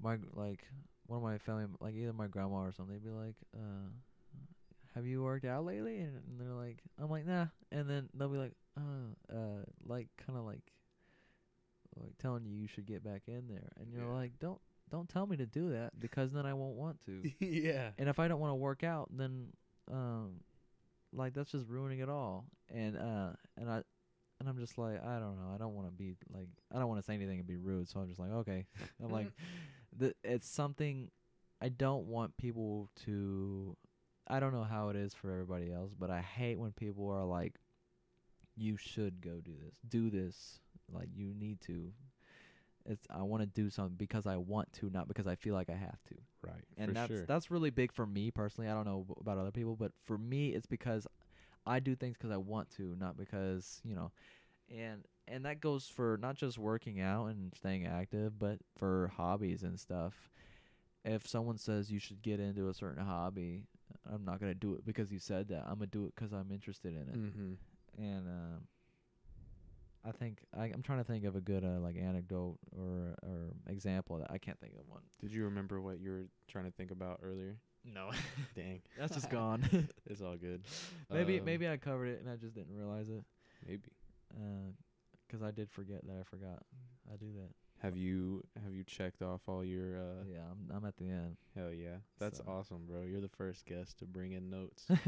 [0.00, 0.66] my like
[1.06, 3.88] one of my family, like either my grandma or something, they'd be like, uh,
[4.94, 8.28] "Have you worked out lately?" And, and they're like, "I'm like, nah," and then they'll
[8.28, 10.72] be like, "Uh, uh, like kind of like
[11.96, 14.14] like telling you you should get back in there," and you're Yeah.
[14.18, 14.60] like, "Don't
[14.90, 17.22] don't tell me to do that because then I won't want to.
[17.44, 17.90] yeah.
[17.98, 19.48] and if I don't want to work out, then
[19.90, 20.40] um,
[21.12, 22.46] like that's just ruining it all.
[22.72, 23.82] And uh, and I,
[24.40, 25.52] and I'm just like, I don't know.
[25.54, 27.88] I don't want to be like, I don't want to say anything and be rude.
[27.88, 28.66] So I'm just like, okay.
[29.02, 29.30] I'm like,
[29.96, 31.10] the it's something.
[31.60, 33.76] I don't want people to.
[34.26, 37.24] I don't know how it is for everybody else, but I hate when people are
[37.24, 37.54] like,
[38.56, 39.76] "You should go do this.
[39.88, 40.60] Do this.
[40.90, 41.92] Like you need to."
[42.86, 45.70] It's I want to do something because I want to, not because I feel like
[45.70, 46.64] I have to Right.
[46.76, 47.24] and that's sure.
[47.26, 48.70] that's really big for me personally.
[48.70, 51.06] I don't know about other people, but for me, it's because
[51.66, 54.12] I do things because I want to, not because you know,
[54.70, 59.62] and and that goes for not just working out and staying active, but for hobbies
[59.62, 60.30] and stuff.
[61.04, 63.64] If someone says you should get into a certain hobby,
[64.12, 65.64] I'm not gonna do it because you said that.
[65.66, 68.02] I'm gonna do it because I'm interested in it, mm-hmm.
[68.02, 68.66] and um,
[70.04, 73.54] I think I, I'm trying to think of a good uh, like anecdote or or
[73.68, 75.02] example that I can't think of one.
[75.20, 77.56] Did you remember what you were trying to think about earlier?
[77.84, 78.10] No,
[78.54, 78.80] Dang.
[78.98, 79.88] that's just gone.
[80.06, 80.62] It's all good.
[81.10, 83.24] Maybe Um, maybe I covered it and I just didn't realize it.
[83.66, 83.82] Maybe.
[84.34, 84.72] Uh
[85.30, 86.62] 'cause I did forget that I forgot.
[87.12, 87.50] I do that.
[87.84, 91.36] Have you have you checked off all your uh yeah, I'm I'm at the end.
[91.54, 91.96] hell yeah.
[92.18, 93.02] That's So- awesome, bro.
[93.02, 94.86] You're the first guest to bring in notes.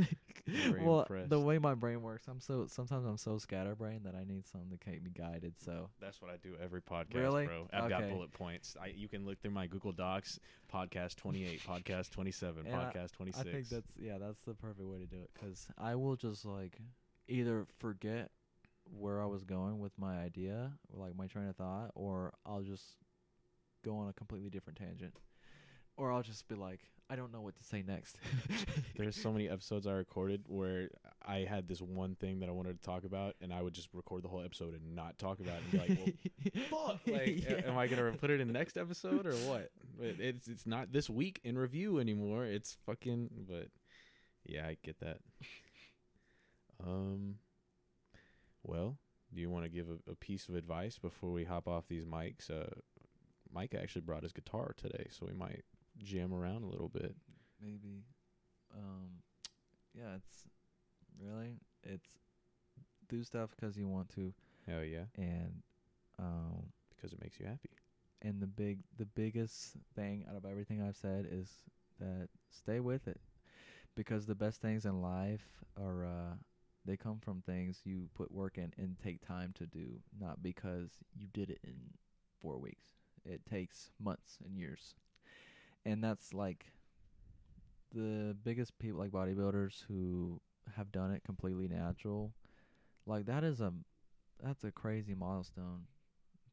[0.80, 1.30] Well, impressed.
[1.30, 4.70] the way my brain works, I'm so sometimes I'm so scatterbrained that I need something
[4.70, 5.54] to keep me guided.
[5.58, 7.46] So That's what I do every podcast, Really?
[7.46, 7.66] bro.
[7.72, 8.12] I've got Okay.
[8.12, 8.76] bullet points.
[8.80, 10.38] I you can look through my Google Docs,
[10.72, 13.40] podcast 28, podcast 27, And podcast 26.
[13.48, 16.44] I think that's yeah, that's the perfect way to do it 'cause I will just
[16.44, 16.78] like
[17.26, 18.30] either forget
[18.90, 22.62] where I was going with my idea, or like my train of thought, or I'll
[22.62, 22.84] just
[23.84, 25.14] go on a completely different tangent,
[25.96, 28.16] or I'll just be like, I don't know what to say next.
[28.96, 30.88] There's so many episodes I recorded where
[31.24, 33.90] I had this one thing that I wanted to talk about, and I would just
[33.94, 35.98] record the whole episode and not talk about it, and be like,
[36.70, 37.60] "Well, fuck, like, Yeah.
[37.68, 40.90] am I gonna put it in the next episode or what?" But it's it's not
[40.92, 42.44] this week in review anymore.
[42.44, 43.30] It's fucking.
[43.48, 43.68] But
[44.44, 45.18] yeah, I get that.
[46.84, 47.36] Um.
[48.66, 48.98] Well,
[49.32, 52.04] do you want to give a, a piece of advice before we hop off these
[52.04, 52.50] mics?
[52.50, 52.66] Uh,
[53.52, 55.64] Mike actually brought his guitar today, so we might
[56.02, 57.14] jam around a little bit.
[57.62, 58.04] maybe
[58.74, 59.08] um
[59.94, 60.44] yeah it's
[61.18, 62.18] really it's
[63.08, 64.34] do stuff because you want to
[64.66, 65.62] Hell yeah, and
[66.18, 67.70] um because it makes you happy.
[68.20, 71.48] and the big the biggest thing out of everything I've said is
[72.00, 73.20] that stay with it
[73.94, 75.46] because the best things in life
[75.80, 76.34] are uh
[76.86, 80.90] they come from things you put work in and take time to do not because
[81.14, 81.74] you did it in
[82.40, 82.92] 4 weeks.
[83.24, 84.94] It takes months and years.
[85.84, 86.66] And that's like
[87.92, 90.40] the biggest people like bodybuilders who
[90.76, 92.32] have done it completely natural
[93.06, 93.72] like that is a
[94.42, 95.86] that's a crazy milestone.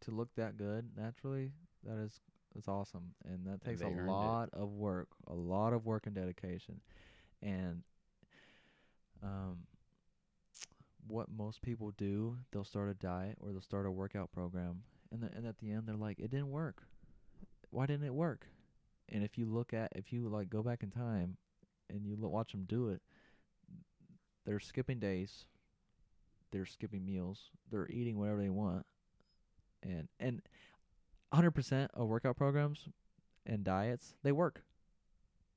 [0.02, 1.52] To look that good naturally
[1.84, 2.22] that is
[2.56, 3.16] is awesome.
[3.26, 4.18] And that takes they a earned it.
[4.22, 6.82] lot of work a lot of work and dedication.
[7.42, 7.84] And
[9.24, 9.66] um
[11.14, 14.82] what most people do they'll start a diet or they'll start a workout program
[15.12, 16.84] and the, and at the end they're like it didn't work
[17.70, 18.48] why didn't it work
[19.10, 21.38] and if you look at if you like go back in time
[21.90, 23.02] and you lo- watch them do it
[24.46, 25.46] they're skipping days
[26.52, 28.86] they're skipping meals they're eating whatever they want
[29.84, 30.42] and and
[31.34, 32.90] 100% of workout programs
[33.46, 34.64] and diets they work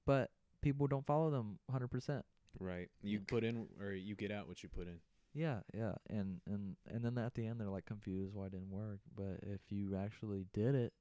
[0.04, 0.30] but
[0.60, 2.22] people don't follow them 100%
[2.58, 2.88] Right.
[3.02, 4.98] You put in or you get out what you put in.
[5.38, 8.70] Yeah yeah and and and then at the end they're like confused why it didn't
[8.70, 10.92] work but if you actually did it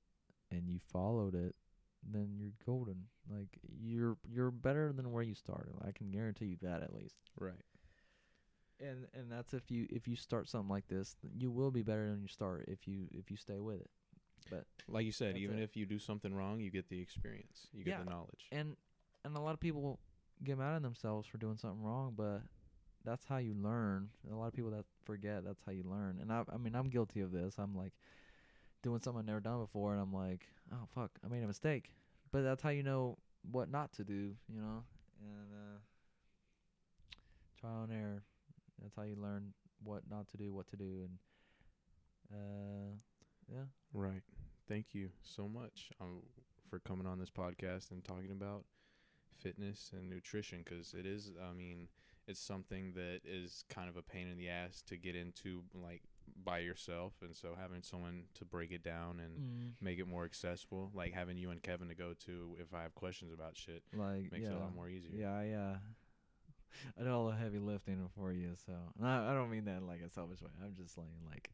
[0.52, 1.56] and you followed it
[2.03, 3.48] then you're golden like
[3.82, 7.53] you're you're better than where you started i can guarantee you that at least Right.
[8.80, 11.82] and and that's if you if you start something like this th- you will be
[11.82, 13.90] better than you start if you if you stay with it
[14.52, 15.64] but Like you said, even it.
[15.64, 17.66] if you do something wrong, you get the experience.
[17.74, 18.03] You get Yeah.
[18.03, 18.45] the knowledge.
[18.52, 18.76] and
[19.24, 19.99] and a lot of people
[20.44, 22.41] get mad at themselves for doing something wrong but
[23.06, 24.10] that's how you learn.
[24.32, 26.19] A lot of people that forget that's how you learn.
[26.22, 27.56] And i i mean i'm guilty of this.
[27.60, 27.94] I'm like
[28.84, 31.91] doing something i've never done before and i'm like oh fuck i made a mistake.
[32.32, 33.18] But that's how you know
[33.52, 34.84] what not to do you know?
[35.22, 35.80] And uh
[37.60, 38.23] trial and error.
[38.82, 39.53] That's how you learn
[39.84, 41.19] what not to do what to do and
[42.32, 42.95] uh
[43.52, 43.65] yeah.
[43.94, 44.23] Right.
[44.68, 46.22] Thank you so much um,
[46.69, 48.65] for coming on this podcast and talking about
[49.36, 51.88] fitness and nutrition because it is, I mean,
[52.27, 56.02] it's something that is kind of a pain in the ass to get into like
[56.43, 57.14] by yourself.
[57.22, 59.72] And so having someone to break it down and mm.
[59.81, 62.95] make it more accessible, like having you and Kevin to go to if I have
[62.95, 64.52] questions about shit, like makes yeah.
[64.52, 65.11] it a lot more easier.
[65.14, 65.77] Yeah, I uh,
[66.99, 69.77] I did all the heavy lifting for you, so and I, I don't mean that
[69.77, 70.49] in like a selfish way.
[70.64, 71.52] I'm just saying like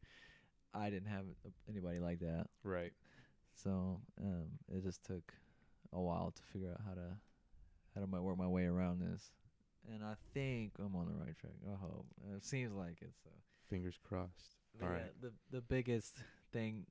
[0.74, 1.24] I didn't have
[1.68, 2.92] anybody like that, Right.
[3.54, 5.32] So um, it just took
[5.92, 7.16] a while to figure out how to
[7.94, 9.30] how to my, work my way around this.
[9.90, 11.54] And I think I'm on the right track.
[11.66, 12.06] I hope.
[12.36, 13.12] It seems like it.
[13.24, 13.30] So.
[13.68, 14.56] Fingers crossed.
[14.78, 15.20] But All yeah, right.
[15.20, 16.16] the the biggest
[16.52, 16.86] thing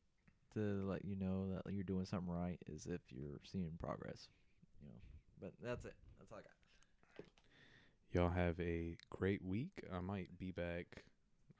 [0.53, 4.27] to let you know that you're doing something right is if you're seeing progress.
[4.81, 4.99] You know.
[5.39, 5.95] But that's it.
[6.19, 6.51] That's all I got.
[8.11, 9.83] Y'all have a great week.
[9.93, 11.05] I might be back.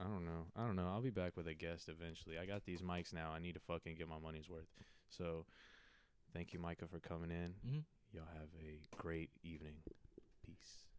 [0.02, 0.48] I don't know.
[0.56, 0.88] I don't know.
[0.88, 2.38] I'll be back with a guest eventually.
[2.38, 3.32] I got these mics now.
[3.32, 4.68] I need to fucking get my money's worth.
[5.10, 5.46] So,
[6.34, 7.54] thank you, Micah, for coming in.
[7.66, 7.80] Mm-hmm.
[8.14, 9.76] Y'all have a great evening.
[10.46, 10.91] Peace.